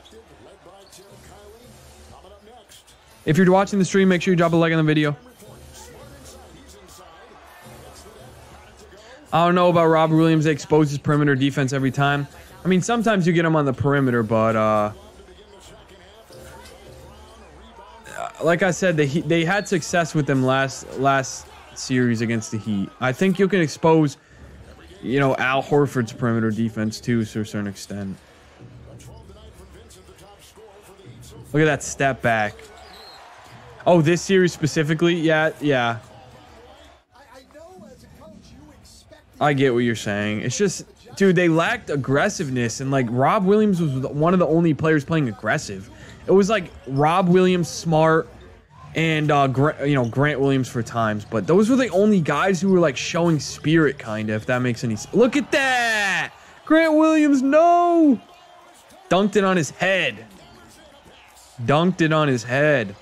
If 3.24 3.36
you're 3.36 3.50
watching 3.50 3.78
the 3.78 3.84
stream, 3.84 4.08
make 4.08 4.22
sure 4.22 4.32
you 4.32 4.36
drop 4.36 4.52
a 4.52 4.56
like 4.56 4.72
on 4.72 4.78
the 4.78 4.82
video. 4.82 5.16
I 9.32 9.46
don't 9.46 9.54
know 9.54 9.68
about 9.70 9.86
Rob 9.86 10.10
Williams. 10.10 10.44
They 10.44 10.50
expose 10.50 10.90
his 10.90 10.98
perimeter 10.98 11.34
defense 11.34 11.72
every 11.72 11.90
time. 11.90 12.26
I 12.64 12.68
mean, 12.68 12.82
sometimes 12.82 13.26
you 13.26 13.32
get 13.32 13.44
him 13.44 13.56
on 13.56 13.64
the 13.64 13.72
perimeter, 13.72 14.22
but 14.22 14.56
uh, 14.56 14.92
like 18.42 18.62
I 18.62 18.72
said, 18.72 18.96
they 18.96 19.06
they 19.06 19.44
had 19.44 19.66
success 19.66 20.14
with 20.14 20.26
them 20.26 20.44
last 20.44 20.98
last 20.98 21.46
series 21.74 22.20
against 22.20 22.50
the 22.50 22.58
Heat. 22.58 22.90
I 23.00 23.12
think 23.12 23.38
you 23.38 23.48
can 23.48 23.60
expose, 23.60 24.18
you 25.00 25.18
know, 25.18 25.34
Al 25.36 25.62
Horford's 25.62 26.12
perimeter 26.12 26.50
defense 26.50 27.00
too, 27.00 27.24
to 27.24 27.40
a 27.40 27.44
certain 27.44 27.66
extent. 27.66 28.16
Look 31.52 31.62
at 31.62 31.66
that 31.66 31.82
step 31.82 32.22
back. 32.22 32.54
Oh, 33.86 34.00
this 34.00 34.22
series 34.22 34.52
specifically? 34.52 35.14
Yeah, 35.14 35.50
yeah. 35.60 35.98
I, 39.40 39.54
get 39.54 39.74
what 39.74 39.80
you're 39.80 39.96
saying. 39.96 40.42
It's 40.42 40.56
just, 40.56 40.84
dude, 41.16 41.34
they 41.34 41.48
lacked 41.48 41.90
aggressiveness, 41.90 42.80
and 42.80 42.92
like 42.92 43.06
Rob 43.10 43.44
Williams 43.44 43.80
was 43.80 43.90
one 44.06 44.34
of 44.34 44.38
the 44.38 44.46
only 44.46 44.72
players 44.72 45.04
playing 45.04 45.28
aggressive. 45.28 45.90
It 46.28 46.30
was 46.30 46.48
like 46.48 46.70
Rob 46.86 47.28
Williams, 47.28 47.68
Smart, 47.68 48.28
and 48.94 49.32
uh, 49.32 49.48
Gra- 49.48 49.88
you 49.88 49.96
know 49.96 50.04
Grant 50.04 50.38
Williams 50.38 50.68
for 50.68 50.80
times, 50.80 51.24
but 51.24 51.48
those 51.48 51.68
were 51.68 51.76
the 51.76 51.88
only 51.88 52.20
guys 52.20 52.60
who 52.60 52.70
were 52.70 52.78
like 52.78 52.96
showing 52.96 53.40
spirit, 53.40 53.98
kind 53.98 54.30
of. 54.30 54.42
If 54.42 54.46
that 54.46 54.60
makes 54.60 54.84
any 54.84 54.94
sense. 54.94 55.12
Look 55.12 55.36
at 55.36 55.50
that, 55.50 56.32
Grant 56.64 56.94
Williams, 56.94 57.42
no, 57.42 58.20
dunked 59.10 59.34
it 59.34 59.42
on 59.42 59.56
his 59.56 59.70
head. 59.70 60.24
Dunked 61.64 62.00
it 62.00 62.12
on 62.12 62.28
his 62.28 62.44
head. 62.44 62.94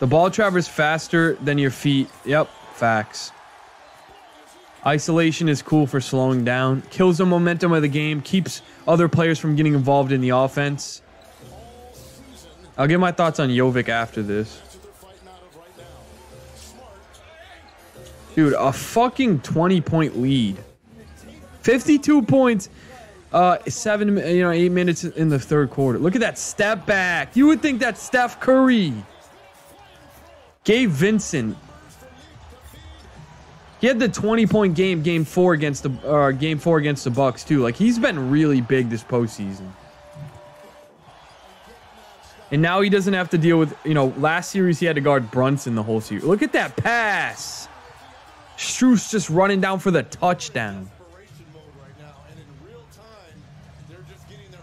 The 0.00 0.06
ball 0.06 0.30
travels 0.30 0.66
faster 0.66 1.34
than 1.34 1.58
your 1.58 1.70
feet. 1.70 2.08
Yep, 2.24 2.48
facts. 2.74 3.32
Isolation 4.84 5.46
is 5.46 5.60
cool 5.60 5.86
for 5.86 6.00
slowing 6.00 6.42
down. 6.42 6.82
Kills 6.88 7.18
the 7.18 7.26
momentum 7.26 7.72
of 7.72 7.82
the 7.82 7.88
game. 7.88 8.22
Keeps 8.22 8.62
other 8.88 9.08
players 9.08 9.38
from 9.38 9.56
getting 9.56 9.74
involved 9.74 10.10
in 10.10 10.22
the 10.22 10.30
offense. 10.30 11.02
I'll 12.78 12.86
get 12.86 12.98
my 12.98 13.12
thoughts 13.12 13.38
on 13.38 13.50
Jovic 13.50 13.90
after 13.90 14.22
this. 14.22 14.62
Dude, 18.34 18.54
a 18.54 18.72
fucking 18.72 19.40
20 19.40 19.80
point 19.82 20.18
lead. 20.18 20.56
52 21.60 22.22
points. 22.22 22.70
Uh, 23.34 23.58
seven, 23.68 24.16
you 24.16 24.42
know, 24.42 24.50
eight 24.50 24.72
minutes 24.72 25.04
in 25.04 25.28
the 25.28 25.38
third 25.38 25.70
quarter. 25.70 25.98
Look 25.98 26.14
at 26.14 26.20
that 26.22 26.38
step 26.38 26.86
back. 26.86 27.36
You 27.36 27.46
would 27.48 27.60
think 27.60 27.80
that's 27.80 28.02
Steph 28.02 28.40
Curry. 28.40 28.94
Gabe 30.64 30.90
Vincent. 30.90 31.56
He 33.80 33.86
had 33.86 33.98
the 33.98 34.08
20 34.08 34.46
point 34.46 34.74
game, 34.74 35.02
game 35.02 35.24
four 35.24 35.54
against 35.54 35.82
the 35.84 35.90
uh, 36.06 36.32
game 36.32 36.58
four 36.58 36.78
against 36.78 37.04
the 37.04 37.10
Bucks 37.10 37.44
too. 37.44 37.60
Like 37.62 37.76
he's 37.76 37.98
been 37.98 38.30
really 38.30 38.60
big 38.60 38.90
this 38.90 39.02
postseason. 39.02 39.70
And 42.52 42.60
now 42.60 42.80
he 42.80 42.90
doesn't 42.90 43.14
have 43.14 43.30
to 43.30 43.38
deal 43.38 43.58
with, 43.58 43.76
you 43.84 43.94
know, 43.94 44.12
last 44.18 44.50
series 44.50 44.80
he 44.80 44.86
had 44.86 44.96
to 44.96 45.00
guard 45.00 45.30
Brunson 45.30 45.76
the 45.76 45.82
whole 45.82 46.00
series. 46.00 46.24
Look 46.24 46.42
at 46.42 46.52
that 46.52 46.76
pass. 46.76 47.68
Strus 48.56 49.10
just 49.10 49.30
running 49.30 49.60
down 49.60 49.78
for 49.78 49.90
the 49.90 50.02
touchdown. 50.02 50.90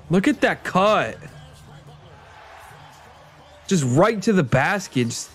Look 0.09 0.27
at 0.27 0.41
that 0.41 0.63
cut. 0.63 1.17
Just 3.67 3.83
right 3.83 4.21
to 4.21 4.33
the 4.33 4.43
basket. 4.43 5.05
Just 5.05 5.29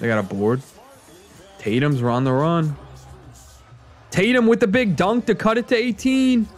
They 0.00 0.08
got 0.08 0.18
a 0.18 0.22
board. 0.22 0.62
Tatum's 1.58 2.02
on 2.02 2.24
the 2.24 2.32
run. 2.32 2.74
Tatum 4.10 4.46
with 4.46 4.60
the 4.60 4.66
big 4.66 4.96
dunk 4.96 5.26
to 5.26 5.34
cut 5.34 5.58
it 5.58 5.68
to 5.68 5.76
18. 5.76 6.48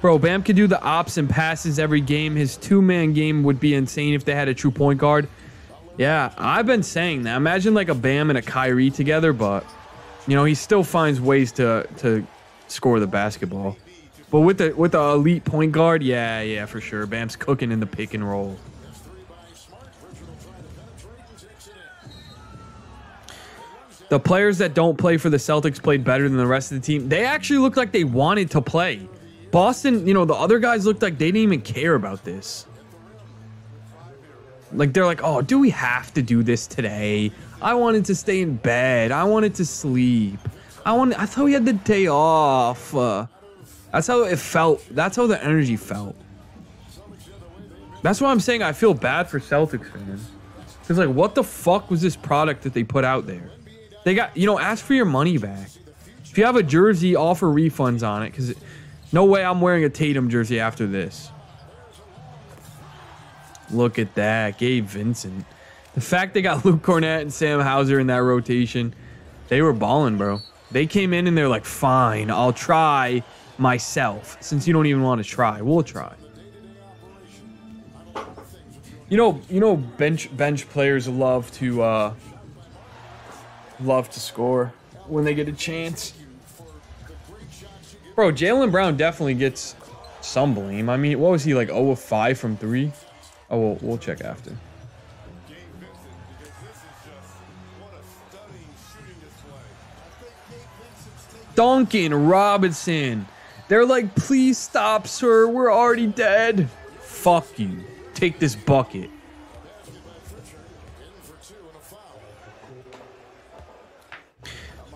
Bro, 0.00 0.18
Bam 0.18 0.42
could 0.42 0.56
do 0.56 0.66
the 0.66 0.80
ops 0.80 1.16
and 1.16 1.28
passes 1.28 1.78
every 1.78 2.00
game. 2.00 2.36
His 2.36 2.56
two 2.56 2.82
man 2.82 3.14
game 3.14 3.42
would 3.44 3.58
be 3.58 3.74
insane 3.74 4.14
if 4.14 4.24
they 4.24 4.34
had 4.34 4.48
a 4.48 4.54
true 4.54 4.70
point 4.70 4.98
guard. 4.98 5.28
Yeah, 5.96 6.32
I've 6.38 6.66
been 6.66 6.84
saying 6.84 7.24
that. 7.24 7.36
Imagine 7.36 7.74
like 7.74 7.88
a 7.88 7.94
Bam 7.94 8.30
and 8.30 8.38
a 8.38 8.42
Kyrie 8.42 8.90
together, 8.90 9.32
but 9.32 9.64
you 10.28 10.36
know 10.36 10.44
he 10.44 10.54
still 10.54 10.84
finds 10.84 11.20
ways 11.20 11.50
to 11.52 11.88
to 11.98 12.24
score 12.68 13.00
the 13.00 13.08
basketball. 13.08 13.76
But 14.30 14.40
with 14.40 14.58
the 14.58 14.72
with 14.72 14.92
the 14.92 15.00
elite 15.00 15.44
point 15.44 15.72
guard, 15.72 16.04
yeah, 16.04 16.42
yeah, 16.42 16.66
for 16.66 16.80
sure. 16.80 17.04
Bam's 17.06 17.34
cooking 17.34 17.72
in 17.72 17.80
the 17.80 17.86
pick 17.86 18.14
and 18.14 18.28
roll. 18.28 18.56
The 24.08 24.18
players 24.18 24.58
that 24.58 24.74
don't 24.74 24.96
play 24.96 25.18
for 25.18 25.28
the 25.28 25.36
Celtics 25.36 25.82
played 25.82 26.02
better 26.02 26.28
than 26.28 26.38
the 26.38 26.46
rest 26.46 26.72
of 26.72 26.80
the 26.80 26.86
team. 26.86 27.08
They 27.08 27.24
actually 27.26 27.58
looked 27.58 27.76
like 27.76 27.92
they 27.92 28.04
wanted 28.04 28.50
to 28.52 28.62
play. 28.62 29.06
Boston, 29.50 30.06
you 30.06 30.14
know, 30.14 30.24
the 30.24 30.34
other 30.34 30.58
guys 30.58 30.86
looked 30.86 31.02
like 31.02 31.18
they 31.18 31.26
didn't 31.26 31.42
even 31.42 31.60
care 31.60 31.94
about 31.94 32.24
this. 32.24 32.66
Like 34.72 34.92
they're 34.92 35.06
like, 35.06 35.20
"Oh, 35.22 35.40
do 35.40 35.58
we 35.58 35.70
have 35.70 36.12
to 36.14 36.22
do 36.22 36.42
this 36.42 36.66
today? 36.66 37.32
I 37.60 37.74
wanted 37.74 38.04
to 38.06 38.14
stay 38.14 38.42
in 38.42 38.56
bed. 38.56 39.12
I 39.12 39.24
wanted 39.24 39.54
to 39.56 39.64
sleep. 39.64 40.38
I 40.84 40.92
wanted 40.92 41.16
I 41.18 41.26
thought 41.26 41.44
we 41.44 41.54
had 41.54 41.64
the 41.64 41.72
day 41.72 42.06
off." 42.06 42.94
Uh, 42.94 43.26
that's 43.92 44.06
how 44.06 44.24
it 44.24 44.38
felt. 44.38 44.84
That's 44.90 45.16
how 45.16 45.26
the 45.26 45.42
energy 45.42 45.76
felt. 45.76 46.16
That's 48.02 48.20
why 48.20 48.30
I'm 48.30 48.40
saying 48.40 48.62
I 48.62 48.72
feel 48.72 48.94
bad 48.94 49.28
for 49.28 49.40
Celtics 49.40 49.90
fans. 49.90 50.28
Cuz 50.86 50.98
like 50.98 51.08
what 51.08 51.34
the 51.34 51.44
fuck 51.44 51.90
was 51.90 52.02
this 52.02 52.16
product 52.16 52.62
that 52.62 52.74
they 52.74 52.84
put 52.84 53.04
out 53.04 53.26
there? 53.26 53.50
They 54.04 54.14
got, 54.14 54.36
you 54.36 54.46
know, 54.46 54.58
ask 54.58 54.84
for 54.84 54.94
your 54.94 55.04
money 55.04 55.38
back. 55.38 55.70
If 56.24 56.36
you 56.38 56.44
have 56.44 56.56
a 56.56 56.62
jersey, 56.62 57.16
offer 57.16 57.46
refunds 57.46 58.06
on 58.06 58.22
it 58.22 58.30
cuz 58.30 58.54
no 59.12 59.24
way 59.24 59.44
I'm 59.44 59.60
wearing 59.60 59.84
a 59.84 59.88
Tatum 59.88 60.28
jersey 60.28 60.60
after 60.60 60.86
this. 60.86 61.30
Look 63.70 63.98
at 63.98 64.14
that. 64.14 64.58
Gabe 64.58 64.86
Vincent. 64.86 65.44
The 65.94 66.00
fact 66.00 66.34
they 66.34 66.42
got 66.42 66.64
Luke 66.64 66.82
Kornet 66.82 67.22
and 67.22 67.32
Sam 67.32 67.60
Hauser 67.60 67.98
in 67.98 68.06
that 68.08 68.22
rotation, 68.22 68.94
they 69.48 69.62
were 69.62 69.72
balling, 69.72 70.16
bro. 70.16 70.40
They 70.70 70.86
came 70.86 71.14
in 71.14 71.26
and 71.26 71.36
they're 71.36 71.48
like, 71.48 71.64
fine, 71.64 72.30
I'll 72.30 72.52
try 72.52 73.22
myself. 73.56 74.36
Since 74.40 74.66
you 74.66 74.72
don't 74.72 74.86
even 74.86 75.02
want 75.02 75.22
to 75.22 75.28
try, 75.28 75.60
we'll 75.62 75.82
try. 75.82 76.14
You 79.08 79.16
know, 79.16 79.40
you 79.48 79.60
know, 79.60 79.76
bench 79.76 80.34
bench 80.36 80.68
players 80.68 81.08
love 81.08 81.50
to 81.52 81.82
uh 81.82 82.14
love 83.80 84.10
to 84.10 84.20
score 84.20 84.72
when 85.06 85.24
they 85.24 85.34
get 85.34 85.48
a 85.48 85.52
chance. 85.52 86.14
Bro, 88.14 88.32
Jaylen 88.32 88.72
Brown 88.72 88.96
definitely 88.96 89.34
gets 89.34 89.76
some 90.20 90.54
blame. 90.54 90.88
I 90.88 90.96
mean, 90.96 91.18
what 91.20 91.30
was 91.30 91.44
he 91.44 91.54
like 91.54 91.68
0 91.68 91.90
of 91.90 92.00
5 92.00 92.38
from 92.38 92.56
3? 92.56 92.92
Oh, 93.50 93.58
we'll, 93.58 93.78
we'll 93.80 93.98
check 93.98 94.20
after. 94.20 94.56
Duncan 101.54 102.14
Robinson. 102.14 103.26
They're 103.68 103.84
like, 103.84 104.14
please 104.14 104.58
stop, 104.58 105.06
sir. 105.06 105.48
We're 105.48 105.72
already 105.72 106.06
dead. 106.06 106.68
Fuck 107.00 107.58
you. 107.58 107.84
Take 108.14 108.38
this 108.38 108.54
bucket. 108.54 109.10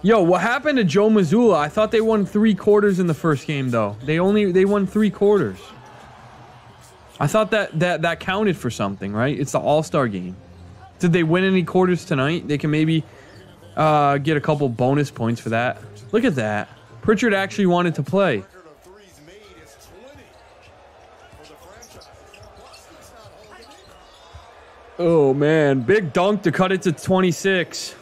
Yo, 0.05 0.21
what 0.21 0.41
happened 0.41 0.79
to 0.79 0.85
Joe 0.85 1.09
Mazzulla? 1.09 1.57
I 1.57 1.69
thought 1.69 1.93
they 1.93 2.01
won 2.01 2.27
three 2.27 2.57
quarters 2.57 2.99
in 2.99 3.07
the 3.07 3.15
first 3.15 3.47
game, 3.47 3.71
though. 3.71 3.97
They 4.03 4.19
only 4.19 4.51
they 4.51 4.65
won 4.65 4.85
three 4.85 5.11
quarters. 5.11 5.59
I 7.21 7.29
thought 7.29 7.53
that 7.53 7.79
that 7.79 8.03
that 8.03 8.19
counted 8.19 8.57
for 8.57 8.69
something, 8.69 9.13
right? 9.13 9.39
It's 9.39 9.53
the 9.53 9.61
All 9.61 9.85
Star 9.85 10.09
game. 10.09 10.35
Did 10.99 11.13
they 11.13 11.23
win 11.23 11.45
any 11.45 11.63
quarters 11.63 12.05
tonight? 12.05 12.49
They 12.49 12.59
can 12.59 12.71
maybe 12.73 13.05
uh, 13.77 14.19
get 14.19 14.37
a 14.37 14.41
couple 14.41 14.69
bonus 14.69 15.09
points 15.09 15.41
for 15.41 15.51
that. 15.51 15.81
Look 16.11 16.25
at 16.25 16.35
that. 16.35 16.69
Pritchard 17.03 17.33
actually 17.33 17.67
wanted 17.67 17.95
to 17.95 18.03
play. 18.03 18.39
Record 18.39 18.67
of 18.67 18.83
threes 18.83 19.21
made 19.25 19.35
is 19.65 19.77
20 20.03 20.17
for 21.39 21.49
the 21.49 21.55
franchise. 21.55 22.09
Boston's 22.59 23.13
not 23.15 23.33
holding 23.47 23.71
it. 23.71 23.77
Oh 24.99 25.33
man, 25.33 25.83
big 25.83 26.13
dunk 26.13 26.43
to 26.43 26.51
cut 26.51 26.73
it 26.73 26.83
to 26.83 26.93
26. 26.93 27.95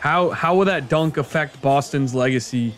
How 0.00 0.30
how 0.30 0.56
will 0.56 0.64
that 0.64 0.88
dunk 0.88 1.18
affect 1.18 1.60
Boston's 1.60 2.14
legacy? 2.14 2.74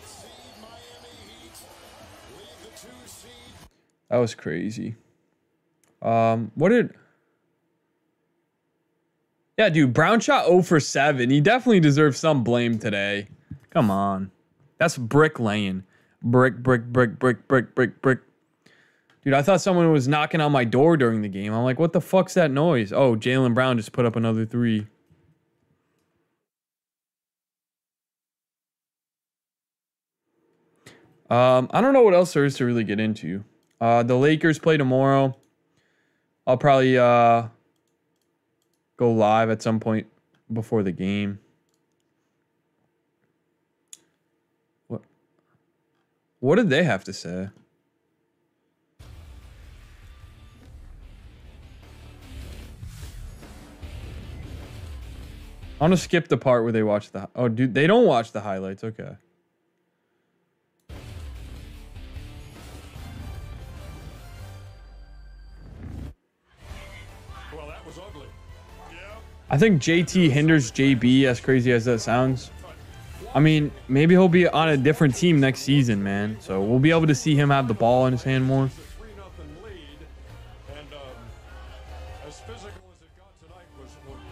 That 4.09 4.17
was 4.17 4.35
crazy. 4.35 4.95
Um, 6.01 6.51
what 6.55 6.69
did? 6.69 6.93
Yeah, 9.57 9.69
dude, 9.69 9.93
Brown 9.93 10.19
shot 10.19 10.47
0 10.47 10.63
for 10.63 10.79
7. 10.79 11.29
He 11.29 11.39
definitely 11.39 11.79
deserves 11.79 12.19
some 12.19 12.43
blame 12.43 12.77
today. 12.77 13.29
Come 13.69 13.89
on. 13.89 14.31
That's 14.77 14.97
brick 14.97 15.39
laying. 15.39 15.83
Brick, 16.21 16.57
brick, 16.57 16.85
brick, 16.85 17.17
brick, 17.19 17.47
brick, 17.47 17.73
brick, 17.73 18.01
brick. 18.01 18.19
Dude, 19.23 19.33
I 19.33 19.41
thought 19.41 19.61
someone 19.61 19.91
was 19.91 20.07
knocking 20.07 20.41
on 20.41 20.51
my 20.51 20.65
door 20.65 20.97
during 20.97 21.21
the 21.21 21.29
game. 21.29 21.53
I'm 21.53 21.63
like, 21.63 21.79
what 21.79 21.93
the 21.93 22.01
fuck's 22.01 22.33
that 22.33 22.51
noise? 22.51 22.91
Oh, 22.91 23.15
Jaylen 23.15 23.53
Brown 23.53 23.77
just 23.77 23.93
put 23.93 24.05
up 24.05 24.15
another 24.17 24.45
three. 24.45 24.87
Um, 31.33 31.67
I 31.71 31.81
don't 31.81 31.93
know 31.93 32.03
what 32.03 32.13
else 32.13 32.31
there 32.33 32.45
is 32.45 32.57
to 32.57 32.65
really 32.65 32.83
get 32.83 32.99
into. 32.99 33.43
Uh, 33.81 34.03
the 34.03 34.13
Lakers 34.13 34.59
play 34.59 34.77
tomorrow. 34.77 35.35
I'll 36.45 36.57
probably 36.57 36.95
uh, 36.95 37.47
go 38.97 39.11
live 39.11 39.49
at 39.49 39.63
some 39.63 39.79
point 39.79 40.05
before 40.51 40.83
the 40.83 40.91
game. 40.91 41.39
What? 44.89 45.01
What 46.39 46.57
did 46.57 46.69
they 46.69 46.83
have 46.83 47.03
to 47.05 47.13
say? 47.13 47.49
I'm 55.81 55.89
gonna 55.89 55.97
skip 55.97 56.27
the 56.27 56.37
part 56.37 56.61
where 56.61 56.71
they 56.71 56.83
watch 56.83 57.09
the. 57.09 57.27
Oh, 57.35 57.47
dude, 57.47 57.73
they 57.73 57.87
don't 57.87 58.05
watch 58.05 58.33
the 58.33 58.41
highlights. 58.41 58.83
Okay. 58.83 59.17
I 69.53 69.57
think 69.57 69.83
JT 69.83 70.31
hinders 70.31 70.71
JB, 70.71 71.25
as 71.25 71.39
crazy 71.39 71.71
as 71.73 71.85
that 71.85 71.99
sounds. 71.99 72.49
I 73.35 73.39
mean, 73.39 73.71
maybe 73.87 74.15
he'll 74.15 74.27
be 74.27 74.47
on 74.47 74.69
a 74.69 74.77
different 74.77 75.13
team 75.13 75.39
next 75.39 75.59
season, 75.59 76.01
man. 76.01 76.37
So 76.39 76.59
we'll 76.59 76.79
be 76.79 76.89
able 76.89 77.05
to 77.05 77.13
see 77.13 77.35
him 77.35 77.51
have 77.51 77.67
the 77.67 77.75
ball 77.75 78.07
in 78.07 78.13
his 78.13 78.23
hand 78.23 78.45
more. 78.45 78.71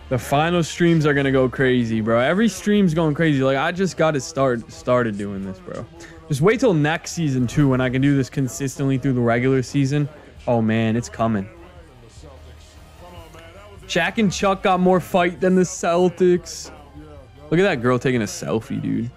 The 0.10 0.18
final 0.18 0.64
streams 0.64 1.06
are 1.06 1.14
gonna 1.14 1.32
go 1.32 1.48
crazy, 1.48 2.02
bro. 2.02 2.18
Every 2.20 2.50
stream's 2.50 2.96
going 2.96 3.14
crazy. 3.14 3.44
Like 3.44 3.58
I 3.58 3.72
just 3.72 3.98
got 3.98 4.12
to 4.12 4.20
start 4.20 4.72
started 4.72 5.20
doing 5.20 5.46
this, 5.46 5.60
bro. 5.60 5.86
Just 6.30 6.42
wait 6.42 6.60
till 6.60 6.74
next 6.74 7.12
season 7.12 7.46
too, 7.46 7.70
when 7.70 7.80
I 7.80 7.92
can 7.92 8.02
do 8.02 8.18
this 8.18 8.28
consistently 8.28 8.98
through 8.98 9.14
the 9.14 9.22
regular 9.22 9.62
season. 9.62 10.10
Oh 10.48 10.64
man, 10.64 10.96
it's 10.96 11.10
coming. 11.10 11.48
Shaq 13.92 14.20
and 14.20 14.32
Chuck 14.32 14.64
got 14.64 14.80
more 14.80 15.02
fight 15.02 15.42
than 15.42 15.56
the 15.56 15.64
Celtics. 15.64 16.72
Look 17.50 17.60
at 17.60 17.64
that 17.64 17.82
girl 17.82 18.00
taking 18.00 18.22
a 18.22 18.26
selfie, 18.26 18.82
dude. 18.82 19.12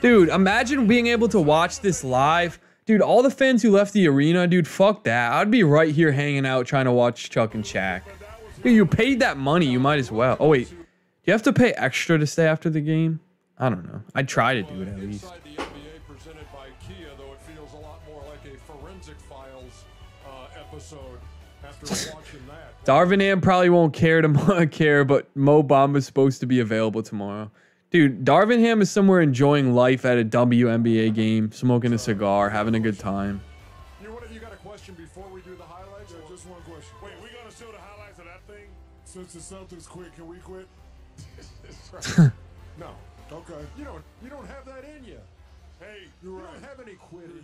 Dude, 0.00 0.28
imagine 0.30 0.88
being 0.88 1.06
able 1.06 1.28
to 1.28 1.38
watch 1.38 1.78
this 1.82 2.02
live. 2.02 2.58
Dude, 2.84 3.00
all 3.00 3.22
the 3.22 3.30
fans 3.30 3.62
who 3.62 3.70
left 3.70 3.92
the 3.92 4.08
arena, 4.08 4.48
dude, 4.48 4.66
fuck 4.66 5.04
that. 5.04 5.32
I'd 5.34 5.52
be 5.52 5.62
right 5.62 5.94
here 5.94 6.10
hanging 6.10 6.44
out 6.44 6.66
trying 6.66 6.86
to 6.86 6.92
watch 6.92 7.30
Chuck 7.30 7.54
and 7.54 7.62
Shaq. 7.62 8.02
Dude, 8.64 8.72
you 8.72 8.86
paid 8.86 9.20
that 9.20 9.36
money, 9.36 9.66
you 9.66 9.78
might 9.78 10.00
as 10.00 10.10
well. 10.10 10.36
Oh 10.40 10.48
wait, 10.48 10.68
do 10.68 10.76
you 11.26 11.32
have 11.32 11.44
to 11.44 11.52
pay 11.52 11.70
extra 11.74 12.18
to 12.18 12.26
stay 12.26 12.48
after 12.48 12.68
the 12.68 12.80
game? 12.80 13.20
I 13.56 13.68
don't 13.68 13.86
know. 13.86 14.02
I'd 14.16 14.26
try 14.26 14.54
to 14.54 14.62
do 14.64 14.82
it 14.82 14.88
at 14.88 14.98
least. 14.98 15.26
After. 21.90 22.12
Darvin 22.84 23.20
Ham 23.20 23.40
probably 23.40 23.68
won't 23.68 23.92
care 23.92 24.22
to 24.22 24.66
care, 24.70 25.04
but 25.04 25.34
Mo 25.34 25.62
Bamba's 25.62 26.06
supposed 26.06 26.40
to 26.40 26.46
be 26.46 26.60
available 26.60 27.02
tomorrow. 27.02 27.50
Dude, 27.90 28.24
Darvin 28.24 28.60
Ham 28.60 28.80
is 28.80 28.90
somewhere 28.90 29.20
enjoying 29.20 29.74
life 29.74 30.04
at 30.04 30.18
a 30.18 30.24
WNBA 30.24 31.12
game, 31.14 31.50
smoking 31.50 31.92
a 31.92 31.98
cigar, 31.98 32.48
having 32.48 32.74
a 32.76 32.80
good 32.80 32.98
time. 32.98 33.40
You, 34.00 34.12
what, 34.12 34.32
you 34.32 34.38
got 34.38 34.52
a 34.52 34.56
question 34.56 34.94
before 34.94 35.26
we 35.32 35.40
do 35.40 35.56
the 35.56 35.64
highlights? 35.64 36.12
Or 36.12 36.20
just 36.28 36.46
one 36.46 36.60
question. 36.62 36.94
Wait, 37.02 37.12
we 37.22 37.28
gonna 37.30 37.50
show 37.50 37.72
the 37.72 37.78
highlights 37.78 38.18
of 38.18 38.24
that 38.26 38.42
thing? 38.46 38.66
Since 39.04 39.32
the 39.34 39.40
Celtics 39.40 39.88
quit, 39.88 40.14
can 40.14 40.28
we 40.28 40.36
quit? 40.38 40.68
no. 42.78 42.90
Okay. 43.32 43.64
You 43.76 43.84
don't. 43.84 44.04
You 44.22 44.30
don't 44.30 44.46
have 44.46 44.64
that 44.66 44.84
in 44.84 45.04
you. 45.04 45.18
Hey, 45.80 46.08
You're 46.22 46.34
right. 46.34 46.52
Don't 46.54 46.64
have 46.64 46.80
any 46.80 46.94
quitting. 46.94 47.35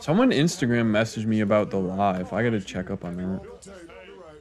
Someone 0.00 0.30
Instagram 0.30 0.86
messaged 0.90 1.26
me 1.26 1.40
about 1.40 1.70
the 1.70 1.78
live. 1.78 2.32
I 2.32 2.42
gotta 2.42 2.60
check 2.60 2.90
up 2.90 3.04
on 3.04 3.16
that. 3.16 3.22
You're 3.22 3.52
right. 3.52 3.58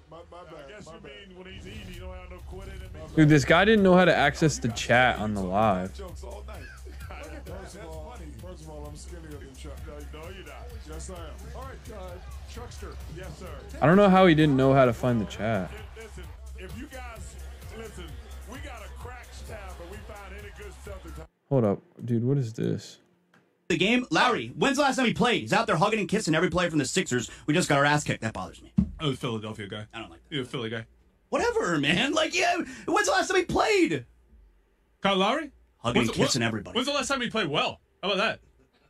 My, 0.10 0.18
my 0.32 0.38
I 0.38 0.44
bad. 0.44 0.70
guess 0.70 0.86
My 0.86 0.94
you 0.94 1.00
bad. 1.00 1.12
mean 1.30 1.38
when 1.38 1.54
he's 1.54 1.68
eating, 1.68 1.94
you 1.94 2.00
don't 2.02 2.16
have 2.16 2.30
no 2.30 2.38
quitting. 2.48 2.74
It 2.76 2.94
makes 2.94 3.12
Dude, 3.14 3.30
this 3.30 3.46
guy 3.46 3.66
didn't 3.66 3.84
know 3.84 3.96
how 3.96 4.06
to 4.06 4.16
access 4.16 4.58
the 4.60 4.70
chat 4.70 5.20
on 5.20 5.34
the 5.34 5.42
live. 5.42 5.94
Jokes 5.98 6.24
all 6.24 6.44
night. 6.48 6.62
First 7.46 7.76
of 7.76 7.86
all, 7.86 8.16
first 8.42 8.64
of 8.64 8.70
all, 8.70 8.86
I'm 8.88 8.96
skinnier 8.98 9.30
than 9.30 9.56
Chuck. 9.56 9.74
No, 10.14 10.20
you're 10.30 10.46
not. 10.46 10.68
Yes, 10.88 11.10
I 11.10 11.14
am. 11.14 11.22
All 11.56 11.64
right, 11.64 11.98
uh, 11.98 12.12
Chuckster. 12.54 12.96
Yes, 13.18 13.28
sir. 13.40 13.48
I 13.82 13.86
don't 13.86 13.98
know 13.98 14.10
how 14.10 14.26
he 14.28 14.36
didn't 14.36 14.58
know 14.58 14.74
how 14.74 14.86
to 14.86 14.94
find 14.94 15.20
the 15.22 15.26
chat. 15.26 15.72
Listen, 15.96 16.24
if 16.58 16.78
you 16.78 16.88
guys 16.88 17.36
listen, 17.78 18.06
we 18.52 18.58
got 18.60 18.82
a 18.84 18.90
crack 19.00 19.28
stab, 19.32 19.60
but 19.78 19.90
we 19.90 19.98
find 19.98 20.34
any 20.34 20.52
good 20.58 20.74
Celtics. 20.86 21.26
Hold 21.50 21.64
up, 21.64 21.82
dude, 22.04 22.24
what 22.26 22.38
is 22.38 22.54
this? 22.54 23.00
The 23.70 23.78
game. 23.78 24.06
Lowry, 24.10 24.52
when's 24.56 24.78
the 24.78 24.84
last 24.84 24.96
time 24.96 25.06
he 25.06 25.14
played? 25.14 25.42
He's 25.42 25.54
out 25.54 25.68
there 25.68 25.76
hugging 25.76 26.00
and 26.00 26.08
kissing 26.10 26.36
every 26.36 26.50
player 26.50 26.70
from 26.70 26.80
the 26.80 26.86
Sixers. 26.86 27.30
We 27.46 27.54
just 27.54 27.68
got 27.70 27.78
our 27.78 27.86
ass 27.86 28.04
kicked. 28.04 28.22
That 28.22 28.34
bothers 28.34 28.62
me. 28.62 28.72
Oh, 29.00 29.14
Philadelphia 29.14 29.68
guy. 29.68 29.86
I 29.94 30.00
don't 30.00 30.10
like 30.10 30.22
that. 30.28 30.34
You're 30.36 30.44
a 30.44 30.48
Philly 30.48 30.70
guy. 30.70 30.86
Whatever, 31.30 31.78
man. 31.78 32.14
Like, 32.14 32.34
yeah, 32.34 32.56
when's 32.86 33.08
the 33.08 33.12
last 33.12 33.28
time 33.28 33.38
he 33.38 33.44
played? 33.46 34.06
Kyle 35.02 35.18
Lowry? 35.18 35.52
Hugging 35.80 36.00
When's 36.02 36.10
and 36.10 36.18
the- 36.18 36.24
kissing 36.24 36.42
everybody. 36.42 36.76
When's 36.76 36.88
the 36.88 36.94
last 36.94 37.08
time 37.08 37.22
he 37.22 37.30
played 37.30 37.48
well? 37.48 37.82
How 38.02 38.12
about 38.12 38.18
that? 38.18 38.40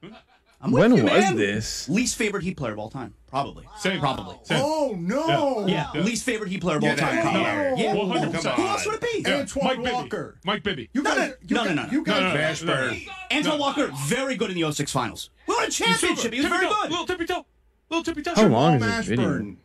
Hmm? 0.08 0.16
I'm 0.60 0.72
with 0.72 0.82
When 0.82 0.96
you, 0.96 1.04
was 1.04 1.12
man. 1.14 1.36
this? 1.36 1.88
Least 1.88 2.16
favorite 2.16 2.42
Heat 2.44 2.58
player 2.58 2.74
of 2.74 2.80
all 2.80 2.90
time. 2.90 3.14
Probably. 3.28 3.68
Same. 3.78 4.00
Probably. 4.00 4.36
Oh, 4.40 4.44
Same. 4.44 4.62
Oh 4.64 4.96
no! 4.98 5.68
Yeah, 5.68 5.92
least 5.94 6.24
favorite 6.24 6.50
Heat 6.50 6.62
player 6.62 6.78
of 6.78 6.84
all 6.84 6.90
Get 6.90 6.98
time. 6.98 7.20
outta 7.20 7.22
Kyle 7.30 7.34
here. 7.44 7.70
Lowry. 7.70 7.82
Yeah, 7.84 7.94
100. 7.94 8.42
Who 8.56 8.68
else 8.68 8.86
would 8.88 8.96
it 8.96 9.02
be? 9.02 9.24
Yeah, 9.30 9.36
Antoine 9.40 9.66
Mike 9.66 9.78
Bibby. 9.78 9.92
Walker. 9.92 10.40
Mike 10.46 10.64
Bibby. 10.64 10.90
You 10.94 11.04
No, 11.04 11.16
guys, 11.16 11.34
no, 11.50 11.64
no, 11.64 11.74
no, 11.74 11.84
no. 11.86 11.92
you 11.92 12.04
guys. 12.04 12.64
No, 12.64 12.74
no, 12.74 12.88
no. 12.88 12.94
Mashburn. 12.94 13.08
Antoine 13.32 13.60
Walker, 13.60 13.92
very 14.06 14.36
good 14.36 14.50
in 14.50 14.60
the 14.60 14.72
06 14.72 14.92
finals. 14.92 15.30
We 15.48 15.54
won 15.56 15.66
a 15.68 15.70
championship. 15.70 16.34
He 16.34 16.40
was 16.40 16.48
very 16.50 16.68
good. 16.68 16.90
Little 16.90 17.06
tippy 17.06 17.26
toe. 17.26 17.46
Little 17.92 18.04
tippy 18.04 18.22
toe. 18.24 18.34
How 18.36 18.48
long 18.48 18.76
is 18.76 18.82
Jamal 18.82 18.98
this 18.98 19.06
video? 19.08 19.26
Mashburn. 19.30 19.58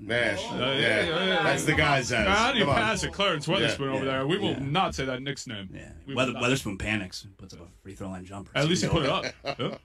Mash. 0.00 0.42
yeah, 0.42 0.58
yeah, 0.58 0.74
yeah, 0.78 1.06
yeah. 1.26 1.42
That's 1.42 1.64
the 1.64 1.74
guy's 1.74 2.10
house. 2.10 2.24
Nah, 2.24 2.34
how 2.34 2.52
do 2.52 2.58
you 2.58 2.64
Come 2.66 2.74
on. 2.74 2.80
pass 2.80 3.02
it? 3.02 3.12
Clarence 3.12 3.48
Weatherspoon 3.48 3.92
over 3.92 4.04
there. 4.04 4.24
We 4.26 4.38
will 4.38 4.60
not 4.60 4.94
say 4.94 5.04
that 5.06 5.22
Nick's 5.22 5.48
name. 5.48 5.70
Yeah, 5.74 5.90
We 6.06 6.14
Weather. 6.14 6.32
Weatherspoon 6.34 6.78
panics, 6.78 7.26
puts 7.36 7.52
up 7.54 7.60
a 7.62 7.64
free 7.82 7.94
throw 7.96 8.08
line 8.10 8.24
jumper. 8.24 8.52
At 8.54 8.68
least 8.68 8.84
he 8.84 8.88
put 8.88 9.02
it 9.04 9.10
up. 9.10 9.80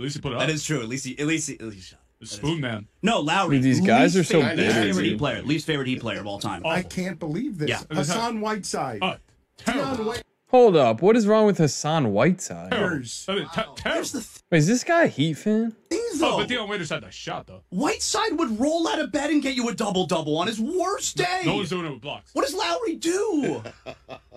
Yeah. 0.00 0.02
At 0.02 0.04
least 0.04 0.16
he 0.16 0.20
put 0.22 0.32
it 0.32 0.34
up. 0.36 0.40
That 0.40 0.50
is 0.50 0.64
true. 0.64 0.80
At 0.82 0.88
least 0.88 1.04
he, 1.06 1.18
at 1.18 1.26
least 1.26 1.48
he, 1.48 1.54
at 1.54 1.60
least 1.62 1.76
he 1.76 1.82
shot. 1.82 2.00
That 2.20 2.24
is 2.24 2.30
Spoon 2.32 2.60
man. 2.60 2.86
No, 3.02 3.20
Lowry. 3.20 3.56
Dude, 3.56 3.64
these 3.64 3.80
guys 3.80 4.14
least 4.14 4.30
are 4.30 4.32
so 4.32 4.40
favorite- 4.40 4.56
bitter, 4.56 4.68
Least 4.68 4.76
favorite 4.86 5.02
dude. 5.02 5.12
Heat 5.12 5.18
player. 5.18 5.42
Least 5.42 5.66
favorite 5.66 5.88
Heat 5.88 6.00
player 6.00 6.20
of 6.20 6.26
all 6.26 6.38
time. 6.38 6.62
I 6.66 6.82
can't 6.82 7.18
believe 7.18 7.58
this. 7.58 7.68
Yeah. 7.70 7.82
Hassan 7.90 8.40
Whiteside. 8.40 8.98
Oh, 9.02 9.16
terrible. 9.56 10.04
Dion 10.04 10.22
Hold 10.48 10.74
up, 10.74 11.00
what 11.00 11.16
is 11.16 11.28
wrong 11.28 11.46
with 11.46 11.58
Hassan 11.58 12.12
Whiteside? 12.12 12.72
Terrible. 12.72 13.06
I 13.28 13.34
mean, 13.36 13.44
te- 13.44 13.62
terrible. 13.76 13.76
Here's 13.84 14.10
the 14.12 14.40
Wait, 14.50 14.58
is 14.58 14.66
this 14.66 14.82
guy 14.82 15.04
a 15.04 15.06
Heat 15.06 15.34
fan? 15.34 15.76
thing, 15.88 16.00
Oh, 16.14 16.18
though. 16.18 16.36
but 16.38 16.48
Dion 16.48 16.68
Waiters 16.68 16.90
had 16.90 17.04
that 17.04 17.14
shot 17.14 17.46
though. 17.46 17.62
Whiteside 17.70 18.36
would 18.36 18.58
roll 18.58 18.88
out 18.88 18.98
of 18.98 19.12
bed 19.12 19.30
and 19.30 19.40
get 19.40 19.54
you 19.54 19.68
a 19.68 19.74
double 19.74 20.06
double 20.06 20.36
on 20.38 20.48
his 20.48 20.60
worst 20.60 21.16
day. 21.16 21.42
No 21.46 21.54
one's 21.54 21.70
doing 21.70 21.86
it 21.86 21.90
with 21.92 22.00
blocks. 22.00 22.34
what 22.34 22.44
does 22.44 22.54
Lowry 22.56 22.96
do? 22.96 23.62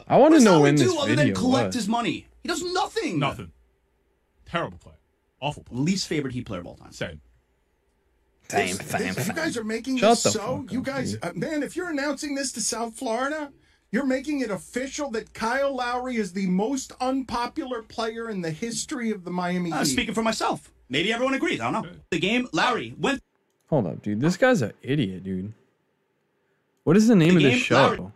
I 0.08 0.18
want 0.18 0.22
What 0.22 0.30
to 0.30 0.36
does 0.36 0.44
know 0.44 0.52
Lowry 0.52 0.62
when 0.62 0.76
do 0.76 0.84
this 0.84 0.98
other 0.98 1.08
video 1.10 1.26
than 1.26 1.34
collect 1.36 1.66
was. 1.68 1.76
his 1.76 1.88
money? 1.90 2.28
He 2.44 2.48
does 2.48 2.62
nothing. 2.64 3.18
Nothing. 3.18 3.52
Terrible 4.46 4.78
play. 4.78 4.94
Awful 5.44 5.64
play. 5.64 5.78
Least 5.80 6.08
favorite 6.08 6.34
Heat 6.34 6.46
player 6.46 6.62
of 6.62 6.68
all 6.68 6.76
time. 6.76 6.92
Same. 6.94 7.20
Same, 8.50 8.78
This- 8.78 8.88
same, 8.90 9.14
this- 9.14 9.28
you 9.28 9.34
guys 9.34 9.58
are 9.58 9.64
making 9.64 9.98
Shut 9.98 10.12
this 10.12 10.24
the 10.24 10.32
so. 10.32 10.66
You 10.70 10.82
guys, 10.82 11.18
uh, 11.22 11.32
man, 11.36 11.64
if 11.64 11.76
you're 11.76 11.90
announcing 11.90 12.36
this 12.36 12.52
to 12.54 12.62
South 12.62 12.96
Florida, 12.96 13.52
you're 13.92 14.06
making 14.06 14.40
it 14.42 14.50
official 14.52 15.10
that 15.12 15.34
Kyle 15.34 15.76
Lowry 15.76 16.16
is 16.18 16.34
the 16.34 16.48
most 16.48 16.92
unpopular 17.02 17.82
player 17.84 18.30
in 18.30 18.42
the 18.42 18.52
history 18.52 19.12
of 19.12 19.24
the 19.24 19.32
Miami 19.32 19.72
Uh, 19.72 19.80
Heat. 19.80 19.86
speaking 19.86 20.14
for 20.14 20.24
myself. 20.24 20.72
Maybe 20.90 21.12
everyone 21.12 21.34
agrees. 21.34 21.60
I 21.62 21.72
don't 21.72 21.84
know. 21.84 21.92
The 22.12 22.20
game, 22.20 22.48
Lowry 22.54 22.94
went 22.98 23.22
Hold 23.70 23.88
up, 23.88 24.02
dude. 24.04 24.22
This 24.22 24.38
guy's 24.38 24.62
an 24.62 24.74
idiot, 24.84 25.24
dude. 25.24 25.54
What 26.84 26.96
is 26.98 27.08
the 27.08 27.16
name 27.16 27.36
The 27.36 27.46
of 27.46 27.52
this 27.54 27.62
show? 27.62 27.76
Lowry. 27.76 28.12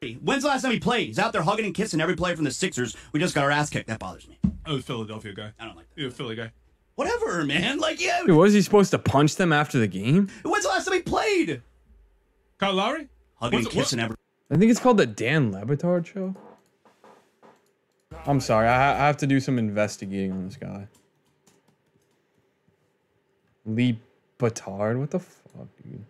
When's 0.00 0.44
the 0.44 0.48
last 0.48 0.62
time 0.62 0.70
he 0.70 0.78
played? 0.78 1.08
He's 1.08 1.18
out 1.18 1.32
there 1.32 1.42
hugging 1.42 1.64
and 1.66 1.74
kissing 1.74 2.00
every 2.00 2.14
player 2.14 2.36
from 2.36 2.44
the 2.44 2.52
Sixers. 2.52 2.96
We 3.12 3.18
just 3.18 3.34
got 3.34 3.42
our 3.44 3.50
ass 3.50 3.68
kicked. 3.68 3.88
That 3.88 3.98
bothers 3.98 4.28
me. 4.28 4.38
Oh, 4.64 4.76
the 4.76 4.82
Philadelphia 4.82 5.32
guy. 5.32 5.52
I 5.58 5.64
don't 5.64 5.76
like 5.76 5.88
that. 5.92 6.00
You're 6.00 6.08
a 6.10 6.12
Philly 6.12 6.36
guy. 6.36 6.52
Whatever, 6.94 7.44
man. 7.44 7.78
Like, 7.80 8.00
yeah. 8.00 8.20
Dude, 8.24 8.36
was 8.36 8.52
he 8.52 8.62
supposed 8.62 8.92
to 8.92 8.98
punch 8.98 9.34
them 9.36 9.52
after 9.52 9.78
the 9.78 9.88
game? 9.88 10.28
When's 10.44 10.62
the 10.64 10.68
last 10.70 10.84
time 10.84 10.94
he 10.94 11.02
played? 11.02 11.62
Kyle 12.58 12.74
Lowry? 12.74 13.08
Hugging 13.40 13.58
and 13.58 13.64
What's- 13.66 13.76
what- 13.76 13.82
kissing 13.82 13.98
every. 14.00 14.16
I 14.50 14.56
think 14.56 14.70
it's 14.70 14.80
called 14.80 14.96
the 14.98 15.06
Dan 15.06 15.50
Le 15.52 15.64
Batard 15.66 16.06
show. 16.06 16.34
I'm 18.24 18.40
sorry, 18.40 18.66
I, 18.68 18.92
I 18.92 19.06
have 19.06 19.16
to 19.18 19.26
do 19.26 19.40
some 19.40 19.58
investigating 19.58 20.32
on 20.32 20.44
this 20.46 20.56
guy. 20.56 20.88
Le 23.66 23.92
Batard, 24.38 24.98
what 24.98 25.10
the 25.10 25.18
fuck, 25.18 25.66
dude? 25.82 26.04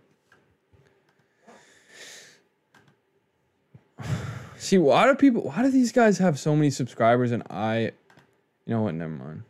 See, 4.59 4.77
why 4.77 5.07
do 5.07 5.15
people? 5.15 5.43
Why 5.43 5.63
do 5.63 5.71
these 5.71 5.93
guys 5.93 6.19
have 6.19 6.39
so 6.39 6.55
many 6.55 6.71
subscribers 6.71 7.31
and 7.31 7.45
I? 7.49 7.93
You 8.67 8.75
know 8.75 8.83
what? 8.83 8.95
Never 8.95 9.13
mind. 9.13 9.43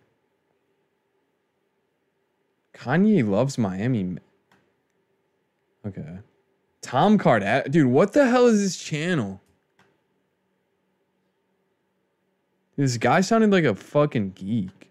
Kanye 2.74 3.28
loves 3.28 3.58
Miami. 3.58 4.18
Okay. 5.86 6.18
Tom 6.82 7.18
Card, 7.18 7.42
dude, 7.70 7.86
what 7.86 8.12
the 8.12 8.28
hell 8.28 8.46
is 8.46 8.60
this 8.60 8.76
channel? 8.78 9.40
This 12.76 12.96
guy 12.96 13.20
sounded 13.22 13.50
like 13.50 13.64
a 13.64 13.74
fucking 13.74 14.32
geek. 14.36 14.90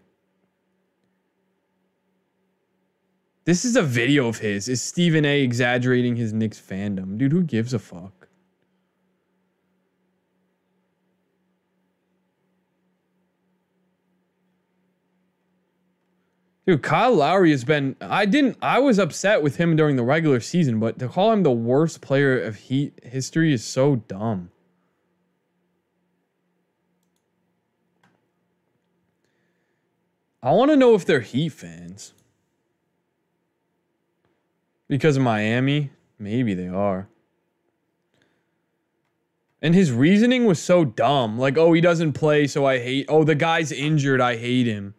This 3.45 3.63
is 3.63 3.77
a 3.77 3.81
video 3.81 4.27
of 4.27 4.39
his. 4.39 4.67
Is 4.67 4.81
Stephen 4.81 5.23
A 5.23 5.41
exaggerating 5.41 6.17
his 6.17 6.33
Knicks 6.33 6.59
fandom? 6.59 7.17
Dude, 7.17 7.31
who 7.31 7.43
gives 7.43 7.73
a 7.73 7.79
fuck? 7.79 8.26
Dude, 16.67 16.83
Kyle 16.83 17.15
Lowry 17.15 17.51
has 17.51 17.63
been. 17.63 17.95
I 18.01 18.25
didn't. 18.25 18.57
I 18.61 18.79
was 18.79 18.99
upset 18.99 19.41
with 19.41 19.55
him 19.55 19.77
during 19.77 19.95
the 19.95 20.03
regular 20.03 20.41
season, 20.41 20.81
but 20.81 20.99
to 20.99 21.07
call 21.07 21.31
him 21.31 21.43
the 21.43 21.49
worst 21.49 22.01
player 22.01 22.37
of 22.41 22.57
Heat 22.57 22.99
history 23.03 23.53
is 23.53 23.63
so 23.63 23.95
dumb. 23.95 24.51
I 30.43 30.51
want 30.51 30.69
to 30.71 30.75
know 30.75 30.93
if 30.93 31.05
they're 31.05 31.21
Heat 31.21 31.53
fans. 31.53 32.13
Because 34.89 35.15
of 35.15 35.23
Miami? 35.23 35.91
Maybe 36.19 36.53
they 36.53 36.67
are. 36.67 37.07
And 39.61 39.73
his 39.73 39.93
reasoning 39.93 40.43
was 40.43 40.61
so 40.61 40.83
dumb. 40.83 41.39
Like, 41.39 41.57
oh, 41.57 41.71
he 41.71 41.79
doesn't 41.79 42.13
play, 42.13 42.45
so 42.45 42.65
I 42.65 42.79
hate. 42.79 43.05
Oh, 43.07 43.23
the 43.23 43.35
guy's 43.35 43.71
injured, 43.71 44.19
I 44.19 44.35
hate 44.35 44.67
him. 44.67 44.95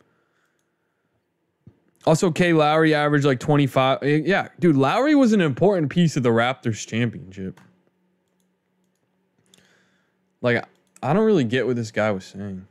Also, 2.07 2.31
K. 2.31 2.53
Lowry 2.53 2.95
averaged 2.95 3.25
like 3.27 3.41
25. 3.41 4.03
eh, 4.03 4.21
Yeah, 4.25 4.49
dude, 4.59 4.77
Lowry 4.77 5.15
was 5.15 5.33
an 5.33 5.41
important 5.41 5.91
piece 5.91 6.17
of 6.17 6.23
the 6.23 6.31
Raptors 6.31 6.87
championship. 6.87 7.61
Like, 10.41 10.65
I 11.03 11.13
don't 11.13 11.25
really 11.25 11.45
get 11.45 11.67
what 11.67 11.77
this 11.77 11.91
guy 11.91 12.11
was 12.11 12.25
saying. 12.25 12.67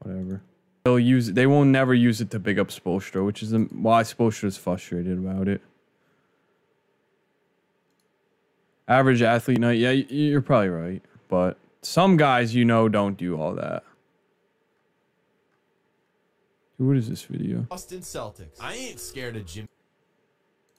Whatever. 0.00 0.42
They'll 0.84 0.98
use 0.98 1.28
it. 1.28 1.34
They 1.34 1.46
won't 1.46 1.70
never 1.70 1.94
use 1.94 2.20
it 2.20 2.30
to 2.32 2.38
big 2.38 2.58
up 2.58 2.68
Spoelstra, 2.68 3.24
which 3.24 3.42
is 3.42 3.52
why 3.70 4.00
is 4.00 4.56
frustrated 4.56 5.18
about 5.18 5.48
it. 5.48 5.62
Average 8.88 9.22
athlete 9.22 9.58
night. 9.58 9.78
Yeah, 9.78 9.90
you're 9.92 10.42
probably 10.42 10.68
right. 10.68 11.02
But 11.28 11.56
some 11.82 12.16
guys, 12.16 12.54
you 12.54 12.64
know, 12.64 12.88
don't 12.88 13.16
do 13.16 13.40
all 13.40 13.54
that. 13.54 13.84
What 16.78 16.96
is 16.96 17.08
this 17.08 17.22
video? 17.22 17.60
Boston 17.68 18.00
Celtics. 18.00 18.58
I 18.60 18.74
ain't 18.74 18.98
scared 19.00 19.36
of 19.36 19.46
Jimmy. 19.46 19.68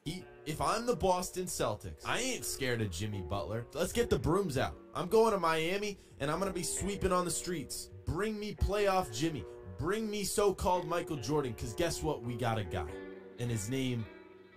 He- 0.05 0.23
If 0.45 0.59
I'm 0.59 0.85
the 0.85 0.95
Boston 0.95 1.45
Celtics, 1.45 2.01
I 2.05 2.19
ain't 2.19 2.43
scared 2.43 2.81
of 2.81 2.91
Jimmy 2.91 3.21
Butler. 3.21 3.65
Let's 3.73 3.93
get 3.93 4.09
the 4.09 4.19
brooms 4.19 4.57
out. 4.57 4.75
I'm 4.93 5.07
going 5.07 5.31
to 5.31 5.39
Miami 5.39 5.97
and 6.19 6.29
I'm 6.29 6.39
going 6.39 6.51
to 6.51 6.55
be 6.57 6.63
sweeping 6.63 7.13
on 7.13 7.23
the 7.23 7.31
streets. 7.31 7.89
Bring 8.05 8.37
me 8.37 8.53
playoff 8.53 9.13
Jimmy. 9.17 9.45
Bring 9.79 10.09
me 10.09 10.23
so 10.25 10.53
called 10.53 10.85
Michael 10.85 11.15
Jordan 11.17 11.53
because 11.53 11.71
guess 11.73 12.03
what? 12.03 12.21
We 12.23 12.35
got 12.35 12.57
a 12.57 12.63
guy. 12.65 12.89
And 13.39 13.49
his 13.49 13.69
name 13.69 14.05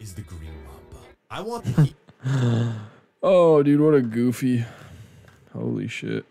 is 0.01 0.13
the 0.15 0.23
Green 0.23 0.51
Mamba. 0.65 1.07
I 1.31 1.41
want 1.43 1.65
the 1.65 1.83
Heat. 1.85 1.97
Oh, 3.23 3.63
dude, 3.63 3.81
what 3.81 3.95
a 3.95 4.03
goofy. 4.03 4.65
Holy 5.53 5.89
shit. 5.89 6.25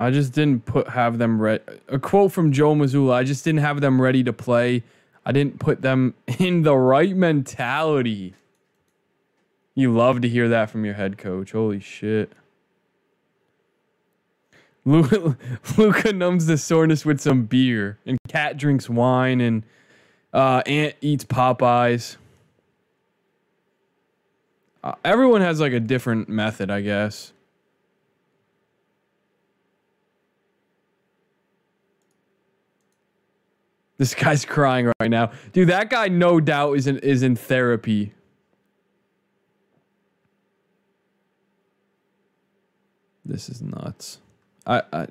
I 0.00 0.10
just 0.10 0.32
didn't 0.32 0.64
put 0.64 0.88
have 0.88 1.18
them 1.18 1.40
ready. 1.40 1.62
A 1.88 1.98
quote 1.98 2.32
from 2.32 2.52
Joe 2.52 2.74
Mazzulla. 2.74 3.12
I 3.12 3.22
just 3.22 3.44
didn't 3.44 3.60
have 3.60 3.82
them 3.82 4.00
ready 4.00 4.24
to 4.24 4.32
play. 4.32 4.82
I 5.26 5.32
didn't 5.32 5.60
put 5.60 5.82
them 5.82 6.14
in 6.38 6.62
the 6.62 6.74
right 6.74 7.14
mentality. 7.14 8.34
You 9.74 9.92
love 9.92 10.22
to 10.22 10.28
hear 10.28 10.48
that 10.48 10.70
from 10.70 10.86
your 10.86 10.94
head 10.94 11.18
coach. 11.18 11.52
Holy 11.52 11.80
shit. 11.80 12.32
Luka, 14.86 15.36
Luka 15.76 16.12
numbs 16.14 16.46
the 16.46 16.56
soreness 16.56 17.04
with 17.04 17.20
some 17.20 17.44
beer, 17.44 17.98
and 18.06 18.18
Cat 18.26 18.56
drinks 18.56 18.88
wine, 18.88 19.42
and 19.42 19.62
uh, 20.32 20.62
Ant 20.64 20.94
eats 21.02 21.24
Popeyes. 21.24 22.16
Uh, 24.82 24.94
everyone 25.04 25.42
has 25.42 25.60
like 25.60 25.74
a 25.74 25.80
different 25.80 26.30
method, 26.30 26.70
I 26.70 26.80
guess. 26.80 27.34
This 34.00 34.14
guy's 34.14 34.46
crying 34.46 34.90
right 34.98 35.10
now, 35.10 35.30
dude. 35.52 35.68
That 35.68 35.90
guy, 35.90 36.08
no 36.08 36.40
doubt, 36.40 36.78
is 36.78 36.86
in 36.86 36.96
is 37.00 37.22
in 37.22 37.36
therapy. 37.36 38.14
This 43.26 43.50
is 43.50 43.60
nuts. 43.60 44.16
I, 44.66 44.80
I 44.90 45.06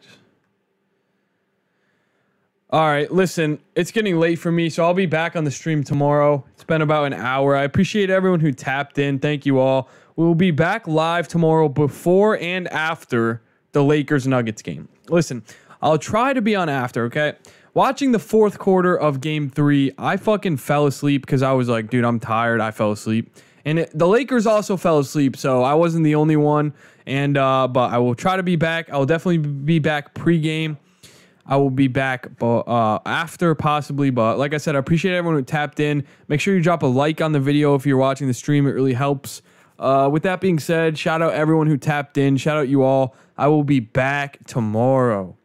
All 2.72 2.88
right, 2.88 3.12
listen, 3.12 3.60
it's 3.76 3.92
getting 3.92 4.18
late 4.18 4.40
for 4.40 4.52
me, 4.52 4.72
so 4.72 4.84
I'll 4.84 4.96
be 4.96 5.06
back 5.06 5.36
on 5.36 5.44
the 5.44 5.52
stream 5.52 5.84
tomorrow. 5.84 6.44
It's 6.56 6.64
been 6.64 6.82
about 6.82 7.06
an 7.06 7.14
hour. 7.14 7.56
I 7.56 7.66
appreciate 7.66 8.10
everyone 8.10 8.40
who 8.40 8.52
tapped 8.52 8.98
in. 8.98 9.20
Thank 9.20 9.46
you 9.46 9.60
all. 9.60 9.88
We'll 10.16 10.34
be 10.34 10.50
back 10.50 10.88
live 10.88 11.28
tomorrow 11.28 11.70
before 11.70 12.40
and 12.40 12.68
after 12.70 13.44
the 13.72 13.84
Lakers 13.84 14.26
Nuggets 14.26 14.64
game. 14.64 14.90
Listen, 15.10 15.44
I'll 15.80 16.00
try 16.00 16.34
to 16.34 16.42
be 16.42 16.56
on 16.56 16.70
after, 16.70 17.06
okay? 17.06 17.36
Watching 17.74 18.12
the 18.12 18.20
fourth 18.20 18.58
quarter 18.58 18.98
of 18.98 19.22
game 19.22 19.50
three, 19.50 19.92
I 19.98 20.18
fucking 20.18 20.58
fell 20.58 20.88
asleep 20.88 21.26
because 21.26 21.44
I 21.44 21.52
was 21.54 21.70
like, 21.70 21.90
dude, 21.90 22.04
I'm 22.04 22.20
tired. 22.20 22.62
I 22.62 22.72
fell 22.72 22.92
asleep. 22.92 23.34
And 23.66 23.80
it, 23.80 23.92
the 23.94 24.08
Lakers 24.08 24.48
also 24.48 24.78
fell 24.78 25.00
asleep, 25.00 25.38
so 25.38 25.64
I 25.64 25.74
wasn't 25.76 26.04
the 26.04 26.16
only 26.16 26.36
one. 26.36 26.74
And 27.06 27.38
uh, 27.38 27.68
but 27.68 27.92
I 27.92 28.00
will 28.00 28.16
try 28.16 28.38
to 28.38 28.44
be 28.44 28.56
back. 28.56 28.90
I 28.90 28.98
will 28.98 29.06
definitely 29.06 29.38
be 29.38 29.80
back 29.80 30.14
pregame. 30.14 30.78
I 31.46 31.58
will 31.58 31.72
be 31.72 31.88
back 31.88 32.28
uh, 32.42 33.00
after 33.06 33.56
possibly, 33.56 34.12
but 34.12 34.38
like 34.38 34.54
I 34.54 34.58
said, 34.58 34.76
I 34.76 34.80
appreciate 34.80 35.16
everyone 35.16 35.36
who 35.36 35.44
tapped 35.44 35.80
in. 35.80 36.06
Make 36.28 36.42
sure 36.42 36.56
you 36.56 36.62
drop 36.62 36.84
a 36.84 36.86
like 36.86 37.22
on 37.22 37.32
the 37.32 37.40
video 37.40 37.74
if 37.74 37.88
you're 37.88 37.98
watching 37.98 38.28
the 38.28 38.36
stream. 38.36 38.68
It 38.68 38.72
really 38.72 38.94
helps. 38.94 39.42
Uh, 39.80 40.10
with 40.12 40.24
that 40.24 40.42
being 40.42 40.60
said, 40.60 40.98
shout 40.98 41.24
out 41.24 41.34
everyone 41.34 41.66
who 41.66 41.78
tapped 41.78 42.20
in. 42.20 42.38
Shout 42.38 42.58
out 42.58 42.68
you 42.68 42.84
all. 42.84 43.16
I 43.36 43.48
will 43.48 43.64
be 43.64 43.80
back 43.80 44.46
tomorrow. 44.46 45.39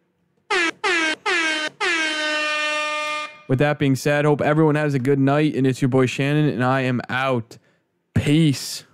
With 3.49 3.59
that 3.59 3.78
being 3.78 3.97
said, 3.97 4.24
hope 4.24 4.40
everyone 4.40 4.74
has 4.74 4.95
a 4.95 4.99
good 4.99 5.18
night. 5.18 5.55
And 5.55 5.66
it's 5.66 5.82
your 5.82 5.88
boy 5.88 6.07
Shannon, 6.07 6.49
and 6.49 6.64
I 6.64 6.82
am 6.82 7.01
out. 7.09 7.59
Peace. 8.14 8.84